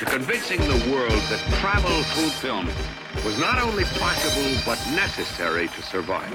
[0.00, 2.66] to convincing the world that travel through film
[3.22, 6.32] was not only possible, but necessary to survive.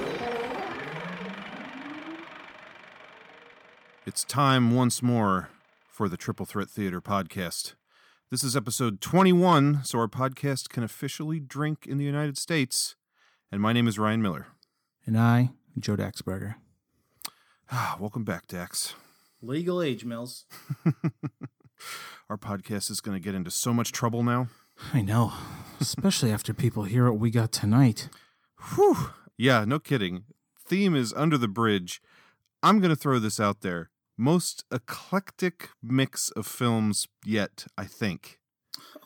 [4.06, 5.50] It's time once more
[5.88, 7.74] for the Triple Threat Theater podcast.
[8.30, 12.94] This is episode 21, so our podcast can officially drink in the United States.
[13.50, 14.46] And my name is Ryan Miller.
[15.06, 16.54] And I, Joe Daxberger.
[17.72, 18.94] Ah, welcome back, Dax.
[19.42, 20.44] Legal age, Mills.
[22.28, 24.48] Our podcast is going to get into so much trouble now.
[24.92, 25.32] I know,
[25.80, 28.08] especially after people hear what we got tonight.
[28.74, 29.10] Whew.
[29.38, 30.24] Yeah, no kidding.
[30.66, 32.02] Theme is Under the Bridge.
[32.64, 33.90] I'm going to throw this out there.
[34.18, 38.40] Most eclectic mix of films yet, I think.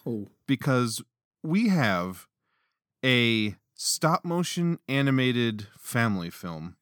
[0.07, 0.29] Oh.
[0.47, 1.03] Because
[1.43, 2.27] we have
[3.05, 6.77] a stop motion animated family film.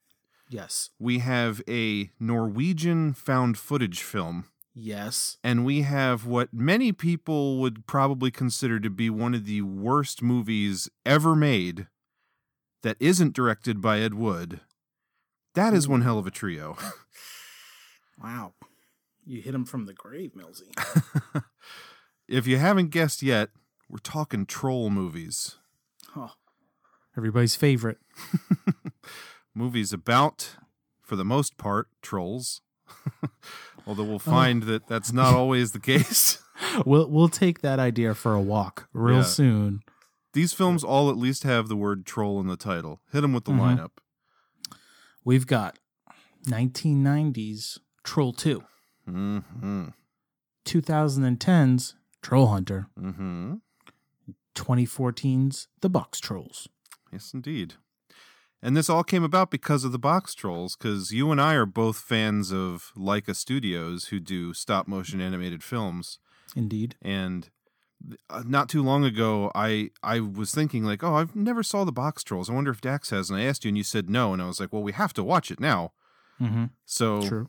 [0.49, 0.91] Yes.
[1.01, 4.45] We have a Norwegian found footage film.
[4.75, 5.39] Yes.
[5.43, 10.23] And we have what many people would probably consider to be one of the worst
[10.23, 11.89] movies ever made
[12.83, 14.61] that isn't directed by Ed Wood.
[15.55, 16.05] That is one mm.
[16.05, 16.77] hell of a trio.
[18.23, 18.55] Wow.
[19.25, 20.73] You hit him from the grave, Millsy.
[22.29, 23.51] if you haven't guessed yet,
[23.89, 25.57] we're talking troll movies.
[26.15, 26.29] Huh.
[27.17, 27.99] Everybody's favorite.
[29.55, 30.57] movies about,
[31.03, 32.63] for the most part, trolls.
[33.89, 34.67] Although we'll find oh.
[34.67, 36.43] that that's not always the case.
[36.85, 39.23] we'll we'll take that idea for a walk real yeah.
[39.23, 39.81] soon.
[40.35, 43.01] These films all at least have the word troll in the title.
[43.11, 43.81] Hit them with the mm-hmm.
[43.81, 43.91] lineup.
[45.25, 45.79] We've got
[46.47, 48.63] 1990s Troll 2.
[49.09, 49.89] Mm-hmm.
[50.67, 52.89] 2010's Troll Hunter.
[52.99, 53.55] Mm-hmm.
[54.55, 56.69] 2014's The Box Trolls.
[57.11, 57.75] Yes, indeed.
[58.61, 61.67] And this all came about because of the box trolls, because you and I are
[61.67, 66.19] both fans of Laika Studios, who do stop motion animated films.
[66.57, 66.97] Indeed.
[67.01, 67.51] And
[68.31, 71.93] uh, not too long ago, I I was thinking like, oh, I've never saw the
[71.93, 72.51] box trolls.
[72.51, 73.31] I wonder if Dax has.
[73.31, 74.33] And I asked you, and you said no.
[74.33, 75.93] And I was like, well, we have to watch it now.
[76.41, 76.67] Mm-hmm.
[76.85, 77.49] So, True.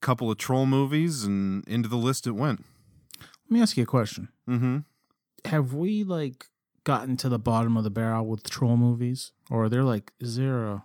[0.00, 2.64] couple of troll movies, and into the list it went.
[3.20, 4.28] Let me ask you a question.
[4.48, 4.78] Mm-hmm.
[5.44, 6.48] Have we like
[6.84, 10.36] gotten to the bottom of the barrel with troll movies, or are there like is
[10.36, 10.84] there a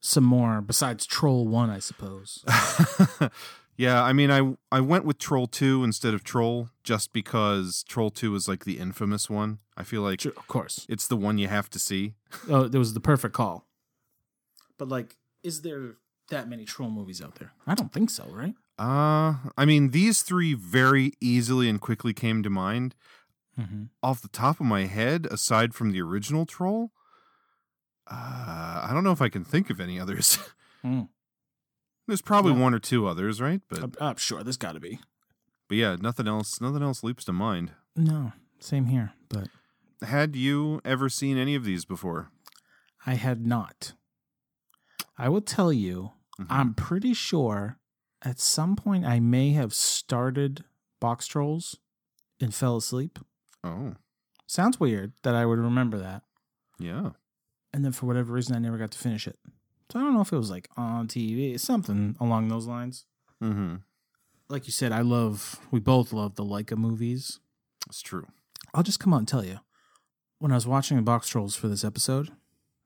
[0.00, 1.70] some more besides Troll One?
[1.70, 2.44] I suppose.
[3.76, 8.10] yeah, I mean, I I went with Troll Two instead of Troll just because Troll
[8.10, 9.58] Two is like the infamous one.
[9.76, 12.14] I feel like, sure, of course, it's the one you have to see.
[12.48, 13.66] oh, there was the perfect call.
[14.78, 15.96] But like, is there
[16.30, 17.52] that many troll movies out there?
[17.66, 18.54] I don't think so, right?
[18.78, 22.94] Uh, I mean, these three very easily and quickly came to mind.
[23.58, 23.84] Mm-hmm.
[24.02, 26.92] Off the top of my head, aside from the original Troll,
[28.10, 28.14] uh,
[28.84, 30.38] I don't know if I can think of any others.
[30.82, 31.10] Mm.
[32.06, 32.60] There's probably yeah.
[32.60, 33.60] one or two others, right?
[33.68, 34.98] But I'm, I'm sure there's got to be.
[35.68, 36.58] But yeah, nothing else.
[36.58, 37.72] Nothing else leaps to mind.
[37.94, 39.12] No, same here.
[39.28, 39.48] But
[40.02, 42.30] had you ever seen any of these before?
[43.06, 43.92] I had not.
[45.18, 46.50] I will tell you, mm-hmm.
[46.50, 47.78] I'm pretty sure
[48.22, 50.64] at some point I may have started
[50.98, 51.76] Box Trolls
[52.40, 53.18] and fell asleep.
[53.64, 53.94] Oh.
[54.46, 56.22] Sounds weird that I would remember that.
[56.78, 57.10] Yeah.
[57.72, 59.38] And then for whatever reason, I never got to finish it.
[59.90, 63.06] So I don't know if it was like on TV, something along those lines.
[63.42, 63.76] Mm-hmm.
[64.48, 67.38] Like you said, I love, we both love the Laika movies.
[67.88, 68.26] It's true.
[68.74, 69.60] I'll just come out and tell you.
[70.38, 72.30] When I was watching the Box Trolls for this episode,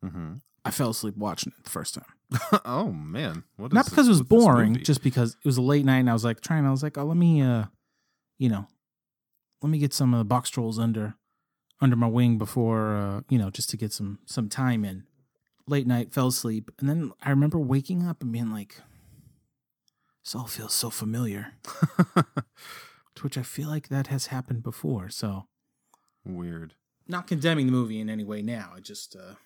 [0.04, 0.34] mm-hmm.
[0.64, 2.60] I fell asleep watching it the first time.
[2.64, 6.10] oh man, not because it was boring, just because it was a late night and
[6.10, 6.66] I was like trying.
[6.66, 7.66] I was like, oh, let me, uh,
[8.38, 8.66] you know,
[9.65, 11.15] let me get some of the box trolls under
[11.81, 15.05] under my wing before, uh, you know, just to get some some time in.
[15.66, 18.83] Late night, fell asleep, and then I remember waking up and being like,
[20.22, 21.55] "This all feels so familiar,"
[22.15, 25.09] to which I feel like that has happened before.
[25.09, 25.47] So
[26.27, 26.75] weird.
[27.09, 28.72] Not condemning the movie in any way now.
[28.77, 29.16] I just.
[29.16, 29.37] Uh,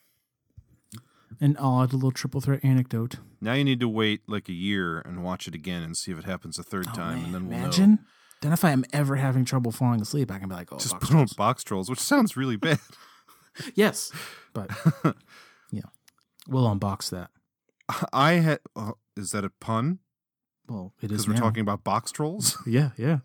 [1.41, 3.17] an odd little triple threat anecdote.
[3.41, 6.19] Now you need to wait like a year and watch it again and see if
[6.19, 7.25] it happens a third oh, time, man.
[7.27, 7.91] and then we'll imagine.
[7.91, 7.99] know.
[8.41, 10.93] Then if I am ever having trouble falling asleep, I can be like, "Oh, just
[10.93, 11.33] box put on trolls.
[11.35, 12.79] box trolls," which sounds really bad.
[13.75, 14.13] yes,
[14.53, 14.71] but
[15.73, 15.83] yeah,
[16.47, 17.31] we'll unbox that.
[18.13, 18.61] I had.
[18.77, 19.99] Uh, is that a pun?
[20.69, 21.41] Well, it is because we're now.
[21.41, 22.57] talking about box trolls.
[22.67, 23.19] yeah, yeah,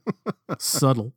[0.57, 1.13] subtle.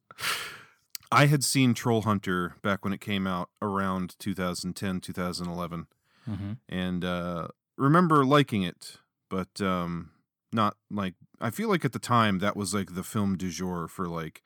[1.12, 5.86] I had seen Troll Hunter back when it came out around 2010, 2011,
[6.28, 6.52] Mm-hmm.
[6.68, 8.96] and uh, remember liking it,
[9.30, 10.10] but um,
[10.52, 13.88] not like I feel like at the time that was like the film du jour
[13.88, 14.42] for like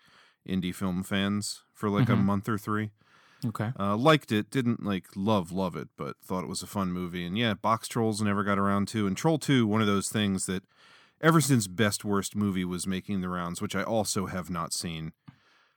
[0.48, 2.24] indie film fans for like a Mhm.
[2.24, 2.90] month or three.
[3.44, 3.72] Okay.
[3.78, 7.24] Uh, liked it, didn't like love love it, but thought it was a fun movie.
[7.24, 10.46] And yeah, Box Trolls never got around to, and Troll Two, one of those things
[10.46, 10.64] that
[11.22, 15.12] ever since Best Worst Movie was making the rounds, which I also have not seen.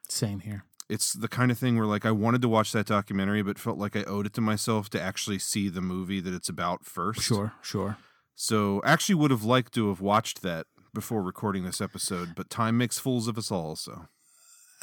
[0.10, 0.66] Same here.
[0.90, 3.78] It's the kind of thing where like I wanted to watch that documentary, but felt
[3.78, 7.22] like I owed it to myself to actually see the movie that it's about first.
[7.22, 7.54] Sure.
[7.62, 7.98] Sure.
[8.36, 12.78] So actually would have liked to have watched that before recording this episode, but time
[12.78, 13.76] makes fools of us all.
[13.76, 14.08] So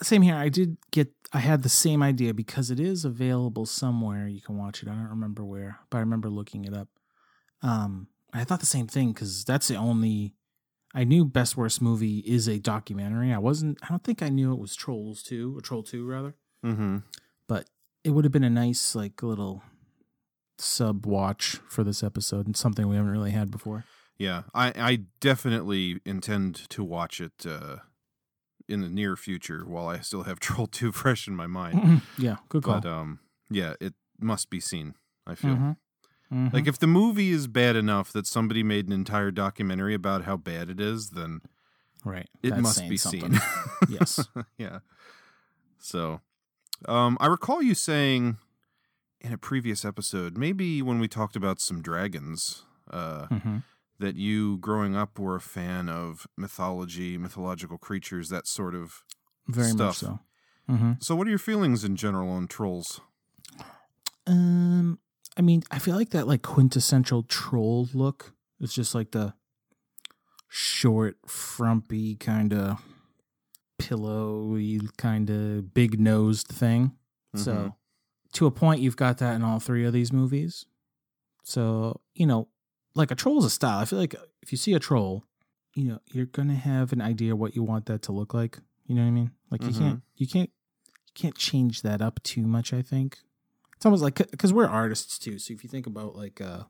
[0.03, 0.35] Same here.
[0.37, 1.12] I did get.
[1.33, 4.27] I had the same idea because it is available somewhere.
[4.27, 4.89] You can watch it.
[4.89, 6.89] I don't remember where, but I remember looking it up.
[7.62, 10.35] Um, I thought the same thing because that's the only.
[10.93, 13.33] I knew Best Worst Movie is a documentary.
[13.33, 13.79] I wasn't.
[13.83, 16.35] I don't think I knew it was Trolls Two or Troll Two rather.
[16.65, 16.99] mm-hmm.
[17.47, 17.69] But
[18.03, 19.62] it would have been a nice like little
[20.59, 23.85] sub watch for this episode and something we haven't really had before.
[24.21, 27.77] Yeah, I, I definitely intend to watch it uh,
[28.69, 32.03] in the near future while I still have Troll 2 fresh in my mind.
[32.19, 32.81] yeah, good call.
[32.81, 34.95] but um, yeah, it must be seen,
[35.27, 35.57] I feel.
[35.57, 35.77] Mhm.
[36.31, 36.53] Mhm.
[36.53, 40.37] Like, if the movie is bad enough that somebody made an entire documentary about how
[40.37, 41.41] bad it is, then
[42.05, 43.33] right, it That's must be something.
[43.33, 43.41] seen.
[43.89, 44.29] yes.
[44.59, 44.81] yeah.
[45.79, 46.21] So,
[46.87, 48.37] um, I recall you saying
[49.23, 53.57] in a previous episode, maybe when we talked about some dragons, uh, hmm
[54.00, 59.05] that you growing up were a fan of mythology, mythological creatures, that sort of.
[59.47, 59.97] Very much Stuff.
[59.97, 60.20] so.
[60.67, 63.00] hmm So, what are your feelings in general on trolls?
[64.26, 64.99] Um,
[65.37, 69.35] I mean, I feel like that like quintessential troll look is just like the
[70.49, 72.79] short, frumpy kind of
[73.79, 76.97] pillowy kind of big nosed thing.
[77.35, 77.75] So, Mhm.
[78.32, 80.67] to a point, you've got that in all three of these movies.
[81.44, 82.49] So, you know,
[82.95, 83.79] like a troll's a style.
[83.79, 85.25] I feel like if you see a troll,
[85.75, 88.59] you know, you're gonna have an idea what you want that to look like.
[88.87, 89.31] You know what I mean?
[89.51, 89.79] Like you Mhm.
[89.79, 90.51] can't, you can't,
[91.07, 92.73] you can't change that up too much.
[92.73, 93.19] I think
[93.77, 95.39] it's almost like because we're artists too.
[95.39, 96.65] So if you think about like, uh,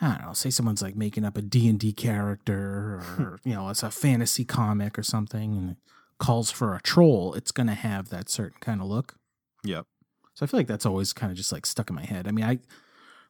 [0.00, 3.54] I don't know, say someone's like making up a D and D character, or you
[3.54, 5.76] know, it's a fantasy comic or something, and it
[6.18, 7.34] calls for a troll.
[7.34, 9.16] It's gonna have that certain kind of look.
[9.64, 9.86] Yep.
[10.34, 12.28] So I feel like that's always kind of just like stuck in my head.
[12.28, 12.58] I mean, I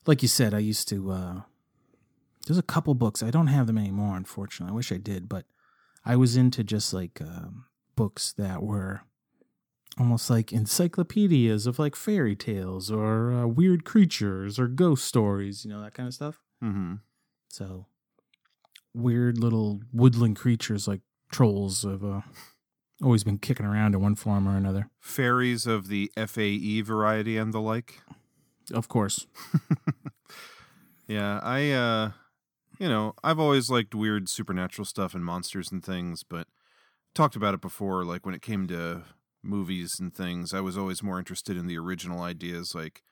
[0.06, 1.40] like you said, I used to uh
[2.46, 3.22] there's a couple books.
[3.22, 4.72] I don't have them anymore, unfortunately.
[4.72, 5.46] I wish I did, but
[6.04, 7.64] I was into just like um,
[7.96, 9.02] books that were
[9.98, 15.70] almost like encyclopedias of like fairy tales or uh, weird creatures or ghost stories, you
[15.70, 16.40] know, that kind of stuff.
[16.62, 16.94] Mm-hmm.
[17.48, 17.86] So
[18.94, 21.00] weird little woodland creatures like
[21.32, 22.20] trolls have uh,
[23.02, 24.88] always been kicking around in one form or another.
[25.00, 28.02] Fairies of the FAE variety and the like.
[28.72, 29.26] Of course.
[31.08, 32.12] Yeah, I uh
[32.78, 36.48] you know, I've always liked weird supernatural stuff and monsters and things, but
[37.14, 39.04] talked about it before like when it came to
[39.42, 43.02] movies and things, I was always more interested in the original ideas like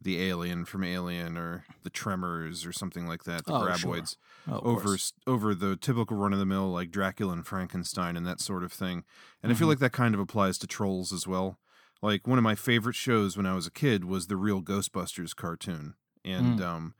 [0.00, 4.10] the alien from Alien or the Tremors or something like that, the Oh, sure.
[4.46, 5.12] Oh, over course.
[5.26, 8.72] over the typical run of the mill like Dracula and Frankenstein and that sort of
[8.72, 9.04] thing.
[9.42, 9.70] And I feel Mhm.
[9.70, 11.58] like that kind of applies to trolls as well.
[12.02, 15.34] Like one of my favorite shows when I was a kid was the real Ghostbusters
[15.34, 15.94] cartoon.
[16.24, 16.64] And Mm.
[16.64, 16.94] um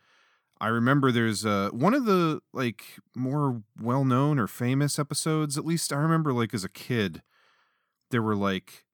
[0.61, 2.85] I remember there's uh one of the like
[3.15, 7.23] more well-known or famous episodes, at least I remember like as a kid,
[8.11, 8.85] there were like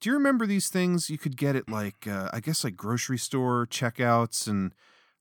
[0.00, 3.18] do you remember these things you could get at like uh, I guess like grocery
[3.18, 4.74] store checkouts and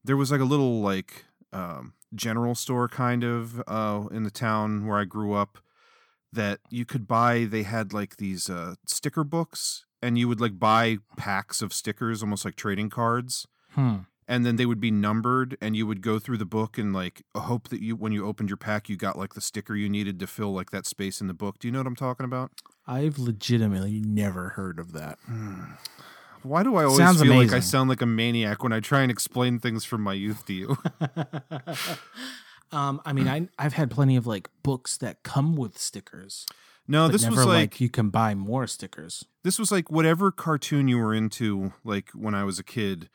[0.03, 4.85] there was like a little like um general store kind of uh in the town
[4.87, 5.59] where I grew up
[6.33, 10.59] that you could buy they had like these uh sticker books and you would like
[10.59, 13.47] buy packs of stickers almost like trading cards.
[13.71, 13.97] Hmm.
[14.27, 17.21] and then they would be numbered and you would go through the book and like
[17.35, 20.19] hope that you when you opened your pack you got like the sticker you needed
[20.19, 21.59] to fill like that space in the book.
[21.59, 22.51] Do you know what i'm talking about?
[22.87, 25.19] I've legitimately never heard of that.
[26.41, 29.01] why do i always Sounds feel like i sound like a maniac when i try
[29.01, 30.77] and explain things from my youth to you?
[32.71, 36.45] Um, I mean, I I've had plenty of like books that come with stickers.
[36.87, 39.25] No but this was like, like you can buy more stickers.
[39.43, 43.09] this was like whatever cartoon you were into like when i was a kid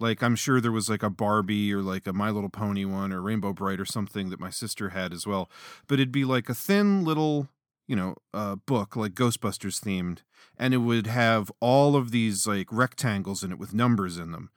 [0.00, 3.12] like i'm sure there was like a barbie or like a my little pony one
[3.12, 5.50] or rainbow brite or something that my sister had as well
[5.86, 7.48] but it'd be like a thin little
[7.86, 10.18] you know uh, book like ghostbusters themed
[10.58, 14.50] and it would have all of these like rectangles in it with numbers in them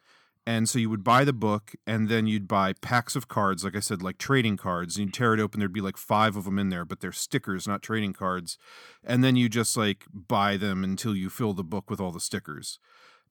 [0.46, 3.76] And so you would buy the book, and then you'd buy packs of cards, like
[3.76, 4.98] I said, like trading cards.
[4.98, 7.12] And you'd tear it open, there'd be like five of them in there, but they're
[7.12, 8.58] stickers, not trading cards.
[9.04, 12.20] And then you just like buy them until you fill the book with all the
[12.20, 12.80] stickers.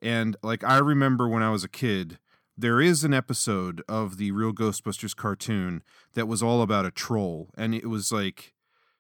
[0.01, 2.19] And like I remember when I was a kid,
[2.57, 5.83] there is an episode of the Real Ghostbusters cartoon
[6.15, 8.55] that was all about a troll, and it was like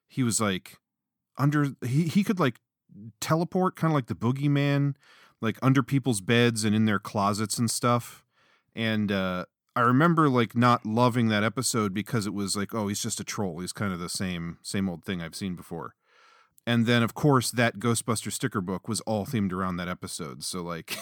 [0.09, 0.79] he was like
[1.38, 2.59] under he he could like
[3.21, 4.95] teleport, kind of like the boogeyman,
[5.40, 8.25] like under people's beds and in their closets and stuff.
[8.75, 13.02] And uh, I remember like not loving that episode because it was like, oh, he's
[13.02, 13.61] just a troll.
[13.61, 15.94] He's kind of the same same old thing I've seen before.
[16.66, 20.44] And then of course that Ghostbuster sticker book was all themed around that episode.
[20.44, 20.99] So like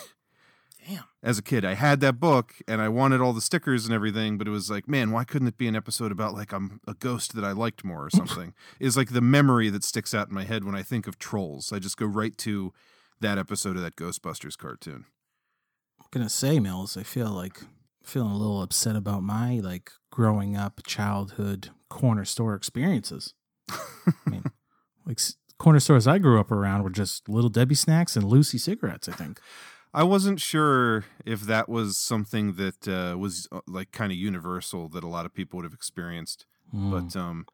[0.87, 1.04] Damn.
[1.23, 4.38] as a kid, I had that book and I wanted all the stickers and everything,
[4.38, 6.95] but it was like, man, why couldn't it be an episode about like I'm a
[6.95, 8.54] ghost that I liked more or something?
[8.78, 11.73] is like the memory that sticks out in my head when I think of trolls.
[11.73, 12.73] I just go right to
[13.21, 15.05] that episode of that Ghostbusters cartoon.
[16.01, 17.61] I'm gonna say, Mills, I feel like
[18.03, 23.35] feeling a little upset about my like growing up childhood corner store experiences.
[23.71, 24.45] I mean,
[25.07, 25.21] like
[25.59, 29.09] corner stores I grew up around were just little Debbie snacks and Lucy cigarettes.
[29.09, 29.41] I think.
[29.95, 34.89] I wasn't sure if that was something that uh, was uh, like kind of universal
[34.91, 36.47] that a lot of people would have experienced.
[36.75, 36.91] Mm.
[36.91, 37.47] But um,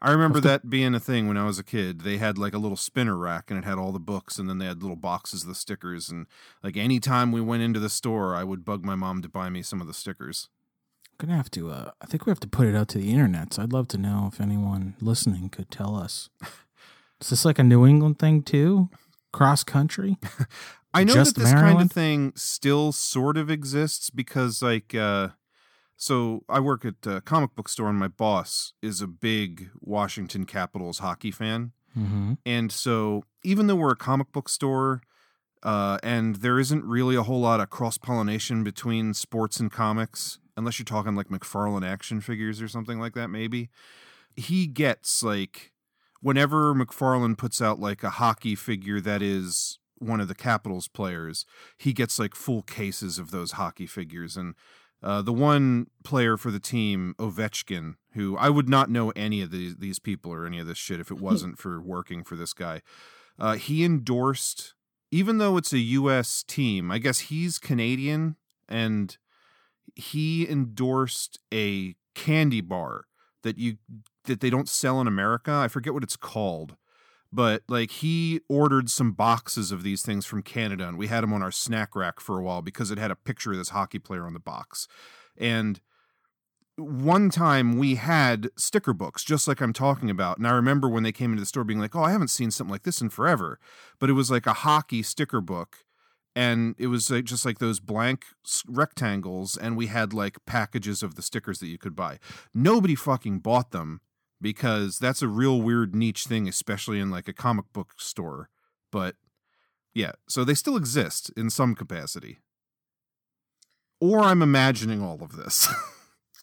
[0.00, 2.02] I remember that being a thing when I was a kid.
[2.02, 4.58] They had like a little spinner rack and it had all the books, and then
[4.58, 6.08] they had little boxes of the stickers.
[6.10, 6.26] And
[6.62, 9.62] like anytime we went into the store, I would bug my mom to buy me
[9.62, 10.48] some of the stickers.
[11.18, 11.70] I'm gonna have to.
[11.70, 13.54] Uh, I think we have to put it out to the internet.
[13.54, 16.28] So I'd love to know if anyone listening could tell us.
[17.20, 18.90] Is this like a New England thing too?
[19.32, 20.18] Cross country?
[20.94, 25.28] I know Just that this kind of thing still sort of exists because, like, uh,
[25.96, 30.44] so I work at a comic book store, and my boss is a big Washington
[30.44, 31.72] Capitals hockey fan.
[31.96, 32.34] Mm-hmm.
[32.44, 35.00] And so, even though we're a comic book store,
[35.62, 40.38] uh, and there isn't really a whole lot of cross pollination between sports and comics,
[40.56, 43.70] unless you're talking like McFarlane action figures or something like that, maybe,
[44.36, 45.72] he gets like
[46.20, 51.46] whenever McFarlane puts out like a hockey figure that is one of the Capitals players,
[51.78, 54.36] he gets like full cases of those hockey figures.
[54.36, 54.54] And
[55.06, 59.52] uh, the one player for the team, Ovechkin, who I would not know any of
[59.52, 62.52] these these people or any of this shit if it wasn't for working for this
[62.52, 62.82] guy.
[63.38, 64.74] Uh, he endorsed,
[65.12, 66.42] even though it's a U.S.
[66.42, 68.34] team, I guess he's Canadian,
[68.68, 69.16] and
[69.94, 73.04] he endorsed a candy bar
[73.44, 73.76] that you
[74.24, 75.52] that they don't sell in America.
[75.52, 76.74] I forget what it's called.
[77.36, 81.34] But like he ordered some boxes of these things from Canada and we had them
[81.34, 83.98] on our snack rack for a while because it had a picture of this hockey
[83.98, 84.88] player on the box.
[85.36, 85.82] And
[86.76, 90.38] one time we had sticker books just like I'm talking about.
[90.38, 92.50] And I remember when they came into the store being like, "Oh, I haven't seen
[92.50, 93.60] something like this in forever."
[93.98, 95.84] But it was like a hockey sticker book
[96.34, 98.24] and it was like, just like those blank
[98.66, 102.18] rectangles and we had like packages of the stickers that you could buy.
[102.54, 104.00] Nobody fucking bought them
[104.40, 108.48] because that's a real weird niche thing especially in like a comic book store.
[108.92, 109.16] But
[109.94, 112.38] yeah, so they still exist in some capacity.
[114.00, 115.68] Or I'm imagining all of this.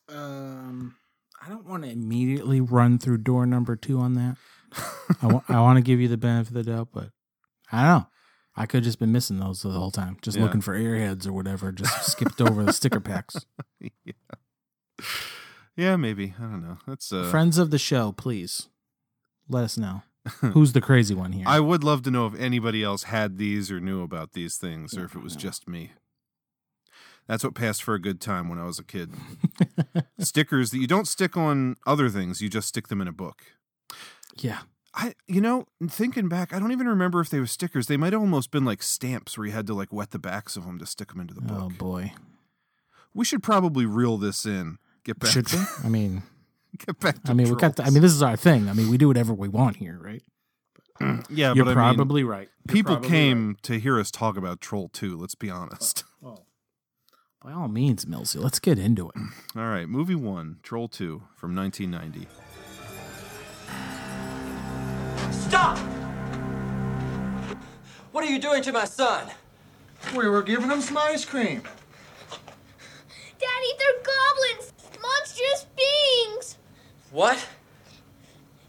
[0.09, 0.95] Um,
[1.43, 4.35] I don't want to immediately run through door number two on that.
[5.21, 7.09] I want I want to give you the benefit of the doubt, but
[7.71, 8.07] I don't know.
[8.55, 10.43] I could have just been missing those the whole time, just Yeah.
[10.43, 11.71] looking for airheads or whatever.
[11.71, 13.45] Just skipped over the sticker packs.
[14.05, 14.11] yeah.
[15.75, 16.33] Yeah, maybe.
[16.39, 16.77] I don't know.
[16.87, 18.69] That's uh Friends of the show, please
[19.49, 20.03] let us know
[20.53, 21.45] who's the crazy one here.
[21.47, 24.97] I would love to know if anybody else had these or knew about these things,
[24.97, 25.91] or if it was just me.
[27.27, 29.11] That's what passed for a good time when I was a kid.
[30.19, 33.43] Stickers that you don't stick on other things, you just stick them in a book.
[34.37, 34.59] yeah,
[34.93, 37.87] I, you know, thinking back, I don't even remember if they were stickers.
[37.87, 40.55] They might have almost been like stamps where you had to like wet the backs
[40.55, 41.59] of them to stick them into the book.
[41.63, 42.13] oh boy,
[43.13, 44.77] We should probably reel this in.
[45.03, 45.31] Get back.
[45.31, 45.59] should we?
[45.83, 46.23] I mean,
[46.85, 47.23] Get back.
[47.23, 47.75] To I mean, we got.
[47.77, 48.67] To, I mean, this is our thing.
[48.69, 50.23] I mean, we do whatever we want here, right?
[50.99, 52.49] mean, yeah, You're but I mean, probably right.
[52.67, 55.17] You're people probably came to hear us talk about Troll 2.
[55.17, 56.03] Let's be honest.
[56.21, 56.31] right.
[56.39, 56.45] Oh.
[57.43, 59.15] By all means, Millsy, let's get into it.
[59.57, 62.25] All right, movie one, Troll 2 from 1990.
[65.29, 65.77] Stop!
[68.13, 69.29] What are you doing to my son?
[70.15, 71.63] We were giving him some ice cream.
[73.39, 74.71] Daddy, they're goblins!
[75.03, 76.57] Monstrous beings!
[77.11, 77.37] What?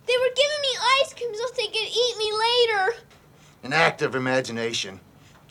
[0.06, 2.96] They were giving me ice cream so they could eat me later.
[3.62, 5.00] An act of imagination.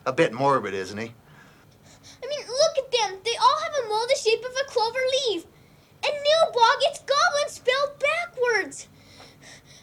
[0.06, 1.14] A bit morbid, isn't he?
[2.24, 3.20] I mean, look at them.
[3.24, 5.46] They all have a mold the shape of a clover leaf.
[6.04, 8.88] And Nilbog, it's goblin spelled backwards.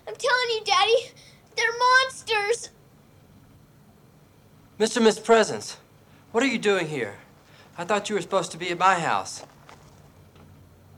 [0.06, 1.12] I'm telling you, Daddy,
[1.56, 2.70] they're monsters.
[4.78, 5.02] Mr.
[5.02, 5.78] Miss Presence,
[6.32, 7.16] what are you doing here?
[7.76, 9.42] I thought you were supposed to be at my house.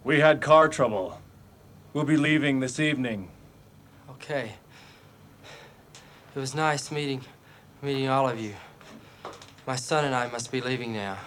[0.05, 1.21] We had car trouble.
[1.93, 3.31] We'll be leaving this evening.
[4.11, 4.53] Okay.
[6.35, 7.23] It was nice meeting
[7.83, 8.55] meeting all of you.
[9.67, 11.19] My son and I must be leaving now.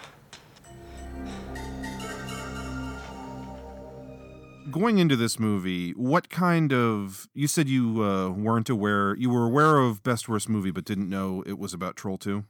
[4.71, 9.45] Going into this movie, what kind of you said you uh, weren't aware you were
[9.45, 12.43] aware of best worst movie but didn't know it was about Troll 2?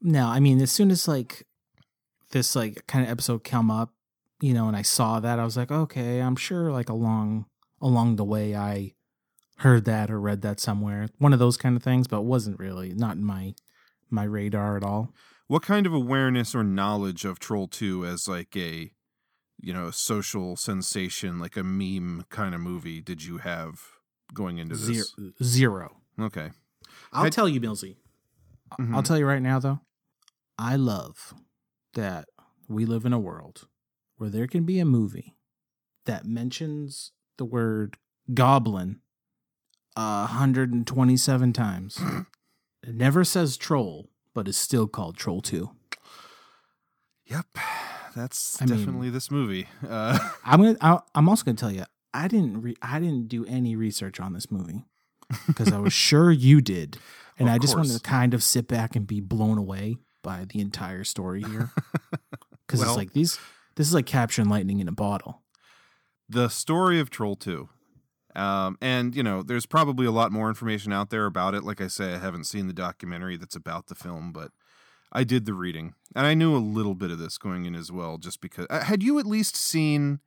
[0.00, 1.46] No, I mean as soon as like
[2.30, 3.92] this like kind of episode come up,
[4.44, 7.46] you know, and I saw that, I was like, okay, I'm sure like along
[7.80, 8.94] along the way I
[9.58, 11.08] heard that or read that somewhere.
[11.18, 13.54] One of those kind of things, but wasn't really not in my
[14.10, 15.12] my radar at all.
[15.46, 18.90] What kind of awareness or knowledge of Troll 2 as like a
[19.60, 23.80] you know, social sensation, like a meme kind of movie did you have
[24.34, 25.14] going into this?
[25.16, 25.32] Zero.
[25.42, 25.96] Zero.
[26.20, 26.50] Okay.
[27.12, 27.96] I'll Had- tell you, Millsy.
[28.78, 28.94] Mhm.
[28.94, 29.80] I'll tell you right now, though.
[30.58, 31.32] I love
[31.94, 32.28] that
[32.68, 33.66] we live in a world
[34.16, 35.36] where there can be a movie
[36.06, 37.96] that mentions the word
[38.32, 39.00] goblin
[39.96, 42.00] a 127 times.
[42.82, 45.70] it never says troll, but is still called Troll 2.
[47.26, 47.46] Yep.
[48.14, 49.66] That's I mean- definitely this movie.
[49.86, 50.76] Uh, I'm gonna.
[50.80, 51.84] I, I'm also gonna tell you.
[52.12, 52.62] I didn't.
[52.62, 54.84] Re, I didn't do any research on this movie
[55.48, 56.98] because I was sure you did,
[57.38, 60.44] and Of I just wanted to kind of sit back and be blown away by
[60.48, 61.70] the entire story here.
[62.66, 63.38] Because Well- it's like these.
[63.76, 65.42] This is like capturing lightning in a bottle.
[66.28, 67.68] the story of Troll 2.
[68.34, 71.62] Um, and, you know, there's probably a lot more information out there about it.
[71.62, 74.50] Like I say, I haven't seen the documentary that's about the film, but
[75.12, 75.94] I did the reading.
[76.16, 78.66] And I knew a little bit of this going in as well, just because.
[78.70, 80.18] Uh, had you at least seen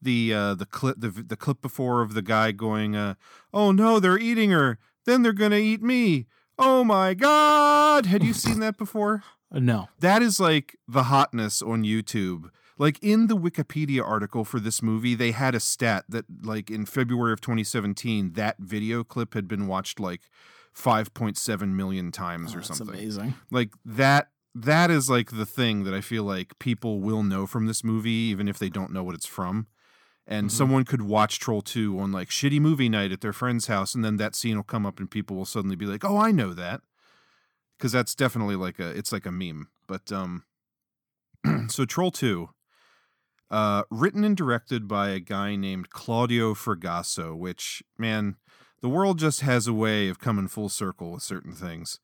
[0.00, 3.14] the uh, the clip the, the clip before of the guy going, uh,
[3.52, 4.78] "Oh no, they're eating her.
[5.06, 6.26] Then they're gonna eat me.
[6.56, 9.24] Oh my god!" Had you seen that before?
[9.50, 9.88] Uh, no.
[9.98, 12.50] That is like the hotness on YouTube.
[12.78, 16.86] Like in the Wikipedia article for this movie, they had a stat that like in
[16.86, 20.30] February of 2017, that video clip had been watched like
[20.74, 22.96] 5.7 million times or Oh, that's something.
[22.96, 23.34] amazing.
[23.50, 27.66] Like that that is like the thing that I feel like people will know from
[27.66, 29.66] this movie even if they don't know what it's from.
[30.26, 30.56] And Mm-hmm.
[30.56, 34.04] someone could watch Troll 2 on like shitty movie night at their friend's house and
[34.04, 36.52] then that scene will come up and people will suddenly be like, "Oh, I know
[36.54, 36.82] that."
[37.80, 39.68] Cuz that's definitely like a it's like a meme.
[39.86, 40.44] But um
[41.68, 42.50] so Troll 2
[43.50, 48.36] uh written and directed by a guy named Claudio Fragasso, which man,
[48.82, 52.00] the world just has a way of coming full circle with certain things.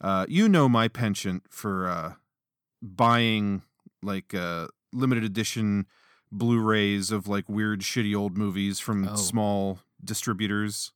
[0.00, 2.12] Uh, you know my penchant for uh,
[2.82, 3.62] buying
[4.02, 5.86] like uh, limited edition
[6.30, 9.16] Blu-rays of like weird, shitty old movies from Oh.
[9.16, 10.92] small distributors.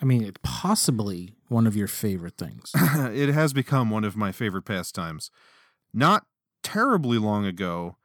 [0.00, 2.72] I mean, it's possibly one of your favorite things.
[2.74, 5.30] it has become one of my favorite pastimes.
[5.92, 6.24] Not
[6.62, 7.96] terribly long ago,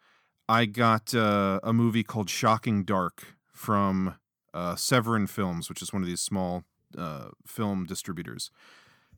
[0.50, 4.16] I got uh, a movie called Shocking Dark from
[4.54, 6.64] uh, Severin Films, which is one of these small
[6.98, 8.50] uh, film distributors.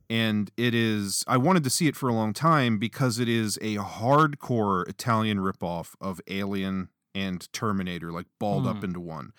[0.10, 3.58] And it is, I wanted to see it for a long time because it is
[3.62, 8.86] a hardcore Italian ripoff of Alien and Terminator, like balled up Hmm.
[8.86, 9.34] into one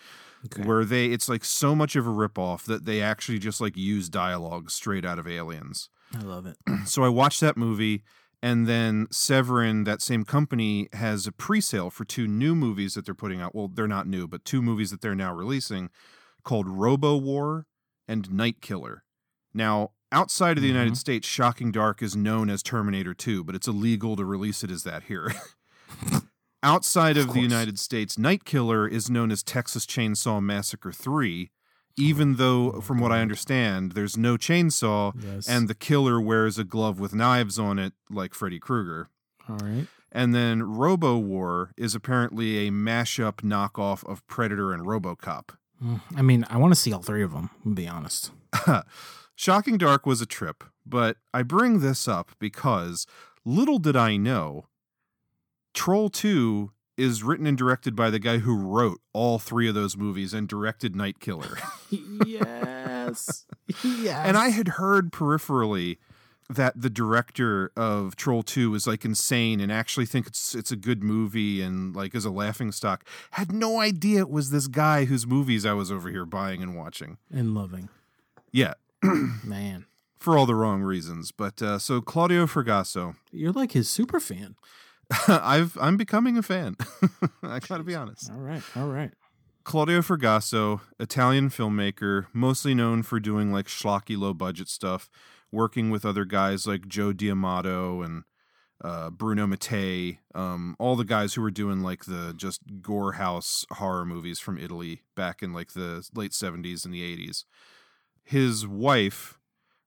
[0.46, 0.62] Okay.
[0.62, 4.08] where they it's like so much of a ripoff that they actually just like use
[4.08, 6.56] dialogue straight out of aliens I love it.
[6.86, 8.02] so i watched that movie
[8.42, 13.14] and then severin that same company has a pre-sale for two new movies that they're
[13.14, 13.54] putting out.
[13.54, 15.90] Well they're not new but two movies that they're now releasing
[16.42, 17.66] called robo war
[18.08, 19.04] and night killer.
[19.52, 20.96] Now outside of the united mm-hmm.
[20.96, 24.82] states shocking dark is known as terminator 2 but it's illegal to release it as
[24.84, 25.32] that here.
[26.62, 31.50] Outside of, the United States, Night Killer is known as Texas Chainsaw Massacre 3,
[32.00, 35.48] even though, from what I understand, there's no chainsaw Yes.
[35.48, 39.08] and the killer wears a glove with knives on it, like Freddy Krueger.
[39.48, 39.86] All right.
[40.12, 45.50] And then Robo War is apparently a mashup knockoff of Predator and Robocop.
[45.82, 47.50] Mm, I mean, I want to see all three of them.
[47.64, 48.32] To be honest.
[49.36, 53.06] Shocking Dark was a trip, but I bring this up because
[53.44, 54.66] little did I know
[55.72, 59.96] Troll 2 is written and directed by the guy who wrote all three of those
[59.96, 61.56] movies and directed Night Killer.
[62.26, 63.46] yes.
[63.84, 64.26] yes.
[64.26, 65.98] and I had heard peripherally
[66.48, 70.76] that the director of Troll 2 is like insane and actually think it's it's a
[70.76, 73.04] good movie and like is a laughing stock.
[73.32, 76.76] Had no idea it was this guy whose movies I was over here buying and
[76.76, 77.18] watching.
[77.32, 77.88] and loving.
[78.52, 78.74] Yeah.
[79.44, 79.86] Man,
[80.18, 81.30] For all the wrong reasons.
[81.32, 84.56] But uh, so Claudio Fragasso, you're like his super fan.
[85.28, 86.76] I've I'm becoming a fan.
[87.42, 88.30] I gotta be honest.
[88.30, 88.62] All right.
[88.76, 89.10] All right.
[89.64, 95.10] Claudio Fragasso, Italian filmmaker, mostly known for doing like schlocky low budget stuff,
[95.52, 98.24] working with other guys like Joe D'Amato and
[98.82, 103.66] uh, Bruno Mattei, um, all the guys who were doing like the just gore house
[103.72, 107.44] horror movies from Italy back in like the late 70s and the 80s.
[108.24, 109.38] His wife,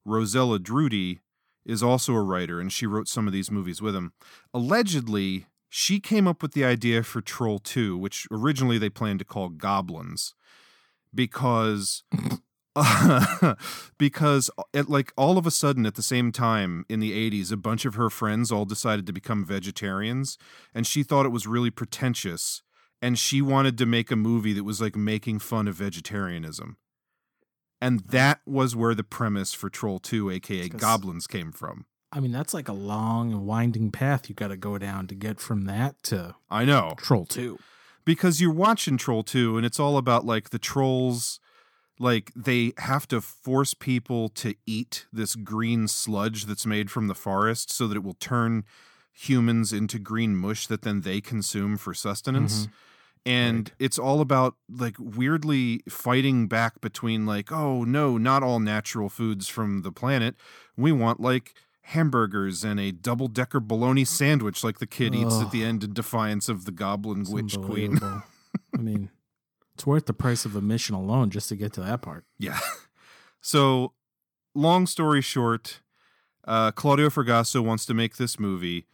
[0.08, 1.20] Rossella Drudi,
[1.66, 4.14] is also a writer and she wrote some of these movies with him.
[4.54, 9.26] Allegedly, she came up with the idea for Troll 2, which originally they planned to
[9.26, 10.36] call Goblins,
[11.14, 12.04] because
[13.98, 17.58] because it, like all of a sudden at the same time in the 80s a
[17.58, 20.40] bunch of her friends all decided to become vegetarians
[20.74, 22.64] and she thought it was really pretentious
[23.00, 26.78] and she wanted to make a movie that was like making fun of vegetarianism
[27.84, 32.32] and that was where the premise for troll 2 aka goblins came from I mean,
[32.32, 35.66] that's like a long and winding path you got to go down to get from
[35.66, 37.58] that to i know Troll 2.
[38.06, 41.40] because you're watching troll 2 and it's all about like the trolls
[42.00, 47.16] like they have to force people to eat this green sludge that's made from the
[47.16, 48.64] forest so that it will turn
[49.12, 52.66] humans into green mush that then they consume for sustenance.
[52.66, 52.72] Mhm.
[53.26, 59.08] And it's all about like weirdly fighting back between like, oh no, not all natural
[59.08, 60.36] foods from the planet.
[60.76, 65.52] We want like hamburgers and a double decker bologna sandwich like the kid eats at
[65.52, 68.00] the end in defiance of the goblin witch queen.
[68.02, 69.10] I mean,
[69.74, 72.26] it's worth the price of admission alone just to get to that part.
[72.38, 72.60] Yeah.
[73.46, 73.92] So,
[74.56, 75.82] long story short,
[76.48, 78.88] uh, Claudio Fragasso wants to make this movie.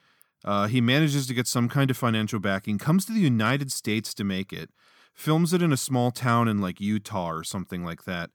[0.46, 4.14] Uh, he manages to get some kind of financial backing, comes to the United States
[4.14, 4.70] to make it,
[5.14, 8.30] films it in a small town in like Utah or something like that.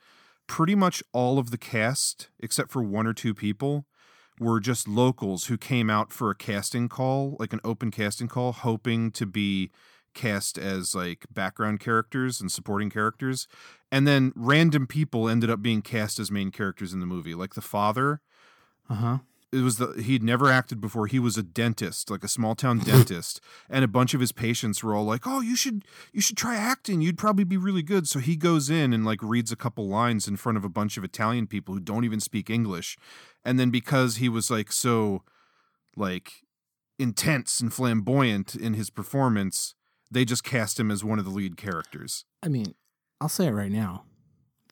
[0.47, 3.87] Pretty much all of the cast, except for one or two people,
[4.39, 8.53] were just locals who came out for a casting call, like an open casting call,
[8.53, 9.71] hoping to be
[10.13, 13.49] cast as like background characters and supporting characters.
[13.91, 17.35] And then random people ended up being cast as main characters in the movie.
[17.35, 18.21] Like the father,
[18.91, 19.19] Uh huh.
[19.55, 21.07] It was the he'd never acted before.
[21.07, 23.41] He was a dentist, like a small town dentist,
[23.71, 26.57] and a bunch of his patients were all like, "Oh, you should you should try
[26.57, 27.01] acting.
[27.01, 30.27] You'd probably be really good." So he goes in and like reads a couple lines
[30.29, 32.97] in front of a bunch of Italian people who don't even speak English.
[33.45, 35.23] And then because he was like so
[35.97, 36.43] like
[36.99, 39.75] intense and flamboyant in his performance,
[40.11, 42.25] they just cast him as one of the lead characters.
[42.43, 42.75] I mean,
[43.21, 44.05] I'll say it right now.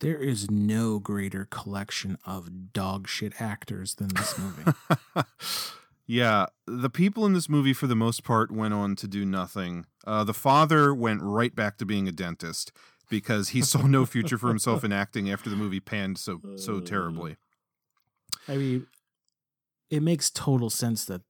[0.03, 4.73] There is no greater collection of dog shit actors than this movie.
[6.05, 9.87] Yeah, the people in this movie, for the most part, went on to do nothing.
[10.05, 12.73] Uh, the father went right back to being a dentist
[13.09, 16.81] because he saw no future for himself in acting after the movie panned so so
[16.81, 17.37] terribly.
[18.49, 18.89] I mean,
[19.91, 21.23] it makes total sense that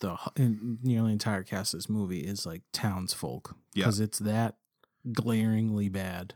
[0.00, 3.84] the in- nearly entire cast of this movie is like townsfolk Yeah.
[3.84, 4.56] because it's that
[5.12, 6.34] glaringly bad.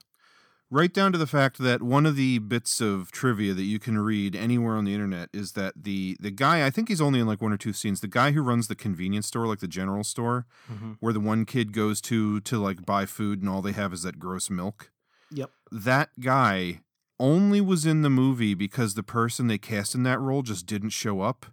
[0.71, 3.97] Right down to the fact that one of the bits of trivia that you can
[3.99, 7.27] read anywhere on the internet is that the the guy, I think he's only in
[7.27, 10.05] like one or two scenes, the guy who runs the convenience store, like the general
[10.05, 10.99] store, Mhm.
[11.01, 14.03] where the one kid goes to to like buy food and all they have is
[14.03, 14.91] that gross milk.
[15.31, 15.51] Yep.
[15.71, 16.81] that guy
[17.21, 20.91] only was in the movie because the person they cast in that role just didn't
[20.91, 21.45] show up.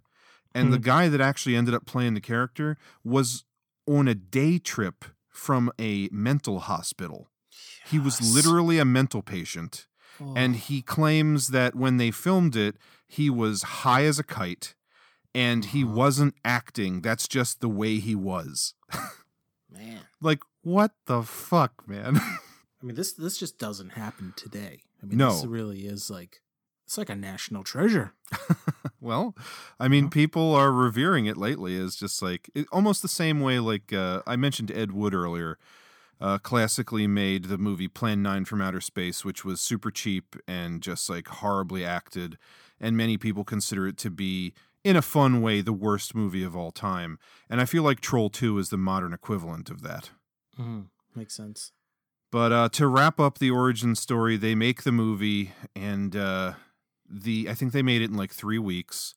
[0.54, 0.82] And the Hmm.
[0.84, 3.44] guy that actually ended up playing the character was
[3.86, 7.28] on a day trip from a mental hospital.
[7.90, 9.86] He was literally a mental patient.
[10.34, 14.74] And he claims that when they filmed it, he was high as a kite
[15.34, 17.02] and he wasn't acting.
[17.02, 18.72] That's just the way he was.
[19.70, 20.00] Man.
[20.22, 22.16] like, what the fuck, man?
[22.82, 24.80] I mean, this this just doesn't happen today.
[25.02, 25.34] I mean, No.
[25.34, 26.40] this really is like
[26.86, 28.14] it's like a national treasure.
[28.98, 29.36] Well,
[29.78, 33.60] I mean, people are revering it lately as just like it, almost the same way.
[33.60, 35.58] Like uh, I mentioned, Ed Wood earlier,
[36.20, 40.82] uh, classically made the movie Plan Nine from Outer Space, which was super cheap and
[40.82, 42.38] just like horribly acted,
[42.80, 46.56] and many people consider it to be, in a fun way, the worst movie of
[46.56, 47.18] all time.
[47.50, 50.10] And I feel like Troll Two is the modern equivalent of that.
[50.58, 50.82] Mm-hmm.
[51.14, 51.72] Makes sense.
[52.32, 56.54] But uh, to wrap up the origin story, they make the movie, and uh,
[57.08, 59.14] the I think they made it in like three weeks.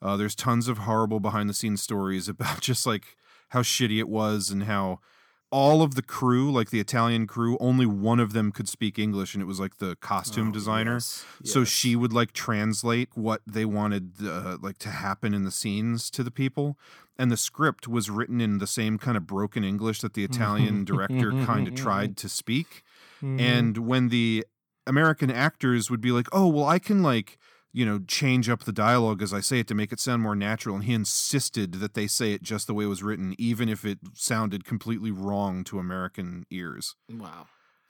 [0.00, 3.16] Uh, there's tons of horrible behind the scenes stories about just like
[3.50, 5.00] how shitty it was and how
[5.50, 9.34] all of the crew, like the Italian crew, only one of them could speak English,
[9.34, 10.94] and it was like the costume Oh, designer.
[10.94, 15.50] yes, So she would like translate what they wanted uh, like to happen in the
[15.50, 16.78] scenes to the people,
[17.18, 20.84] and the script was written in the same kind of broken English that the Italian
[20.92, 22.82] director kind of tried to speak.
[23.22, 23.40] Mm-hmm.
[23.40, 24.44] And when the
[24.86, 27.38] American actors would be like, "Oh, well, I can like."
[27.78, 30.34] You know, change up the dialogue as I say it to make it sound more
[30.34, 30.74] natural.
[30.76, 33.84] And he insisted that they say it just the way it was written, even if
[33.84, 36.96] it sounded completely wrong to American ears.
[37.08, 37.46] Wow.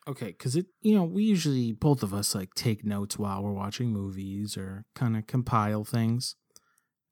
[0.06, 3.52] Okay, because it, you know, we usually both of us like take notes while we're
[3.64, 6.36] watching movies or kind of compile things.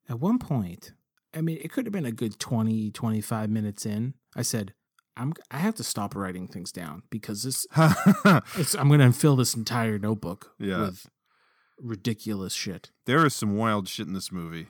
[0.09, 0.93] At one point,
[1.35, 4.13] I mean, it could have been a good 20, 25 minutes in.
[4.35, 4.73] I said,
[5.15, 7.65] I'm I have to stop writing things down because this
[8.55, 10.81] it's, I'm going to fill this entire notebook Yeah.
[10.81, 11.07] with
[11.81, 12.91] ridiculous shit.
[13.05, 14.67] There is some wild shit in this movie.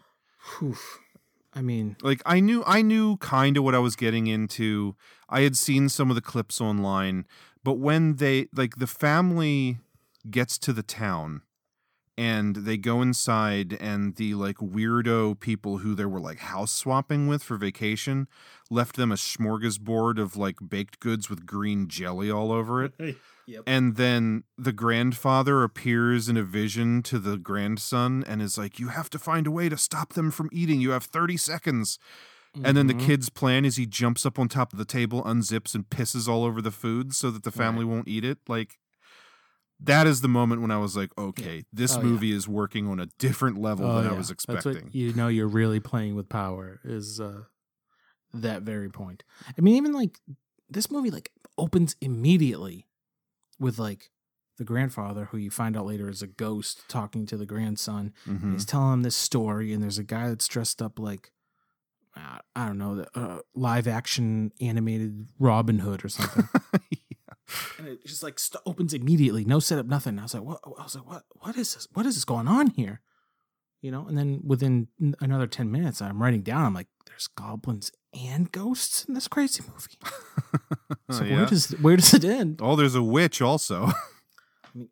[0.60, 0.78] Whew.
[1.54, 4.96] I mean, like I knew I knew kind of what I was getting into.
[5.28, 7.26] I had seen some of the clips online,
[7.64, 9.78] but when they like the family
[10.30, 11.42] gets to the town
[12.18, 17.28] and they go inside and the like weirdo people who they were like house swapping
[17.28, 18.28] with for vacation
[18.72, 22.94] left them a smorgasbord of like baked goods with green jelly all over it.
[23.50, 23.64] Yep.
[23.66, 28.90] And then the grandfather appears in a vision to the grandson and is like, You
[28.90, 30.82] have to find a way to stop them from eating.
[30.82, 31.98] You have 30 seconds.
[32.62, 33.06] And then the Mhm.
[33.06, 36.44] kid's plan is he jumps up on top of the table, unzips, and pisses all
[36.44, 38.40] over the food so that the family won't eat it.
[38.50, 38.80] Like,
[39.80, 42.04] that is the moment when I was like, okay, this Oh, yeah.
[42.08, 44.18] movie is working on a different level Oh, than I yeah.
[44.18, 44.86] was That's expecting.
[44.86, 47.44] what you know you're really playing with power is uh
[48.34, 49.24] that very point.
[49.58, 50.20] I mean even like
[50.70, 52.88] this movie like opens immediately
[53.60, 54.10] with like
[54.58, 58.14] the grandfather who you find out later is a ghost talking to the grandson.
[58.28, 58.54] Mhm.
[58.54, 61.32] He's telling him this story and there's a guy that's dressed up like
[62.16, 66.50] uh, I don't know, uh, live action animated Robin Hood or something.
[67.78, 70.20] And it just like st- opens immediately, no setup, nothing.
[70.20, 70.60] I was like, what?
[70.78, 71.24] I was like, what?
[71.40, 71.88] What is this?
[71.94, 73.02] What is this going on here?
[73.82, 74.06] You know.
[74.08, 74.88] And then within
[75.22, 76.66] another ten minutes, I'm writing down.
[76.66, 79.98] I'm like, there's goblins and ghosts in this crazy movie.
[81.10, 82.60] So Oh, where does where does it end?
[82.62, 83.86] Oh, there's a witch also.
[84.66, 84.90] I mean,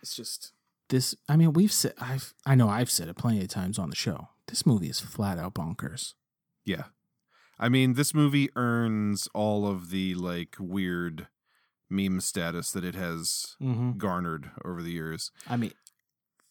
[0.00, 0.52] it's just
[0.90, 1.12] this.
[1.28, 3.96] I mean, we've said I've I know I've said it plenty of times on the
[3.96, 4.28] show.
[4.46, 6.14] This movie is flat out bonkers.
[6.64, 6.84] Yeah.
[7.58, 11.26] I mean, this movie earns all of the like weird
[11.88, 13.96] meme status that it has Mhm.
[13.98, 15.30] garnered over the years.
[15.46, 15.72] I mean,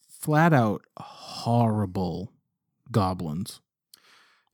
[0.08, 2.32] flat out horrible
[2.92, 3.62] goblins.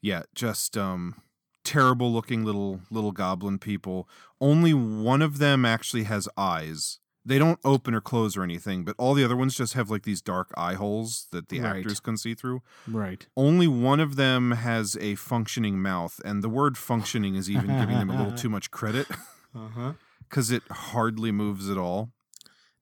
[0.02, 1.22] Yeah, just um
[1.63, 4.10] terrible looking little little goblin people.
[4.39, 6.98] Only one of them actually has eyes.
[7.24, 10.02] They don't open or close or anything, but all the other ones just have like
[10.02, 11.78] these dark eye holes that the Right.
[11.78, 12.63] actors can see through.
[12.88, 13.28] Right.
[13.38, 18.00] Only one of them has a functioning mouth, and the word functioning is even giving
[18.00, 19.08] them a little too much credit
[19.54, 19.94] Uh huh.
[20.32, 22.12] Because it hardly moves at all.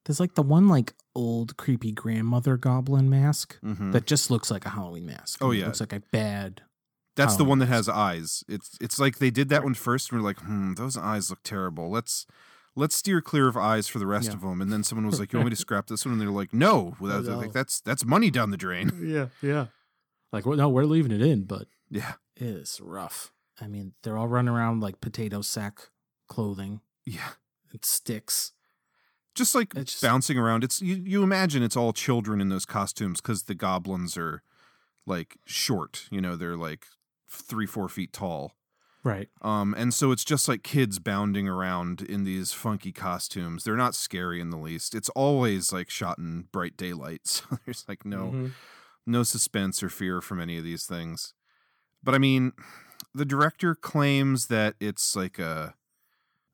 [0.05, 3.91] There's like the one like old creepy grandmother goblin mask Mhm.
[3.91, 5.39] that just looks like a Halloween mask.
[5.41, 5.65] Oh, It yeah.
[5.65, 6.62] looks like a bad.
[7.15, 7.75] That's the Halloween one that mask.
[7.75, 8.43] has eyes.
[8.47, 11.43] It's it's like they did that one first, and we're like, hmm, those eyes look
[11.43, 11.89] terrible.
[11.91, 12.25] Let's
[12.75, 14.35] let's steer clear of eyes for the rest Yeah.
[14.35, 14.62] of them.
[14.62, 16.53] And then someone was like, "You want me to scrap this one?" And they're like,
[16.53, 17.38] "No." Without No.
[17.38, 18.91] like that's that's money down the drain.
[19.03, 19.65] Yeah, yeah.
[20.31, 23.33] Like, well, no, we're leaving it in, but Yeah, it is rough.
[23.59, 25.89] I mean, they're all running around like potato sack
[26.29, 26.79] clothing.
[27.05, 27.29] Yeah.
[27.73, 28.51] It sticks.
[29.35, 30.63] Just like just- bouncing around.
[30.63, 30.95] It's you.
[30.95, 34.41] You imagine it's all children in those costumes because the goblins are
[35.05, 36.05] like short.
[36.09, 36.85] You know, they're like
[37.29, 38.53] three four feet tall.
[39.03, 39.29] Right.
[39.41, 43.63] Um, and so it's just like kids bounding around in these funky costumes.
[43.63, 44.93] They're not scary in the least.
[44.93, 47.21] It's always like shot in bright daylight.
[47.25, 48.51] So there's like no Mhm.
[49.05, 51.33] no suspense or fear from any of these things.
[52.03, 52.51] But I mean,
[53.13, 55.75] the director claims that it's like a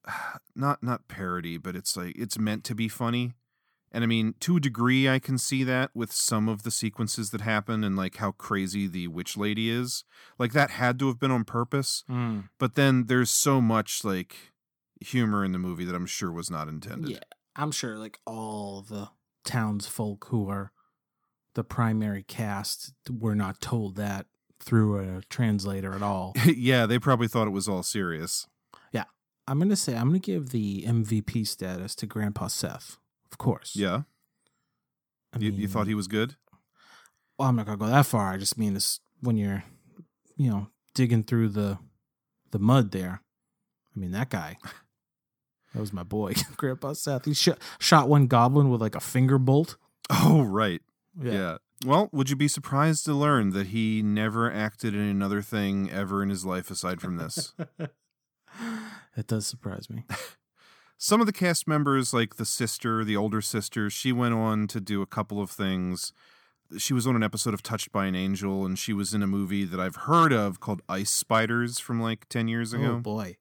[0.55, 3.33] not not parody, but it's like it's meant to be funny.
[3.91, 7.29] And I mean, to a degree I can see that with some of the sequences
[7.29, 10.03] that happen and like how crazy the witch lady is.
[10.37, 12.03] Like that had to have been on purpose.
[12.09, 12.49] Mm.
[12.59, 14.35] But then there's so much like
[14.99, 17.11] humor in the movie that I'm sure was not intended.
[17.11, 17.19] Yeah,
[17.55, 19.09] I'm sure like all the
[19.45, 20.71] townsfolk who are
[21.53, 24.25] the primary cast were not told that
[24.59, 26.33] through a translator at all.
[26.45, 28.47] yeah, they probably thought it was all serious.
[29.47, 32.97] I'm gonna say I'm gonna give the MVP status to Grandpa Seth,
[33.31, 33.75] of course.
[33.75, 34.01] Yeah.
[35.33, 36.35] I You, you thought he was good?
[37.37, 38.31] Well, I'm not gonna go that far.
[38.31, 39.63] I just mean this when you're,
[40.37, 41.77] you know, digging through the
[42.51, 43.21] the mud there.
[43.95, 44.57] I mean that guy.
[45.73, 47.25] That was my boy, Grandpa Seth.
[47.25, 49.75] He shot shot one goblin with like a finger bolt.
[50.09, 50.81] Oh, right.
[51.21, 51.31] Yeah.
[51.33, 51.57] Yeah.
[51.85, 56.23] Well, would you be surprised to learn that he never acted in another thing ever
[56.23, 57.53] in his life aside from this?
[59.15, 60.03] It does surprise me.
[60.97, 64.79] Some of the cast members, like the sister, the older sister, she went on to
[64.79, 66.13] do a couple of things.
[66.77, 69.27] She was on an episode of Touched by an Angel, and she was in a
[69.27, 72.91] movie that I've heard of called Ice Spiders from like 10 years oh, ago.
[72.93, 73.37] Oh boy.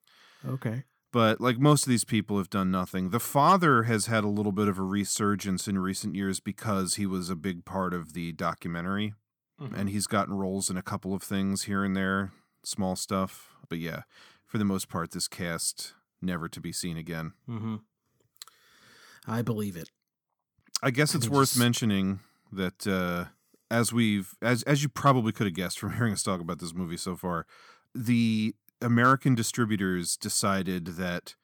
[0.46, 0.84] Okay.
[1.10, 3.10] but like most of these people have done nothing.
[3.10, 7.06] The father has had a little bit of a resurgence in recent years because he
[7.06, 9.14] was a big part of the documentary
[9.60, 9.74] mm-hmm.
[9.74, 12.32] and he's gotten roles in a couple of things here and there,
[12.64, 13.50] small stuff.
[13.68, 14.02] But yeah,
[14.54, 17.32] for the most part, this cast never to be seen again.
[17.50, 17.74] Mm-hmm.
[19.26, 19.90] I believe it.
[20.80, 22.20] I guess it's mean, worth just- mentioning
[22.52, 23.24] that uh,
[23.68, 26.72] as we've as as you probably could have guessed from hearing us talk about this
[26.72, 27.46] movie so far,
[27.96, 31.34] the American distributors decided that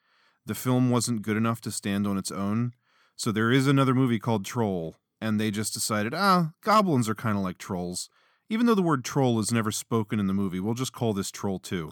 [0.45, 2.71] the film wasn't good enough to stand on its own.
[3.17, 7.35] So there is another movie called Troll, and they just decided, ah, goblins are kind
[7.37, 8.09] of like trolls.
[8.47, 11.29] Even though the word troll is never spoken in the movie, we'll just call this
[11.29, 11.91] Troll 2.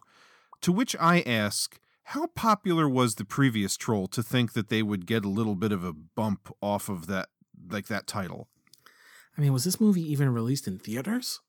[0.61, 5.05] To which I ask, how popular was the previous Troll to think that they would
[5.05, 7.29] get a little bit of a bump off of that
[7.69, 8.47] like that title?
[9.37, 11.39] I mean, was this movie even released in theaters?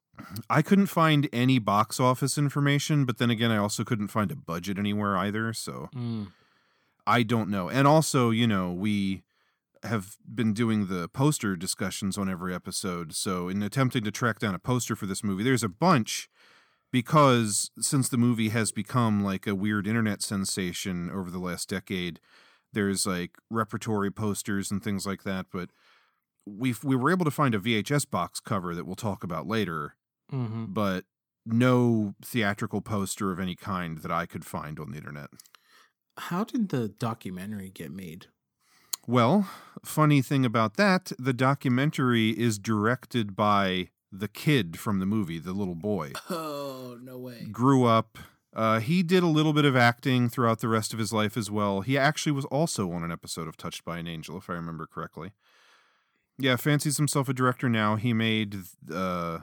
[0.51, 4.37] I couldn't find any box office information, but then again, I also couldn't find a
[4.37, 5.53] budget anywhere either.
[5.53, 6.33] So Mm.
[7.07, 7.68] I don't know.
[7.70, 9.23] And also, you know, we
[9.83, 13.14] have been doing the poster discussions on every episode.
[13.14, 16.29] So in attempting to track down a poster for this movie, there's a bunch
[16.92, 22.20] because since the movie has become like a weird internet sensation over the last decade,
[22.72, 25.46] there's like repertory posters and things like that.
[25.53, 25.70] But
[26.46, 29.94] we we were able to find a VHS box cover that we'll talk about later,
[30.33, 30.66] Mm-hmm.
[30.68, 31.05] but
[31.44, 35.31] no theatrical poster of any kind that I could find on the internet.
[36.16, 38.26] How did the documentary get made?
[39.07, 39.48] Well,
[39.85, 45.53] funny thing about that, the documentary is directed by the kid from the movie, the
[45.53, 46.12] little boy.
[46.29, 47.46] Oh, no way.
[47.51, 48.18] Grew up.
[48.53, 51.51] Uh, he did a little bit of acting throughout the rest of his life as
[51.51, 51.83] well.
[51.83, 54.87] He actually was also on an episode of Touched by an Angel, if I remember
[54.87, 55.33] correctly.
[56.37, 57.96] Yeah, fancies himself a director now.
[57.96, 58.57] He made
[58.92, 59.40] uh,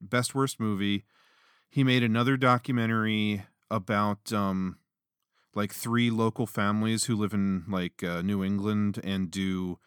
[0.00, 1.04] Best Worst Movie.
[1.70, 4.76] He made another documentary about um,
[5.54, 9.78] like three local families who live in like uh, New England and do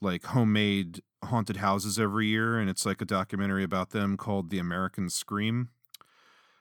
[0.00, 4.58] like homemade haunted houses every year and it's like a documentary about them called The
[4.58, 5.68] American Scream.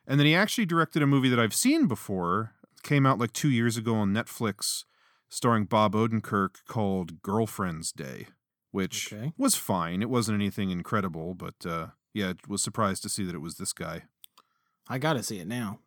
[0.07, 3.49] And then he actually directed a movie that I've seen before, came out like 2
[3.49, 4.85] years ago on Netflix
[5.29, 8.27] starring Bob Odenkirk called Girlfriend's Day,
[8.71, 9.33] which Okay.
[9.37, 10.01] was fine.
[10.01, 13.71] It wasn't anything incredible, but uh yeah, was surprised to see that it was this
[13.73, 14.03] guy.
[14.87, 15.79] I gotta see it now.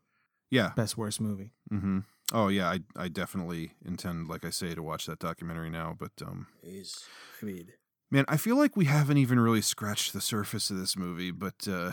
[0.50, 0.70] Yeah.
[0.76, 1.50] Best worst movie.
[1.72, 2.00] Mm-hmm.
[2.32, 5.96] Oh yeah, I I definitely intend, like I say, to watch that documentary now.
[5.98, 7.04] But um, Is
[7.42, 7.72] I mean,
[8.12, 11.30] man, I feel like we haven't even really scratched the surface of this movie.
[11.32, 11.90] But uh,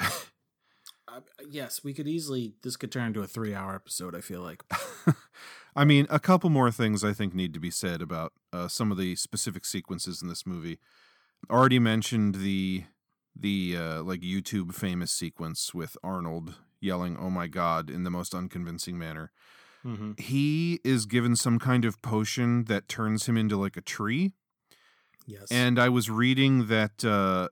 [1.08, 2.53] uh, yes, we could easily.
[2.62, 4.13] This could turn into a three-hour episode.
[4.13, 4.63] I feel like.
[5.75, 8.91] I mean, a couple more things I think need to be said about uh, some
[8.91, 10.79] of the specific sequences in this movie.
[11.49, 12.84] Already mentioned the
[13.36, 18.36] the uh, like YouTube famous sequence with Arnold yelling "Oh my God" in the most
[18.36, 19.32] unconvincing manner.
[19.86, 20.13] Mm-hmm.
[20.17, 24.34] He is given some kind of potion that turns him into like a tree.
[25.25, 25.47] Yes.
[25.51, 27.49] And I was reading that, uh,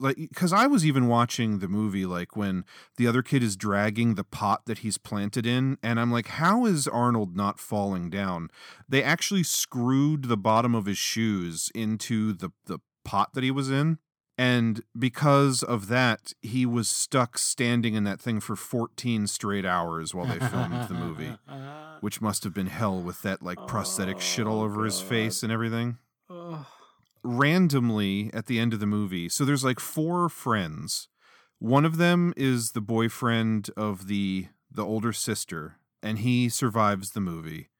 [0.00, 2.64] like, because I was even watching the movie, like, when
[2.96, 6.64] the other kid is dragging the pot that he's planted in, and I'm like, how
[6.64, 8.48] is Arnold not falling down?
[8.88, 13.70] They actually screwed the bottom of his shoes into the, the pot that he was
[13.70, 13.98] in.
[14.40, 20.14] And because of that, he was stuck standing in that thing for 14 straight hours
[20.14, 21.36] while they filmed the movie,
[22.00, 25.50] which must have been hell with that, like, prosthetic shit all over his face and
[25.50, 25.98] everything
[26.30, 26.64] Ugh.
[27.22, 29.28] Randomly at the end of the movie.
[29.28, 31.08] So there's like four friends.
[31.58, 37.20] One of them is the boyfriend of the the older sister, and he survives the
[37.20, 37.70] movie.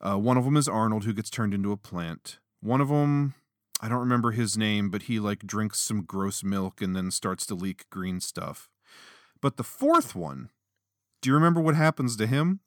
[0.00, 2.38] Uh, one of them is Arnold, who gets turned into a plant.
[2.60, 3.34] One of them,
[3.80, 7.46] I don't remember his name, but he like drinks some gross milk and then starts
[7.46, 8.68] to leak green stuff.
[9.40, 10.50] But the fourth one,
[11.20, 12.60] do you remember what happens to him?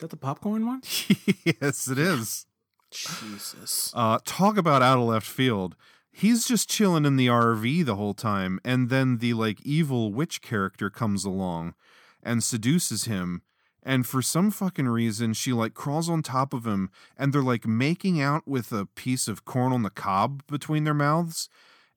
[0.00, 0.82] that the popcorn one?
[1.44, 2.46] yes, it is.
[2.94, 3.92] Jesus.
[3.94, 5.76] Uh, talk about out of left field.
[6.10, 10.40] He's just chilling in the RV the whole time, and then the like evil witch
[10.42, 11.74] character comes along
[12.22, 13.42] and seduces him.
[13.82, 17.66] And for some fucking reason, she like crawls on top of him, and they're like
[17.66, 21.48] making out with a piece of corn on the cob between their mouths.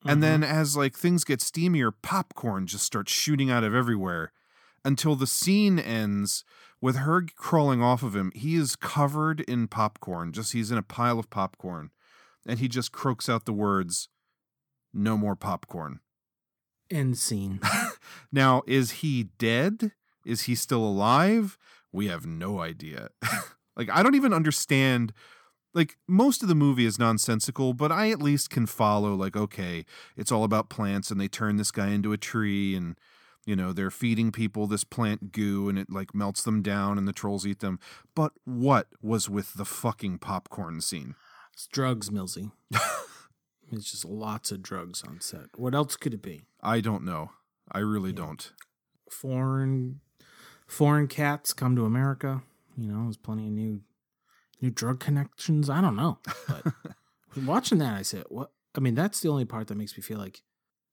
[0.04, 4.32] And then, as like things get steamier, popcorn just starts shooting out of everywhere
[4.84, 6.44] until the scene ends
[6.80, 8.32] with her crawling off of him.
[8.34, 11.90] He is covered in popcorn, just he's in a pile of popcorn,
[12.46, 14.08] and he just croaks out the words,
[14.92, 16.00] No more popcorn.
[16.90, 17.60] End scene.
[18.32, 19.92] Now, is he dead?
[20.24, 21.56] Is he still alive?
[21.92, 23.08] We have no idea.
[23.76, 25.12] like, I don't even understand.
[25.74, 29.84] Like, most of the movie is nonsensical, but I at least can follow, like, okay,
[30.16, 32.98] it's all about plants, and they turn this guy into a tree, and,
[33.48, 37.08] you know, they're feeding people this plant goo, and it, like, melts them down, and
[37.08, 37.80] the trolls eat them.
[38.14, 41.14] But what was with the fucking popcorn scene?
[41.54, 42.52] It's drugs, Millsy.
[43.72, 45.46] it's just lots of drugs on set.
[45.56, 46.42] What else could it be?
[46.62, 47.30] I don't know.
[47.72, 48.52] I really don't.
[49.10, 50.00] Foreign
[50.66, 52.42] foreign cats come to America.
[52.76, 53.80] You know, there's plenty of new
[54.60, 55.70] new drug connections.
[55.70, 56.18] I don't know.
[56.46, 56.74] But
[57.46, 60.18] watching that I said, what I mean, that's the only part that makes me feel
[60.18, 60.42] like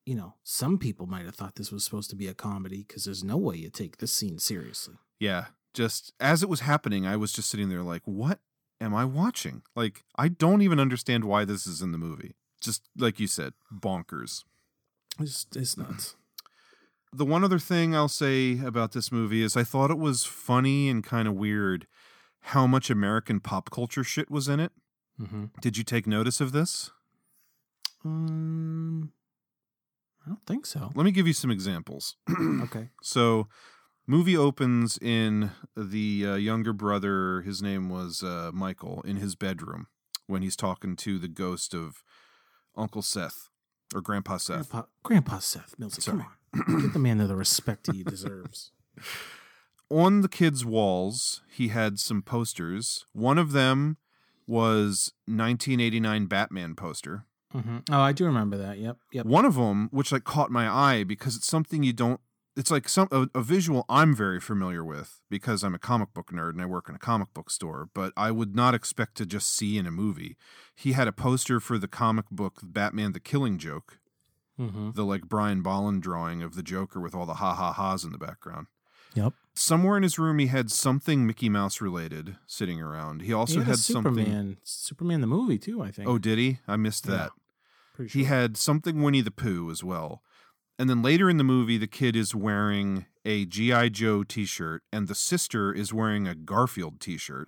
[0.05, 3.05] you know, some people might have thought this was supposed to be a comedy because
[3.05, 4.95] there's no way you take this scene seriously.
[5.19, 5.45] Yeah.
[5.73, 8.39] Just as it was happening, I was just sitting there like, what
[8.79, 9.63] am I watching?
[9.75, 12.35] Like, I don't even understand why this is in the movie.
[12.61, 14.43] Just like you said, bonkers.
[15.19, 16.15] It's, it's nuts.
[17.11, 20.89] The one other thing I'll say about this movie is I thought it was funny
[20.89, 21.87] and kind of weird
[22.41, 24.71] how much American pop culture shit was in it.
[25.19, 25.45] Mm-hmm.
[25.61, 26.91] Did you take notice of this?
[28.03, 29.13] Um,
[30.25, 30.91] I don't think so.
[30.95, 32.15] Let me give you some examples.
[32.63, 32.89] okay.
[33.01, 33.47] So,
[34.07, 37.41] movie opens in the uh, younger brother.
[37.41, 39.87] His name was uh, Michael in his bedroom
[40.27, 42.03] when he's talking to the ghost of
[42.75, 43.49] Uncle Seth
[43.93, 44.69] or Grandpa Seth.
[44.69, 48.71] Grandpa, Grandpa Seth Millsy, come on, get the man the respect he deserves.
[49.91, 53.05] On the kid's walls, he had some posters.
[53.13, 53.97] One of them
[54.47, 57.25] was 1989 Batman poster.
[57.55, 57.77] Mm-hmm.
[57.93, 58.79] Oh, I do remember that.
[58.79, 59.25] Yep, yep.
[59.25, 62.19] One of them, which like caught my eye because it's something you don't.
[62.57, 66.31] It's like some a, a, visual I'm very familiar with because I'm a comic book
[66.31, 69.25] nerd and I work in a comic book store, but I would not expect to
[69.25, 70.37] just see in a movie.
[70.73, 73.99] He had a poster for the comic book Batman: The Killing Joke,
[74.59, 74.91] mm-hmm.
[74.91, 78.11] the like Brian Bolland drawing of the Joker with all the ha ha ha's in
[78.11, 78.67] the background.
[79.15, 79.33] Yep.
[79.53, 83.21] Somewhere in his room, he had something Mickey Mouse related sitting around.
[83.21, 84.57] He also he had, had Superman, something.
[84.63, 85.81] Superman the movie too.
[85.81, 86.07] I think.
[86.07, 86.59] Oh, did he?
[86.67, 87.31] I missed that.
[87.99, 90.21] Yeah, he had something Winnie the Pooh as well.
[90.77, 93.89] And then later in the movie, the kid is wearing a G.I.
[93.89, 97.47] Joe t shirt, and the sister is wearing a Garfield t shirt.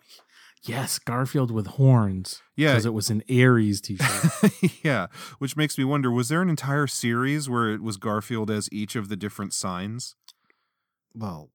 [0.64, 2.42] Yes, Garfield with horns.
[2.56, 2.72] Yeah.
[2.72, 4.52] Because it was an Aries t shirt.
[4.84, 5.08] yeah.
[5.40, 8.96] Which makes me wonder was there an entire series where it was Garfield as each
[8.96, 10.16] of the different signs?
[11.14, 11.52] Well,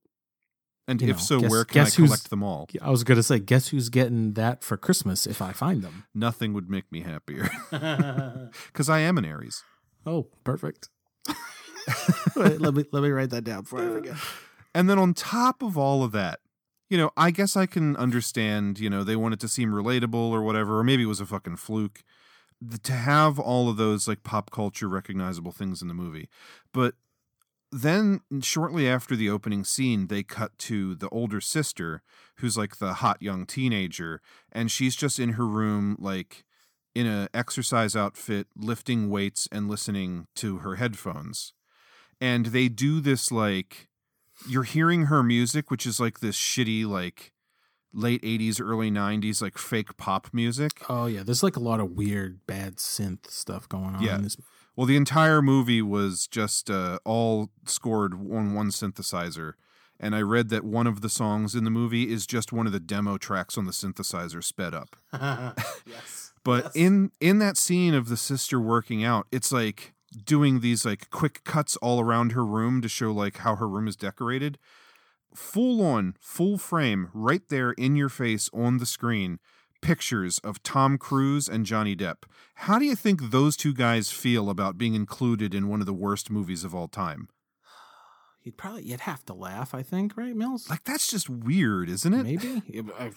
[0.87, 2.67] and you if know, so, guess- where can I collect them all?
[2.81, 6.05] I was going to say, guess who's getting that for Christmas if I find them?
[6.13, 7.49] Nothing would make me happier.
[8.67, 9.63] Because I am an Aries.
[10.05, 10.89] Oh, perfect.
[12.35, 14.15] Wait, let me let me write that down before I forget.
[14.75, 16.39] And then on top of all of that,
[16.89, 20.31] you know, I guess I can understand, you know, they wanted it to seem relatable
[20.31, 22.03] or whatever, or maybe it was a fucking fluke
[22.81, 26.27] to have all of those like pop culture recognizable things in the movie.
[26.73, 26.95] But
[27.73, 32.01] then shortly after the opening scene, they cut to the older sister
[32.37, 34.21] who's like the hot young teenager
[34.51, 36.43] and she's just in her room like
[36.95, 41.53] in a exercise outfit lifting weights and listening to her headphones.
[42.21, 43.89] And they do this like
[44.47, 47.31] you're hearing her music which is like this shitty like
[47.93, 50.81] late 80s early 90s like fake pop music.
[50.89, 54.15] Oh yeah, there's like a lot of weird bad synth stuff going on Yeah.
[54.15, 54.37] in this.
[54.75, 59.53] Well, the entire movie was just uh, all scored on one synthesizer.
[59.99, 62.73] And I read that one of the songs in the movie is just one of
[62.73, 64.95] the demo tracks on the synthesizer sped up.
[65.85, 66.31] yes.
[66.45, 69.93] But in in that scene of the sister working out, it's like
[70.25, 73.87] doing these like quick cuts all around her room to show like how her room
[73.87, 74.57] is decorated.
[75.33, 79.39] Full on, full frame, right there in your face on the screen,
[79.83, 82.23] pictures of Tom Cruise and Johnny Depp.
[82.55, 85.93] How do you think those two guys feel about being included in one of the
[85.93, 87.27] worst movies of all time?
[88.43, 89.73] You'd probably you'd have to laugh.
[89.73, 90.69] I think, right, Mills?
[90.69, 92.23] Like that's just weird, isn't it?
[92.23, 92.61] Maybe.
[92.67, 93.11] Yeah, I- uh,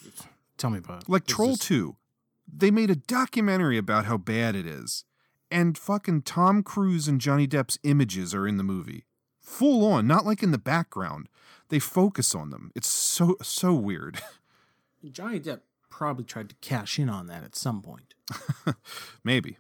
[0.57, 1.09] tell me about it.
[1.09, 1.97] Like This Troll is- 2.
[2.53, 5.05] They made a documentary about how bad it is.
[5.51, 9.05] And fucking Tom Cruise and Johnny Depp's images are in the movie.
[9.41, 11.29] Full on, not like in the background.
[11.71, 12.71] They focus on them.
[12.77, 14.21] It's so so weird.
[15.13, 15.61] Johnny Depp
[15.91, 18.15] probably tried to cash in on that at some point.
[19.25, 19.59] Maybe.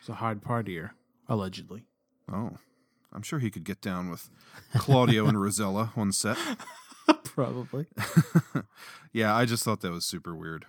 [0.00, 0.90] He's a hard partier,
[1.28, 1.84] allegedly.
[2.32, 2.58] Oh.
[3.12, 4.28] I'm sure he could get down with
[4.76, 6.36] Claudio and Rossella on set.
[7.24, 7.86] Probably.
[9.12, 10.66] yeah, I just thought that was super weird.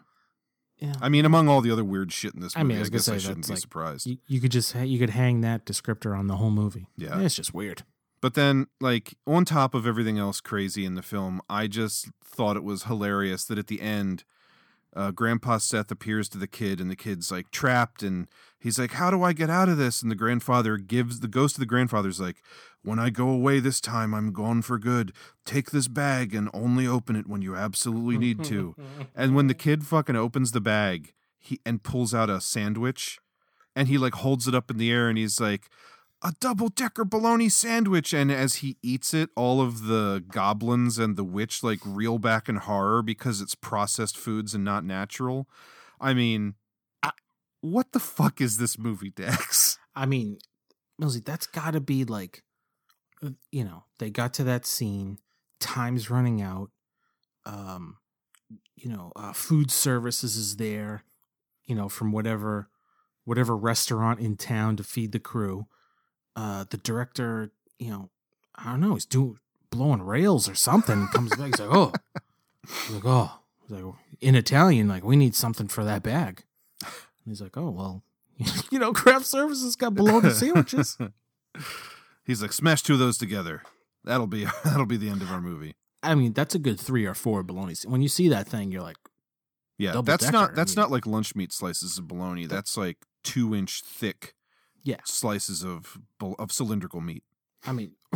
[0.78, 0.94] Yeah.
[1.02, 2.80] I mean, among all the other weird shit in this I movie, I, mean, I
[2.82, 4.08] was guess I shouldn't be like surprised.
[4.08, 6.88] You, you could just ha- you could hang that descriptor on the whole movie.
[6.96, 7.20] Yeah.
[7.20, 7.84] it's just weird.
[8.22, 12.58] But then, like, on top of everything else crazy in the film, I just thought
[12.58, 14.24] it was hilarious that at the end,
[14.96, 18.28] uh, Grandpa Seth appears to the kid, and the kid's like trapped, and
[18.60, 21.56] he's like, "How do I get out of this?" And the grandfather gives the ghost
[21.56, 22.42] of the grandfather's like,
[22.82, 25.14] "When I go away this time, I'm gone for good.
[25.46, 28.76] Take this bag and only open it when you absolutely need to."
[29.16, 33.20] and when the kid fucking opens the bag, he and pulls out a sandwich,
[33.76, 35.70] and he like holds it up in the air, and he's like
[36.22, 38.14] a double decker bologna sandwich.
[38.14, 42.50] And as he eats it, all of the goblins and the witch like reel back
[42.50, 45.48] in horror because it's processed foods and not natural.
[46.00, 46.56] I mean,
[47.02, 47.12] I,
[47.62, 49.78] what the fuck is this movie, Dex?
[49.96, 50.40] I mean,
[51.02, 52.44] Millsy, that's got to be like,
[53.52, 55.18] you know, they got to that scene,
[55.60, 56.70] time's running out.
[57.46, 57.98] Um,
[58.76, 61.04] you know, uh, food services is there,
[61.66, 62.70] you know, from whatever
[63.26, 65.68] whatever restaurant in town to feed the crew.
[66.36, 68.10] Uh, the director, you know,
[68.56, 69.38] I don't know, he's doing
[69.70, 71.08] blowing rails or something.
[71.08, 71.94] Comes back, he's like, oh,
[72.68, 76.44] he's like, oh, he's like in Italian, like we need something for that bag.
[76.82, 76.92] And
[77.26, 78.04] he's like, oh well,
[78.72, 80.98] you know, craft services got bologna sandwiches.
[82.26, 83.64] He's like, smash two of those together.
[84.04, 85.76] That'll be that'll be the end of our movie.
[86.04, 87.74] I mean, that's a good three or four bologna.
[87.86, 88.98] When you see that thing, you're like,
[89.78, 90.84] Yeah, that's decker, not I that's mean.
[90.84, 92.46] not like lunch meat slices of bologna.
[92.46, 94.36] That's like two inch thick
[94.90, 94.98] yeah.
[95.06, 97.24] slices of of cylindrical meat.
[97.66, 97.92] I mean,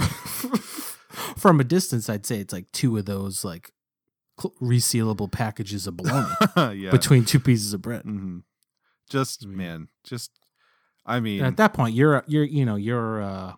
[1.37, 3.71] from a distance, I'd say it's like two of those like
[4.39, 6.33] cl- resealable packages of bologna
[6.77, 8.03] yeah, between two pieces of bread.
[8.03, 8.39] hmm
[9.09, 10.31] Just man, just
[11.05, 13.53] I mean, at that point, you're you're you know you're uh,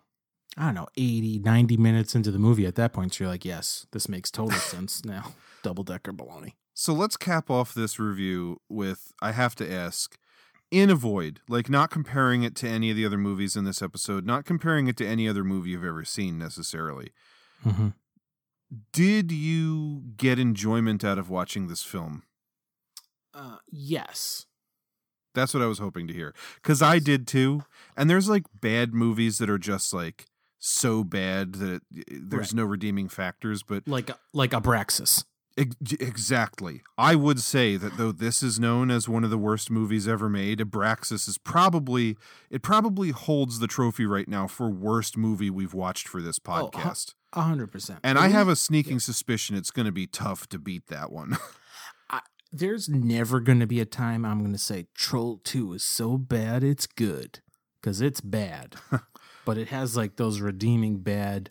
[0.56, 2.66] I don't know 80, 90 minutes into the movie.
[2.66, 5.34] At that point, you're like, yes, this makes total sense now.
[5.62, 6.56] Double decker bologna.
[6.74, 10.18] So let's cap off this review with I have to ask
[10.70, 13.80] in a void, like not comparing it to any of the other movies in this
[13.82, 17.12] episode, not comparing it to any other movie you've ever seen necessarily.
[17.64, 17.88] Mm-hmm.
[18.92, 22.24] Did you get enjoyment out of watching this film?
[23.32, 24.46] Uh, yes.
[25.34, 26.34] That's what I was hoping to hear.
[26.62, 27.64] Cuz I did too.
[27.96, 30.26] And there's like bad movies that are just like
[30.58, 32.54] so bad that it, there's Right.
[32.54, 35.24] no redeeming factors, but Like like Abraxas.
[35.58, 36.82] Ex- Exactly.
[36.98, 40.28] I would say that though this is known as one of the worst movies ever
[40.28, 42.16] made, Abraxas is probably
[42.50, 46.70] it probably holds the trophy right now for worst movie we've watched for this Oh,
[46.70, 47.14] podcast.
[47.32, 48.00] A hundred percent.
[48.02, 51.36] and I have a sneaking suspicion it's going to be tough to beat that one.
[52.52, 56.16] There's never going to be a time I'm going to say Troll 2 is so
[56.16, 57.40] bad it's good
[57.80, 58.76] because it's bad.
[59.44, 61.50] but it has like those redeeming bad,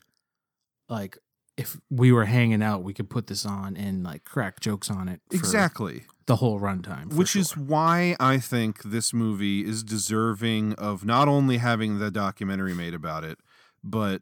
[0.90, 1.18] like
[1.58, 5.08] if we were hanging out, we could put this on and like crack jokes on
[5.08, 5.22] it.
[5.32, 6.04] exactly.
[6.26, 7.14] The whole runtime.
[7.14, 7.42] Which sure.
[7.42, 12.94] is why I think this movie is deserving of not only having the documentary made
[12.94, 13.38] about it,
[13.84, 14.22] but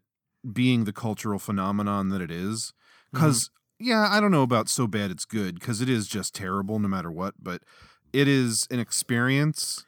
[0.52, 2.74] being the cultural phenomenon that it is.
[3.14, 3.18] Mm-hmm.
[3.18, 6.78] Because, yeah, I don't know about so bad it's good, because it is just terrible
[6.78, 7.64] no matter what, but
[8.12, 9.86] it is an experience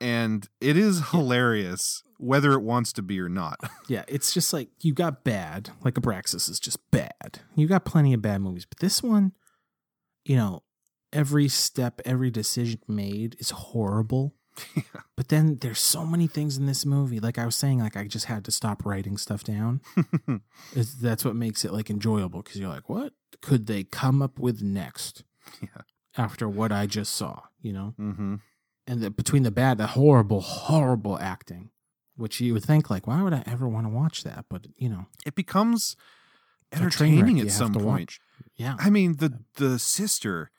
[0.00, 3.58] and it is hilarious whether it wants to be or not.
[3.88, 5.70] Yeah, it's just like you got bad.
[5.82, 7.40] Like Abraxas is just bad.
[7.54, 9.32] You got plenty of bad movies, but this one,
[10.26, 10.62] you know,
[11.10, 14.34] every step, every decision made is horrible.
[15.16, 17.18] But then there's so many things in this movie.
[17.18, 19.80] Like I was saying, like I just had to stop writing stuff down.
[21.02, 24.62] That's what makes it like enjoyable because you're like, what could they come up with
[24.62, 25.24] next?
[25.60, 25.82] Yeah.
[26.16, 28.36] After what I just saw, you know, mm-hmm.
[28.86, 31.70] and the, between the bad, the horrible, horrible acting,
[32.18, 34.44] which you would think like, why would I ever want to watch that?
[34.50, 35.96] But you know, It becomes
[36.72, 37.84] It's a train entertaining at some point.
[37.86, 38.20] watch.
[38.56, 38.76] Yeah.
[38.78, 40.50] I mean, the the sister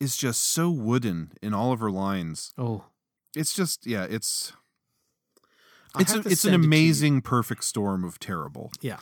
[0.00, 2.52] is just so wooden in all of her lines.
[2.56, 2.84] Oh,
[3.36, 4.52] It's just yeah, it's
[5.94, 8.72] I'll it's a, it's an send it amazing perfect storm of terrible.
[8.80, 8.98] Yeah.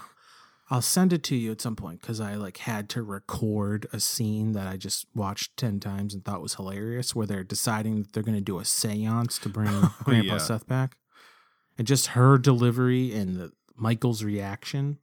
[0.68, 4.00] I'll send it to you at some point because I like had to record a
[4.00, 8.12] scene that I just watched 10 times and thought was hilarious where they're deciding that
[8.12, 10.38] they're going to do a seance to bring oh, Grandpa yeah.
[10.38, 10.96] Seth back.
[11.78, 14.98] And just her delivery and the, Michael's reaction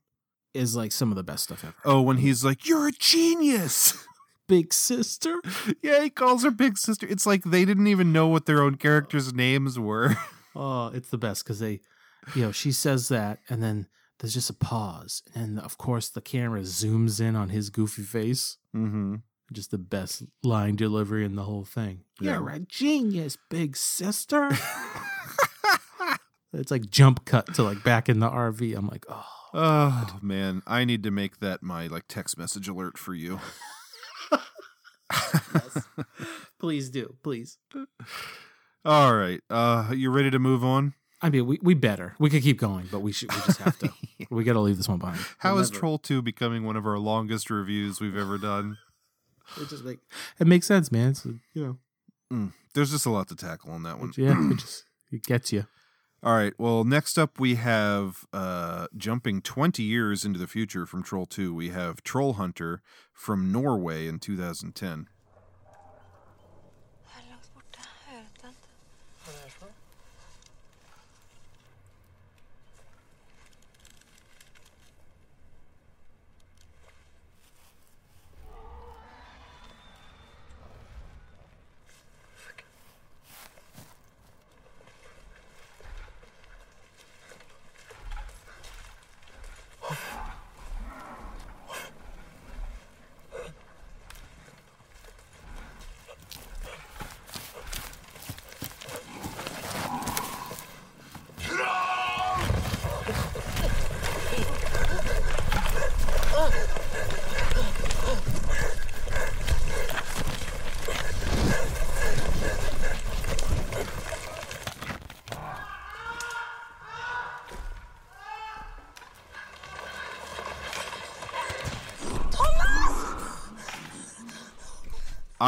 [0.52, 1.74] is like some of the best stuff ever.
[1.84, 4.06] Oh, when he's like, "You're a genius."
[4.46, 5.40] Big sister?
[5.82, 7.06] yeah, he calls her big sister.
[7.08, 10.16] It's like they didn't even know what their own characters' names were.
[10.56, 11.80] Oh, it's the best because they,
[12.36, 13.88] you know, she says that and then
[14.20, 15.22] there's just a pause.
[15.34, 18.58] And of course, the camera zooms in on his goofy face.
[18.72, 19.16] mm-hmm.
[19.52, 22.04] Just the best line delivery in the whole thing.
[22.20, 24.50] You're a genius, big sister.
[26.60, 28.76] it's like jump cut to like back in the RV.
[28.76, 29.24] I'm like, oh,
[29.56, 33.40] Oh man, I need to make that my like text message alert for you.
[36.58, 37.58] please do, please.
[38.84, 40.94] All right, uh, you ready to move on?
[41.22, 42.14] I mean, we, we better.
[42.18, 43.32] We could keep going, but we should.
[43.32, 43.90] We just have to.
[44.30, 45.20] We got to leave this one behind.
[45.38, 48.78] How We'll is never- Troll Two becoming one of our longest reviews we've ever done?
[49.60, 49.98] It just make
[50.40, 51.10] it makes sense, man.
[51.10, 51.78] It's, you know,
[52.32, 54.12] Mm, there's just a lot to tackle on that one.
[54.16, 55.66] yeah, it just it gets you.
[56.24, 56.54] All right.
[56.56, 61.54] Well, next up we have uh, jumping 20 years into the future from Troll 2.
[61.54, 62.80] We have Troll Hunter
[63.12, 65.10] from Norway in 2010.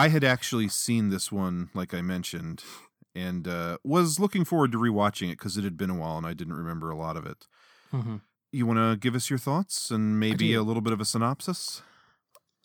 [0.07, 2.63] I had actually seen this one, like I mentioned,
[3.17, 6.25] and uh, was looking forward to rewatching it because it had been a while and
[6.25, 7.49] I didn't remember a lot of it.
[7.93, 8.19] Mm-hmm.
[8.53, 11.83] You want to give us your thoughts and maybe a little bit of a synopsis?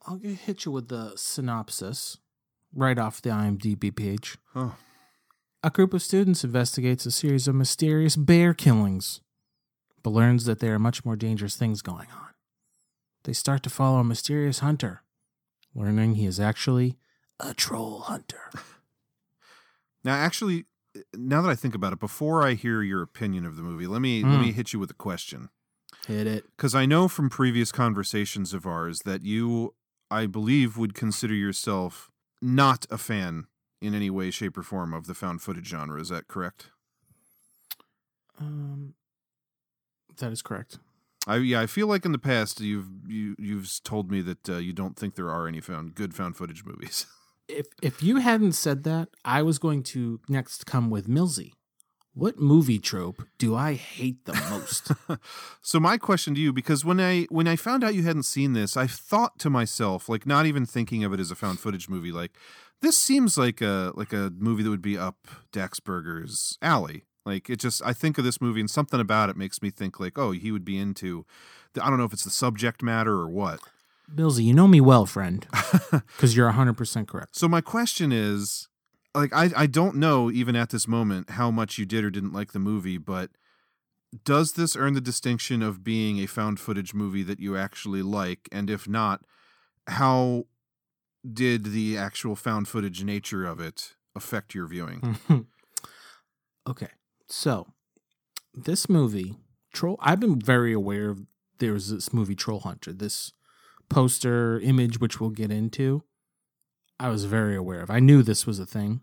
[0.05, 2.19] I'll hit you with the synopsis
[2.75, 4.37] right off the IMDb page.
[4.55, 4.75] Oh,
[5.63, 9.19] A group of students investigates a series of mysterious bear killings,
[10.03, 12.35] but learns that there are much more dangerous things going on.
[13.23, 15.01] They start to follow a mysterious hunter,
[15.73, 16.99] learning he is actually
[17.41, 18.49] a troll hunter.
[20.03, 20.65] now actually,
[21.15, 24.01] now that I think about it, before I hear your opinion of the movie, let
[24.01, 24.39] me let Mm.
[24.39, 25.49] me hit you with a question.
[26.07, 26.45] Hit it.
[26.57, 29.73] Because I know from previous conversations of ours that you,
[30.09, 32.09] I believe, would consider yourself
[32.41, 33.45] not a fan
[33.81, 35.99] in any way, shape, or form of the found footage genre.
[36.01, 36.69] Is that correct?
[38.39, 38.95] Um,
[40.17, 40.79] that is correct.
[41.27, 44.57] I yeah, I feel like in the past you've you you've told me that uh,
[44.57, 47.05] you don't think there are any found good found footage movies.
[47.51, 51.51] If if you hadn't said that, I was going to next come with Millsy.
[52.13, 54.91] What movie trope do I hate the most?
[55.61, 58.53] so my question to you, because when I when I found out you hadn't seen
[58.53, 61.87] this, I thought to myself, like not even thinking of it as a found footage
[61.87, 62.31] movie, like
[62.81, 67.05] this seems like a like a movie that would be up Dax Berger's alley.
[67.25, 69.99] Like it just, I think of this movie and something about it makes me think
[69.99, 71.25] like, oh, he would be into.
[71.79, 73.59] I don't know if it's the subject matter or what.
[74.15, 75.47] Millsy, you know me well, friend,
[75.91, 77.35] because you're 100% correct.
[77.35, 78.67] So my question is,
[79.13, 82.33] like, I I don't know even at this moment how much you did or didn't
[82.33, 83.31] like the movie, but
[84.23, 88.49] does this earn the distinction of being a found footage movie that you actually like?
[88.51, 89.21] And if not,
[89.87, 90.45] how
[91.29, 95.17] did the actual found footage nature of it affect your viewing?
[96.67, 96.89] okay,
[97.27, 97.67] so
[98.53, 99.37] this movie,
[99.73, 101.25] Troll, I've been very aware of
[101.59, 103.33] there was this movie, Troll Hunter, this
[103.91, 106.03] poster image, which we'll get into.
[106.99, 107.91] I was very aware of.
[107.91, 109.01] I knew this was a thing.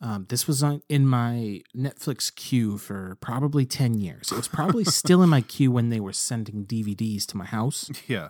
[0.00, 4.32] Um, this was on, in my Netflix queue for probably 10 years.
[4.32, 7.90] It was probably still in my queue when they were sending DVDs to my house.
[8.08, 8.28] Yeah.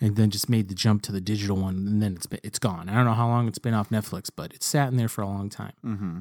[0.00, 2.60] And then just made the jump to the digital one, and then it's been, it's
[2.60, 2.88] gone.
[2.88, 5.22] I don't know how long it's been off Netflix, but it's sat in there for
[5.22, 5.72] a long time.
[5.84, 6.18] Mm-hmm.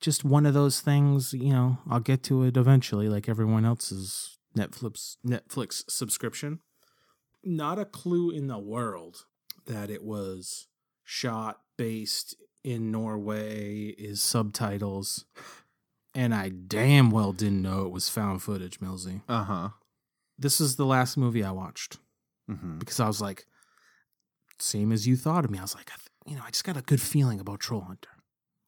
[0.00, 1.78] Just one of those things, you know.
[1.90, 6.60] I'll get to it eventually, like everyone else's Netflix Netflix subscription.
[7.46, 9.24] Not a clue in the world
[9.66, 10.66] that it was
[11.04, 12.34] shot based
[12.64, 15.24] in Norway is subtitles.
[16.14, 19.22] And I damn well didn't know it was found footage, Millsy.
[19.28, 19.68] Uh huh.
[20.38, 21.98] This is the last movie I watched
[22.50, 22.78] Mm-hmm.
[22.78, 23.44] because I was like,
[24.60, 25.58] same as you thought of me.
[25.58, 25.90] I was like,
[26.26, 28.10] you know, I just got a good feeling about Troll Hunter.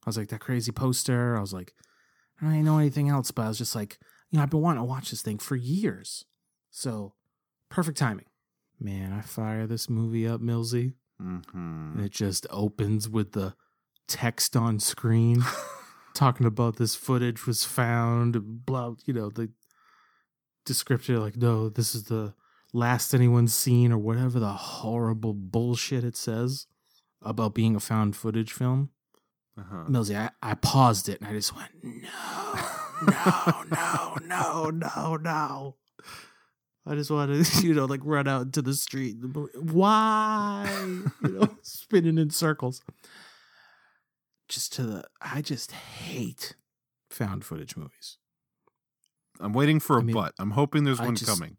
[0.04, 1.36] I was like, that crazy poster.
[1.36, 1.74] I was like,
[2.40, 3.98] I don't really know anything else, but I was just like,
[4.30, 6.24] you know, I've been wanting to watch this thing for years.
[6.70, 7.14] So,
[7.70, 8.26] perfect timing.
[8.80, 11.92] Man, I fire this movie up, Millsy, Mm-hmm.
[11.96, 13.54] and it just opens with the
[14.06, 15.42] text on screen
[16.14, 19.50] talking about this footage was found, blah, you know, the
[20.64, 22.34] description like, no, this is the
[22.72, 26.66] last anyone's seen or whatever the horrible bullshit it says
[27.22, 28.90] about being a found footage film.
[29.58, 29.86] Uh-huh.
[29.88, 32.04] Millsy, I, I paused it and I just went, no,
[33.08, 35.76] no, no, no, no, no.
[36.88, 39.16] I just wanted to, you know, like run out into the street.
[39.54, 40.64] Why?
[41.22, 42.80] You know, spinning in circles.
[44.48, 46.54] Just to the, I just hate
[47.10, 48.16] found footage movies.
[49.40, 50.32] I'm waiting for a I mean, but.
[50.38, 51.56] I'm hoping there's I one just- coming.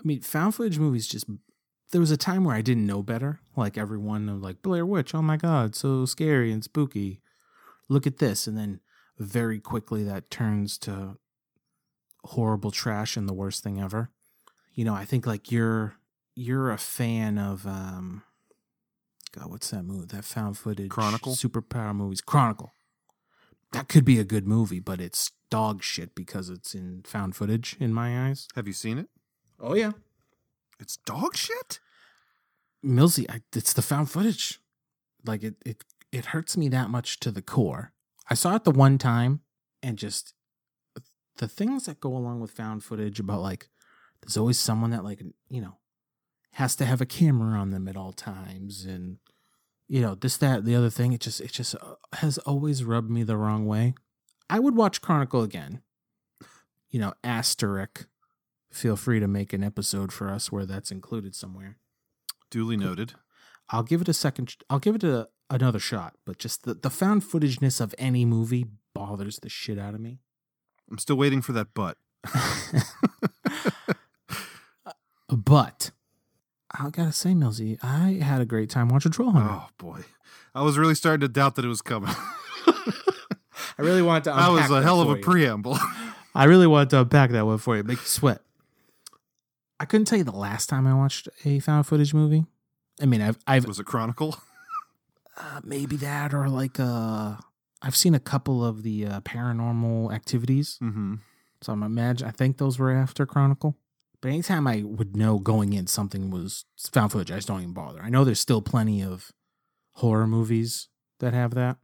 [0.00, 1.26] I mean, found footage movies just.
[1.90, 3.40] There was a time where I didn't know better.
[3.56, 5.14] Like everyone, was like Blair Witch.
[5.14, 7.20] Oh my god, so scary and spooky.
[7.88, 8.80] Look at this, and then
[9.18, 11.16] very quickly that turns to
[12.28, 14.10] horrible trash and the worst thing ever.
[14.74, 15.94] You know, I think like you're
[16.34, 18.22] you're a fan of um,
[19.32, 20.06] God, what's that movie?
[20.06, 21.34] That found footage Chronicle?
[21.34, 22.20] superpower movies.
[22.20, 22.72] Chronicle.
[23.72, 27.76] That could be a good movie, but it's dog shit because it's in found footage
[27.80, 28.48] in my eyes.
[28.54, 29.08] Have you seen it?
[29.60, 29.92] Oh yeah.
[30.78, 31.80] It's dog shit.
[32.84, 34.60] Millsy, I, it's the found footage.
[35.26, 37.92] Like it, it, it hurts me that much to the core.
[38.30, 39.40] I saw it the one time,
[39.82, 40.34] and just
[41.38, 43.68] the things that go along with found footage about like,
[44.22, 45.78] there's always someone that like you know
[46.52, 49.18] has to have a camera on them at all times, and
[49.88, 51.12] you know this, that, the other thing.
[51.12, 53.94] It just, it just uh, has always rubbed me the wrong way.
[54.50, 55.82] I would watch Chronicle again.
[56.90, 58.06] You know, asterisk.
[58.70, 61.76] Feel free to make an episode for us where that's included somewhere.
[62.50, 63.14] Duly noted.
[63.70, 64.56] I'll give it a second.
[64.70, 66.16] I'll give it a, another shot.
[66.24, 70.20] But just the, the found footageness of any movie bothers the shit out of me.
[70.90, 71.96] I'm still waiting for that but.
[75.28, 75.90] But
[76.72, 79.50] I gotta say, Millsy, I had a great time watching Troll Hunter.
[79.50, 80.00] Oh boy,
[80.54, 82.10] I was really starting to doubt that it was coming.
[82.66, 84.30] I really wanted to.
[84.30, 85.22] that was a hell of a you.
[85.22, 85.78] preamble.
[86.34, 88.40] I really wanted to unpack that one for you, make you sweat.
[89.78, 92.46] I couldn't tell you the last time I watched a found footage movie.
[93.00, 94.36] I mean, I've, I've was it Chronicle?
[95.36, 97.36] uh, maybe that or like uh,
[97.80, 100.78] I've seen a couple of the uh, paranormal activities.
[100.82, 101.16] Mm-hmm.
[101.62, 103.76] So I'm imagine I think those were after Chronicle.
[104.20, 107.72] But anytime I would know going in something was found footage, I just don't even
[107.72, 108.02] bother.
[108.02, 109.30] I know there's still plenty of
[109.92, 110.88] horror movies
[111.20, 111.76] that have that,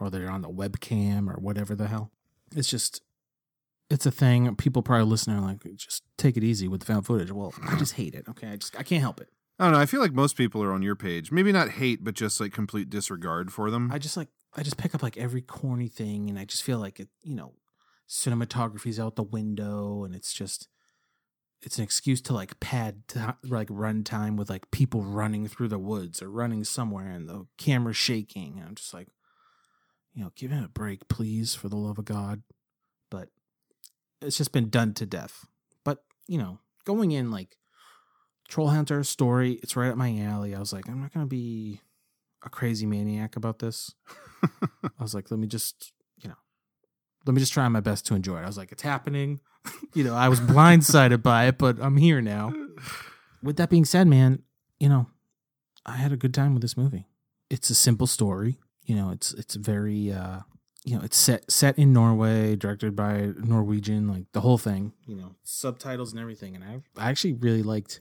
[0.00, 2.10] or they're on the webcam or whatever the hell.
[2.56, 3.02] It's just,
[3.88, 4.52] it's a thing.
[4.56, 7.30] People probably listening are like, just take it easy with the found footage.
[7.30, 8.24] Well, I just hate it.
[8.28, 9.28] Okay, I just I can't help it.
[9.60, 9.80] I don't know.
[9.80, 11.32] I feel like most people are on your page.
[11.32, 13.90] Maybe not hate, but just like complete disregard for them.
[13.92, 16.78] I just like I just pick up like every corny thing, and I just feel
[16.78, 17.08] like it.
[17.22, 17.54] You know,
[18.08, 20.68] cinematography's out the window, and it's just
[21.62, 23.02] it's an excuse to like pad
[23.44, 27.46] like run time with like people running through the woods or running somewhere, and the
[27.58, 28.58] camera shaking.
[28.58, 29.08] And I'm just like,
[30.14, 32.42] you know, give it a break, please, for the love of God.
[33.10, 33.28] But
[34.20, 35.46] it's just been done to death.
[35.84, 37.56] But you know, going in like
[38.48, 40.54] Troll Hunter story, it's right up my alley.
[40.54, 41.80] I was like, I'm not gonna be
[42.44, 43.94] a crazy maniac about this.
[44.42, 46.36] I was like, let me just, you know,
[47.26, 48.42] let me just try my best to enjoy it.
[48.42, 49.40] I was like, it's happening.
[49.94, 52.52] you know, I was blindsided by it, but I'm here now.
[53.42, 54.42] With that being said, man,
[54.80, 55.06] you know,
[55.86, 57.06] I had a good time with this movie.
[57.50, 58.58] It's a simple story.
[58.84, 60.40] You know, it's it's very uh
[60.84, 65.16] you know, it's set set in Norway, directed by Norwegian, like the whole thing, you
[65.16, 66.54] know, subtitles and everything.
[66.54, 68.00] And I I actually really liked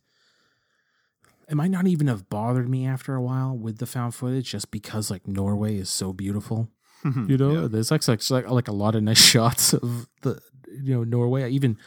[1.50, 4.70] it might not even have bothered me after a while with the found footage just
[4.72, 6.70] because like Norway is so beautiful.
[7.06, 7.68] You know, Yeah.
[7.68, 10.40] there's like, like like a lot of nice shots of the
[10.84, 11.44] you know Norway.
[11.44, 11.78] I even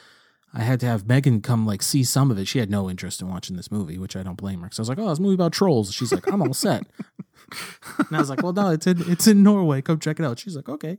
[0.55, 2.49] I had to have Megan come like see some of it.
[2.49, 4.69] She had no interest in watching this movie, which I don't blame her.
[4.73, 6.85] So I was like, "Oh, it's a movie about trolls." She's like, "I'm all set."
[7.99, 9.83] and I was like, "Well, no, it's in it's in Norway.
[9.83, 10.99] Come check it out." She's like, "Okay."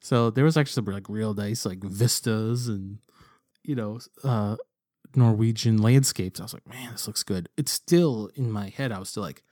[0.00, 2.98] So there was actually some like real nice like vistas and
[3.62, 4.56] you know uh
[5.16, 6.40] Norwegian landscapes.
[6.40, 8.92] I was like, "Man, this looks good." It's still in my head.
[8.92, 9.42] I was still like,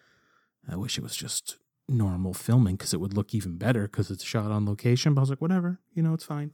[0.68, 1.58] "I wish it was just
[1.88, 5.22] normal filming because it would look even better because it's shot on location." But I
[5.22, 6.52] was like, "Whatever, you know, it's fine."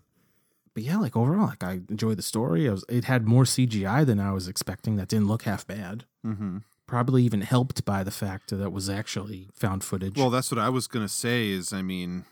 [0.77, 2.69] but yeah, like overall, like I enjoyed the story.
[2.69, 4.97] I was, it had more CGI than I was expecting.
[4.97, 6.05] That didn't look half bad.
[6.25, 6.59] Mm-hmm.
[6.87, 10.19] Probably even helped by the fact that it was actually found footage.
[10.19, 11.49] Well, that's what I was gonna say.
[11.49, 12.27] Is I mean,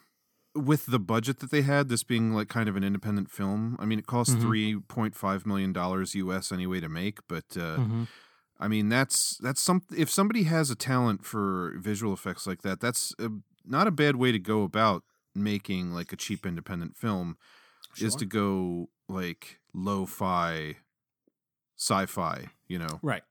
[0.55, 3.77] with the budget that they had, this being like kind of an independent film.
[3.81, 4.39] I mean, it cost
[4.89, 6.53] point five million dollars U.S.
[6.53, 8.09] anyway to make, but uh, Mhm.
[8.59, 9.83] I mean, that's that's some.
[9.97, 13.31] If somebody has a talent for visual effects like that, that's a,
[13.65, 15.03] not a bad way to go about
[15.35, 17.37] making like a cheap independent film.
[18.01, 20.79] Is to go like lo-fi,
[21.77, 23.23] sci-fi, you know, right.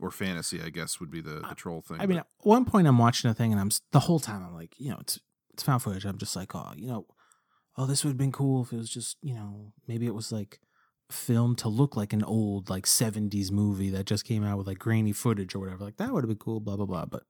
[0.00, 0.62] or fantasy.
[0.62, 2.00] I guess would be the the troll thing.
[2.00, 4.54] I mean, at one point I'm watching a thing and I'm the whole time I'm
[4.54, 5.18] like, you know, it's
[5.56, 6.04] it's found footage.
[6.04, 7.06] I'm just like, oh, you know,
[7.78, 10.30] oh, this would have been cool if it was just, you know, maybe it was
[10.30, 10.60] like
[11.10, 14.78] filmed to look like an old like 70s movie that just came out with like
[14.78, 15.82] grainy footage or whatever.
[15.82, 17.06] Like that would have been cool, blah blah blah.
[17.06, 17.22] But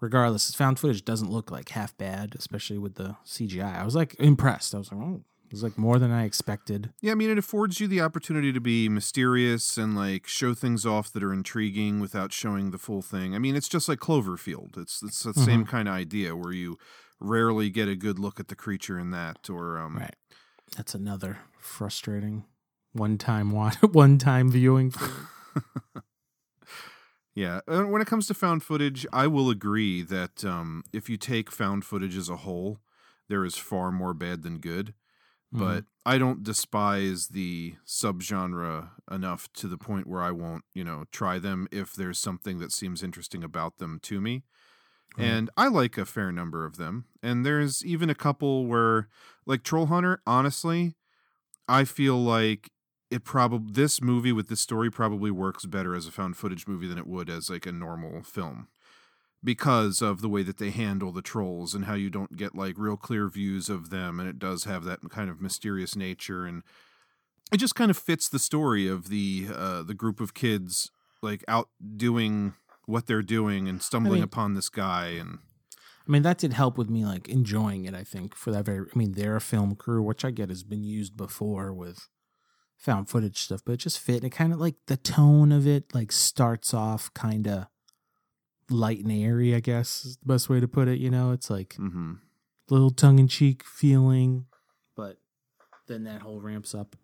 [0.00, 3.78] regardless, it's found footage doesn't look like half bad, especially with the CGI.
[3.78, 4.74] I was like impressed.
[4.74, 6.90] I was like, oh, it was like more than I expected.
[7.02, 10.86] Yeah, I mean, it affords you the opportunity to be mysterious and like show things
[10.86, 13.34] off that are intriguing without showing the full thing.
[13.34, 14.78] I mean, it's just like Cloverfield.
[14.78, 15.70] It's it's the same mm-hmm.
[15.70, 16.78] kind of idea where you
[17.20, 20.16] rarely get a good look at the creature in that, or um, Right.
[20.76, 22.44] That's another frustrating
[22.92, 24.92] one time watch, one time viewing.
[27.34, 31.50] Yeah, when it comes to found footage, I will agree that um, if you take
[31.50, 32.80] found footage as a whole,
[33.28, 34.94] there is far more bad than good.
[35.52, 41.04] But I don't despise the subgenre enough to the point where I won't, you know,
[41.10, 44.44] try them if there's something that seems interesting about them to me.
[45.18, 47.04] And I like a fair number of them.
[47.22, 49.08] And there's even a couple where,
[49.44, 50.94] like Troll Hunter, honestly,
[51.68, 52.70] I feel like
[53.10, 56.86] it probably this movie with this story probably works better as a found footage movie
[56.86, 58.68] than it would as like a normal film
[59.42, 62.74] because of the way that they handle the trolls and how you don't get like
[62.78, 66.62] real clear views of them and it does have that kind of mysterious nature and
[67.52, 70.90] it just kind of fits the story of the uh the group of kids
[71.22, 72.54] like out doing
[72.90, 75.38] what they're doing and stumbling mean- upon this guy and
[76.08, 77.94] I mean, that did help with me like enjoying it.
[77.94, 80.64] I think for that very, I mean, they're a film crew, which I get has
[80.64, 82.08] been used before with
[82.76, 84.24] found footage stuff, but it just fit.
[84.24, 87.66] It kind of like the tone of it, like starts off kind of
[88.70, 89.54] light and airy.
[89.54, 90.98] I guess is the best way to put it.
[90.98, 92.14] You know, it's like mm-hmm.
[92.70, 94.46] little tongue in cheek feeling,
[94.96, 95.18] but
[95.86, 96.96] then that whole ramps up.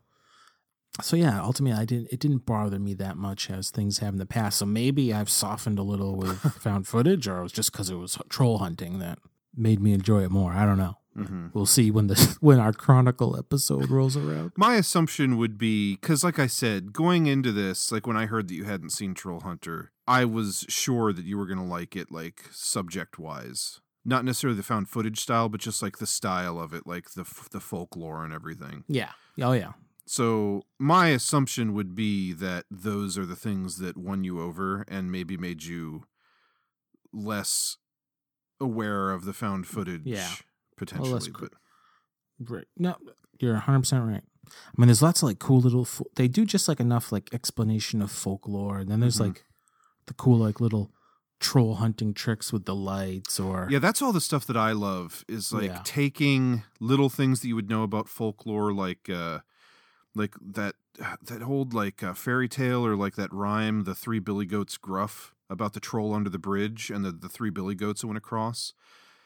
[1.02, 2.08] So yeah, ultimately, I didn't.
[2.10, 4.58] It didn't bother me that much as things have in the past.
[4.58, 7.96] So maybe I've softened a little with found footage, or it was just because it
[7.96, 9.18] was troll hunting that
[9.54, 10.52] made me enjoy it more.
[10.52, 10.96] I don't know.
[11.16, 11.48] Mm-hmm.
[11.54, 14.52] We'll see when the when our chronicle episode rolls around.
[14.56, 18.48] My assumption would be because, like I said, going into this, like when I heard
[18.48, 21.96] that you hadn't seen Troll Hunter, I was sure that you were going to like
[21.96, 23.80] it, like subject wise.
[24.04, 27.22] Not necessarily the found footage style, but just like the style of it, like the
[27.22, 28.84] f- the folklore and everything.
[28.86, 29.10] Yeah.
[29.40, 29.72] Oh yeah.
[30.06, 35.10] So my assumption would be that those are the things that won you over and
[35.10, 36.04] maybe made you
[37.12, 37.76] less
[38.60, 40.02] aware of the found footage.
[40.04, 40.30] Yeah.
[40.76, 41.30] potentially.
[41.40, 41.52] but
[42.38, 42.66] Right.
[42.76, 42.96] No,
[43.40, 44.22] you're 100 percent right.
[44.46, 45.84] I mean, there's lots of like cool little.
[45.86, 49.20] Fo- they do just like enough like explanation of folklore, and then there's Mhm.
[49.28, 49.44] like
[50.06, 50.92] the cool like little
[51.40, 55.24] troll hunting tricks with the lights, or Yeah, that's all the stuff that I love
[55.28, 55.80] is like Yeah.
[55.84, 59.40] taking little things that you would know about folklore, like uh,
[60.16, 60.74] like that
[61.22, 65.32] that old like uh, fairy tale or like that rhyme, the three billy goats gruff
[65.48, 68.72] about the troll under the bridge and the the three billy goats that went across,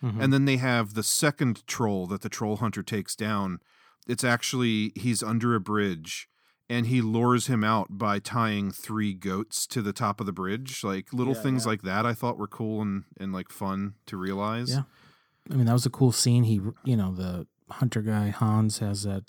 [0.03, 0.21] Mhm.
[0.23, 3.61] and then they have the second troll that the troll hunter takes down.
[4.07, 6.27] It's actually he's under a bridge.
[6.73, 10.85] And he lures him out by tying three goats to the top of the bridge.
[10.85, 11.71] Like little Yeah, things yeah.
[11.71, 14.71] like that I thought were cool and, and like fun to realize.
[14.71, 14.83] Yeah.
[15.51, 16.45] I mean, that was a cool scene.
[16.45, 19.25] He, you know, the hunter guy Hans has that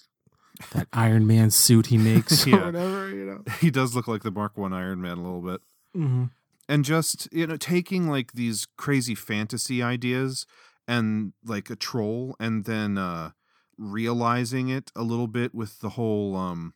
[0.72, 2.58] that Iron Man suit he makes, Yeah.
[2.58, 3.10] or whatever.
[3.10, 3.44] You know.
[3.60, 5.62] he does look like the Mark One Iron Man a little bit.
[5.96, 6.26] Mm-hmm.
[6.70, 10.46] And just you know, taking like these crazy fantasy ideas
[10.88, 13.32] and like a troll, and then uh
[13.78, 16.74] realizing it a little bit with the whole um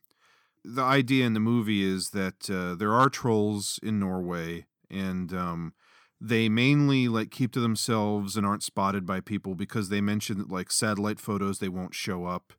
[0.64, 5.72] the idea in the movie is that uh, there are trolls in Norway, and um
[6.20, 10.50] they mainly like keep to themselves and aren't spotted by people because they mention that
[10.50, 12.52] like satellite photos they won't show up.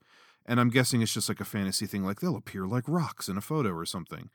[0.47, 3.37] And I'm guessing it's just like a fantasy thing, like they'll appear like rocks in
[3.37, 4.29] a photo or something.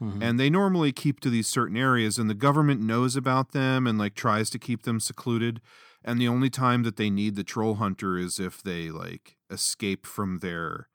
[0.00, 0.22] Mhm.
[0.22, 3.98] And they normally keep to these certain areas, and the government knows about them and
[3.98, 5.60] like tries to keep them secluded.
[6.04, 10.06] And the only time that they need the troll hunter is if they like escape
[10.06, 10.88] from their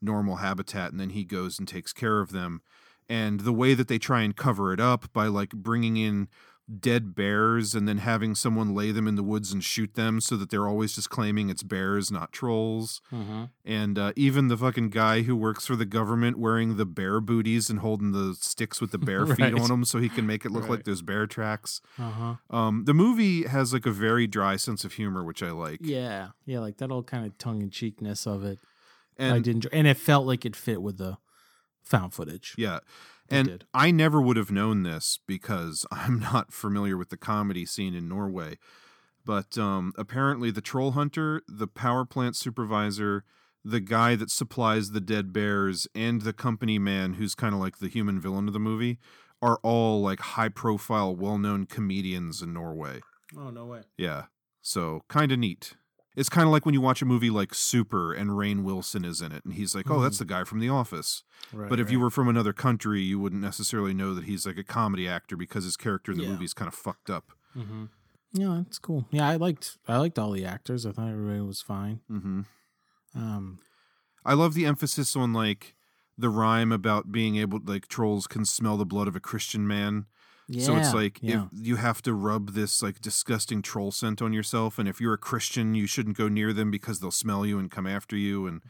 [0.00, 2.62] normal habitat, and then he goes and takes care of them.
[3.08, 6.28] And the way that they try and cover it up by like bringing in
[6.80, 10.36] dead bears and then having someone lay them in the woods and shoot them so
[10.36, 13.00] that they're always just claiming it's bears, not trolls.
[13.12, 13.44] Mm-hmm.
[13.64, 17.70] And uh, even the fucking guy who works for the government wearing the bear booties
[17.70, 20.52] and holding the sticks with the bear feet on them so he can make it
[20.52, 21.80] look like there's bear tracks.
[21.98, 22.34] Uh huh.
[22.56, 25.80] Um, the movie has like a very dry sense of humor, which I like.
[25.82, 28.58] Yeah, yeah, like that old kind of tongue in cheekness of it.
[29.18, 31.18] I did enjoy, and it felt like it fit with the
[31.82, 32.54] found footage.
[32.56, 32.80] yeah.
[33.28, 33.64] And.
[33.72, 38.08] I never would have known this because I'm not familiar with the comedy scene in
[38.08, 38.58] Norway.
[39.24, 43.24] But um, apparently, the troll hunter, the power plant supervisor,
[43.64, 47.78] the guy that supplies the dead bears, and the company man, who's kind of like
[47.78, 48.98] the human villain of the movie,
[49.40, 53.00] are all like high profile, well known comedians in Norway.
[53.36, 53.82] Oh no way.
[53.96, 54.24] Yeah.
[54.60, 55.74] So kind of neat.
[56.14, 59.22] It's kind of like when you watch a movie like Super and Rainn Wilson is
[59.22, 61.90] in it, and he's like, "Oh, that's the guy from The Office." Right, but if
[61.90, 65.36] you were from another country, you wouldn't necessarily know that he's like a comedy actor
[65.36, 66.30] because his character in the Yeah.
[66.30, 67.32] movie is kind of fucked up.
[67.56, 67.84] Mm-hmm.
[68.34, 69.06] Yeah, that's cool.
[69.10, 70.84] Yeah, I liked I liked all the actors.
[70.86, 72.00] I thought everybody was fine.
[72.10, 72.40] Mm-hmm.
[73.14, 73.58] Um,
[74.24, 75.74] I love the emphasis on like
[76.18, 80.06] the rhyme about being able, like trolls can smell the blood of a Christian man.
[80.58, 81.44] So it's like yeah.
[81.44, 85.14] if you have to rub this like disgusting troll scent on yourself, and if you're
[85.14, 88.46] a Christian, you shouldn't go near them because they'll smell you and come after you.
[88.46, 88.60] And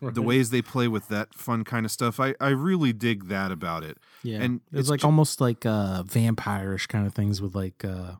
[0.14, 3.52] the ways they play with that fun kind of stuff, I I really dig that
[3.52, 3.98] about it.
[4.22, 7.84] yeah, and it's, it's like ju- almost like uh vampire-ish kind of things with like
[7.84, 8.12] uh,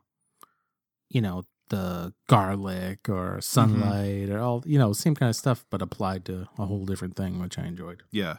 [1.09, 3.11] you know, the garlic Mm-hmm.
[3.13, 6.85] or sunlight or all you know, same kind of stuff, but applied to a whole
[6.85, 8.03] different thing, which I enjoyed.
[8.11, 8.37] Yeah.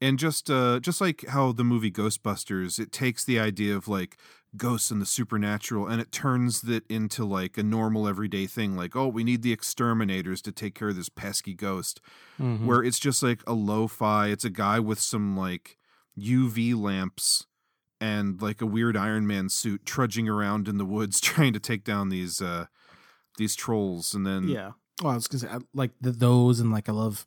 [0.00, 4.16] And just uh just like how the movie Ghostbusters, it takes the idea of like
[4.56, 8.96] ghosts and the supernatural and it turns it into like a normal everyday thing like
[8.96, 12.00] oh we need the exterminators to take care of this pesky ghost
[12.40, 12.64] Mhm.
[12.64, 15.76] where it's just like a lo-fi it's a guy with some like
[16.18, 17.44] UV lamps
[18.00, 21.84] and like a weird Iron Man suit trudging around in the woods trying to take
[21.84, 22.66] down these uh
[23.36, 24.72] these trolls and then Yeah.
[25.02, 27.26] Well, I was gonna say I like the, those, and like I love,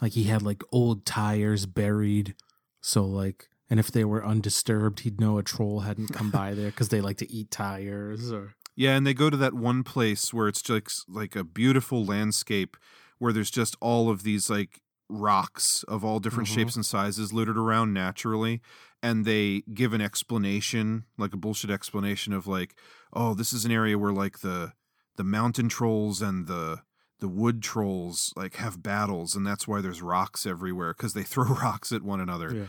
[0.00, 2.34] like he had like old tires buried,
[2.80, 6.70] so like, and if they were undisturbed, he'd know a troll hadn't come by there
[6.70, 8.30] because they like to eat tires.
[8.32, 12.04] Or Yeah, and they go to that one place where it's just like a beautiful
[12.04, 12.76] landscape
[13.18, 16.54] where there's just all of these like rocks of all different Mhm.
[16.54, 18.60] shapes and sizes littered around naturally
[19.02, 22.74] and they give an explanation like a bullshit explanation of like
[23.12, 24.72] oh this is an area where like the
[25.16, 26.82] the mountain trolls and the
[27.20, 31.44] the wood trolls like have battles and that's why there's rocks everywhere because they throw
[31.46, 32.54] rocks at one another.
[32.54, 32.64] Yeah.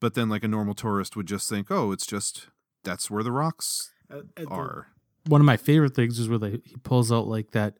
[0.00, 2.48] But then like a normal tourist would just think, oh, it's just
[2.82, 4.86] that's where the rocks Uh, uh, the- are.
[5.26, 7.76] One of my favorite things is where they, he pulls out like that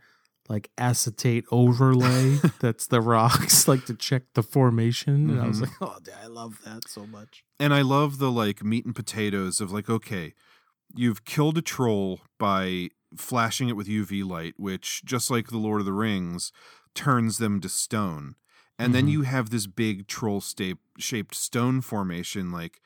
[0.48, 5.62] like acetate overlay that's the rocks like to check the formation and I was Mhm.
[5.62, 7.44] like oh I love that so much.
[7.58, 10.34] And I love the like meat and potatoes of like, okay,
[10.94, 15.80] you've killed a troll by flashing it with UV light, which just like the Lord
[15.80, 16.52] of the Rings,
[16.94, 18.36] turns them to stone.
[18.78, 19.12] And then Mhm.
[19.12, 20.42] you have this big troll
[20.98, 22.50] shaped stone formation.
[22.50, 22.80] Like,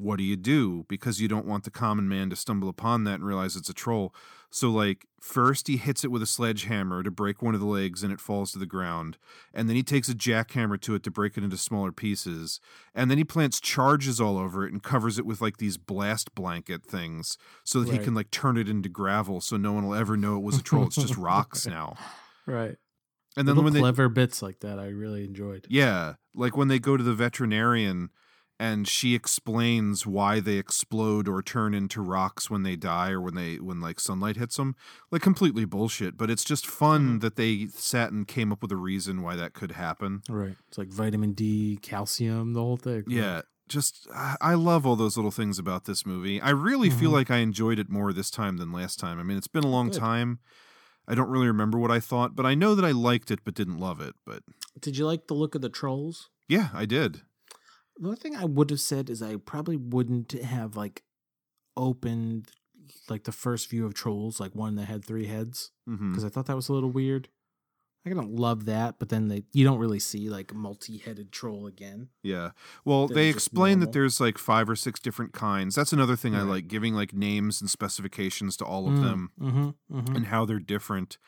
[0.00, 0.86] what do you do?
[0.88, 3.74] Because you don't want the common man to stumble upon that and realize it's a
[3.74, 4.14] troll.
[4.50, 8.02] So, like, first he hits it with a sledgehammer to break one of the legs
[8.02, 9.16] and it falls to the ground.
[9.54, 12.60] And then he takes a jackhammer to it to break it into smaller pieces.
[12.94, 16.34] And then he plants charges all over it and covers it with like these blast
[16.34, 19.94] blanket things so that he can like turn it into gravel so no one will
[19.94, 20.86] ever know it was a troll.
[20.86, 21.96] It's just rocks now.
[22.46, 22.76] Right.
[23.36, 25.66] And then Little when they clever bits like that I really enjoyed.
[25.70, 28.10] yeah, like when they go to the veterinarian
[28.60, 33.34] and she explains why they explode or turn into rocks when they die or when
[33.34, 34.76] they when like sunlight hits them.
[35.10, 37.18] Like completely bullshit, but it's just fun Mm-hmm.
[37.20, 40.20] that they sat and came up with a reason why that could happen.
[40.28, 40.56] Right.
[40.68, 43.04] It's like vitamin D, calcium, the whole thing.
[43.08, 44.06] Yeah, just
[44.40, 46.40] I love all those little things about this movie.
[46.40, 47.14] I really feel Mhm.
[47.14, 49.18] like I enjoyed it more this time than last time.
[49.18, 49.98] I mean, it's been a long Good.
[50.00, 50.38] time.
[51.08, 53.54] I don't really remember what I thought, but I know that I liked it but
[53.54, 54.14] didn't love it.
[54.26, 54.42] But
[54.80, 56.28] Did you like the look of the trolls?
[56.46, 57.22] yeah, I did.
[58.00, 61.02] The only thing I would have said is I probably wouldn't have like
[61.76, 62.50] opened
[63.08, 66.46] like the first view of trolls, like one that had three heads, because I thought
[66.46, 67.28] that was a little weird.
[68.06, 71.66] I don't love that, but then they you don't really see like a multi-headed troll
[71.66, 72.08] again.
[72.22, 72.52] Yeah.
[72.86, 75.74] Well, they is just explain that there's like five or six different kinds.
[75.74, 79.30] That's another thing I like, giving like names and specifications to all of Mm, them
[79.38, 80.16] mhm, mhm.
[80.16, 81.18] and how they're different.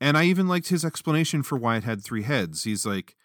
[0.00, 2.64] And I even liked his explanation for why it had three heads.
[2.64, 3.16] He's like,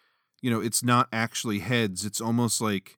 [0.42, 2.06] you know, it's not actually heads.
[2.06, 2.98] It's almost like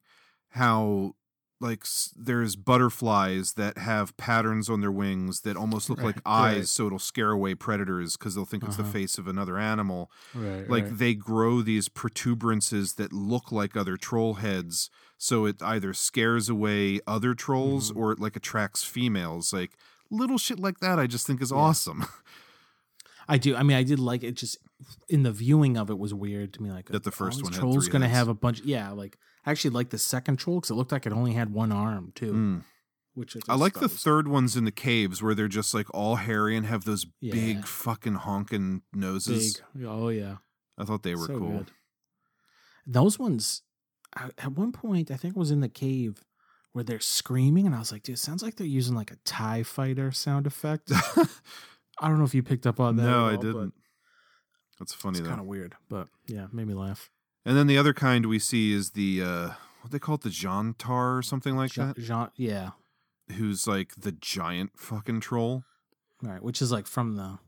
[0.50, 1.14] how
[1.62, 1.84] like
[2.16, 6.66] there's butterflies that have patterns on their wings that almost look like eyes right.
[6.68, 8.92] so it'll scare away predators because they'll think it's the Uh-huh.
[8.92, 10.98] face of another animal Right, like right.
[10.98, 14.88] they grow these protuberances that look like other troll heads
[15.18, 18.00] so it either scares away other trolls Mm-hmm.
[18.00, 19.72] or it like attracts females like
[20.10, 22.06] little shit like that i just think is awesome
[23.28, 23.54] I do.
[23.54, 24.32] I mean, I did like it.
[24.34, 24.58] Just
[25.08, 26.70] in the viewing of it was weird to me.
[26.70, 28.18] Like That the oh, first this one troll's gonna heads.
[28.18, 28.60] have a bunch.
[28.62, 31.52] Yeah, like I actually like the second troll because it looked like it only had
[31.52, 32.32] one arm too.
[32.32, 32.62] Mm.
[33.14, 35.86] Which I, i like the was third ones in the caves where they're just like
[35.92, 37.32] all hairy and have those Yeah.
[37.32, 39.84] big fucking honking noses big.
[39.86, 40.36] Oh yeah,
[40.78, 41.70] i thought they were So cool good.
[42.86, 43.62] Those ones,
[44.16, 46.24] at one point, I think it was in the cave
[46.72, 49.16] where they're screaming, and I was like, dude, it sounds like they're using like a
[49.24, 50.90] Tie Fighter sound effect.
[52.00, 53.02] I don't know if you picked up on that.
[53.02, 53.74] no at i didn't
[54.80, 57.10] that's funny it's kind of weird, but yeah, made me laugh.
[57.44, 59.50] and then the other kind we see is the uh
[59.82, 62.70] what they call it the Jotnar or something like Jean, that Jean, yeah,
[63.36, 65.62] who's like the giant fucking troll
[66.22, 67.38] right, which is like from the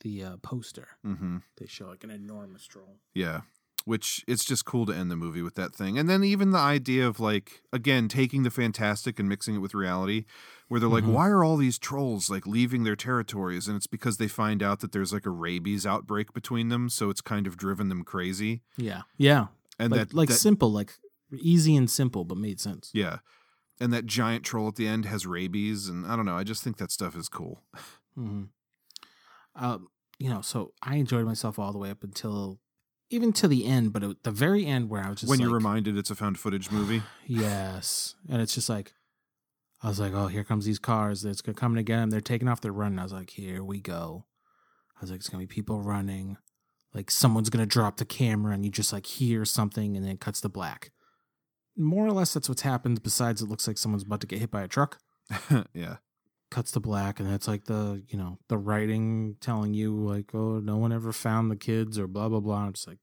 [0.00, 0.88] the uh, poster.
[1.04, 2.98] mm-hmm They show like an enormous troll.
[3.14, 3.40] Yeah.
[3.86, 5.96] Which it's just cool to end the movie with that thing.
[5.96, 9.74] And then even the idea of like again taking the fantastic and mixing it with
[9.74, 10.24] reality
[10.68, 11.12] where they're like Mhm.
[11.12, 14.80] why are all these trolls like leaving their territories and it's because they find out
[14.80, 18.62] that there's like a rabies outbreak between them so it's kind of driven them crazy.
[18.76, 19.46] Yeah, yeah,
[19.78, 20.98] And like, that like that- simple, like
[21.32, 22.90] easy and simple, but made sense.
[22.92, 23.18] Yeah.
[23.78, 26.64] And that giant troll at the end has rabies and I don't know, I just
[26.64, 27.62] think that stuff is cool.
[28.16, 28.46] hmm
[29.54, 29.86] Um,
[30.18, 32.58] you know, so I enjoyed myself all the way up until
[33.10, 35.46] even to the end, but at the very end where I was just when like,
[35.46, 37.02] you're reminded it's a found footage movie.
[37.26, 38.92] yes, and it's just like
[39.82, 41.24] I was like, oh, here comes these cars.
[41.24, 42.04] It's gonna come again.
[42.04, 42.60] And they're taking off.
[42.60, 42.98] They're running.
[42.98, 44.24] I was like, here we go.
[44.96, 46.36] I was like, it's gonna be people running.
[46.94, 50.20] Like someone's gonna drop the camera, and you just like hear something, and then it
[50.20, 50.90] cuts to black.
[51.76, 53.02] More or less, that's what's happened.
[53.02, 54.98] Besides, it looks like someone's about to get hit by a truck.
[55.74, 55.96] yeah.
[56.56, 60.58] Cuts to black and that's like the you know the writing telling you like oh
[60.58, 62.98] no one ever found the kids or blah blah blah i'm just like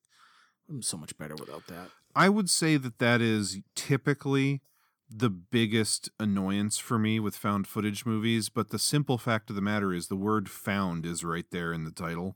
[0.67, 4.61] i'm so much better without that I would say that that is typically
[5.09, 8.49] the biggest annoyance for me with found footage movies.
[8.49, 11.85] But the simple fact of the matter is the word "found" is right there in
[11.85, 12.35] the title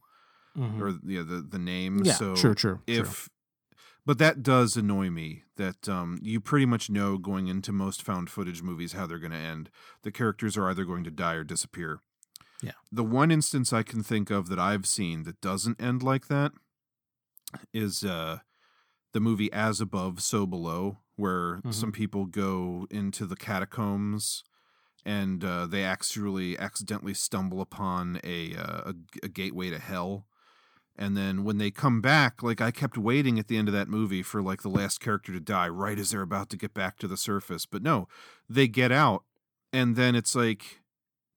[0.57, 0.81] Mhm.
[0.81, 2.03] or yeah the the name.
[2.03, 3.29] Yeah, so true, true, If
[4.07, 8.29] but that does annoy me that um, you pretty much know going into most found
[8.29, 9.69] footage movies how they're going to end.
[10.03, 11.99] The characters are either going to die or disappear.
[12.61, 12.71] Yeah.
[12.89, 16.53] The one instance I can think of that I've seen that doesn't end like that
[17.73, 18.39] is uh,
[19.11, 21.73] the movie As Above, So Below, where Mhm.
[21.73, 24.43] some people go into the catacombs
[25.05, 30.27] and uh, they actually accidentally stumble upon a, uh, a a gateway to hell,
[30.97, 33.87] And then when they come back, like I kept waiting at the end of that
[33.87, 36.97] movie for like the last character to die right as they're about to get back
[36.99, 37.65] to the surface.
[37.65, 38.07] But no,
[38.49, 39.23] they get out
[39.71, 40.81] and then it's like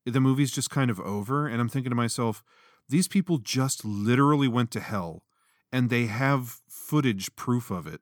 [0.06, 2.42] the movie's just kind of over and I'm thinking to myself,
[2.88, 5.24] these people just literally went to hell
[5.70, 8.00] and they have footage proof of it.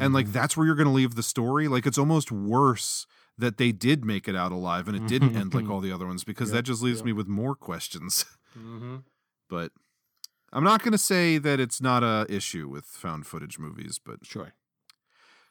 [0.00, 1.68] And like that's where you're going to leave the story?
[1.68, 3.06] Like it's almost worse
[3.38, 6.06] that they did make it out alive and it didn't end like all the other
[6.06, 7.06] ones because Yep, that just leaves yep.
[7.06, 8.24] me with more questions.
[8.58, 8.96] Mm-hmm.
[9.50, 9.72] but
[10.52, 14.24] I'm not going to say that it's not a issue with found footage movies, but
[14.26, 14.52] Sure.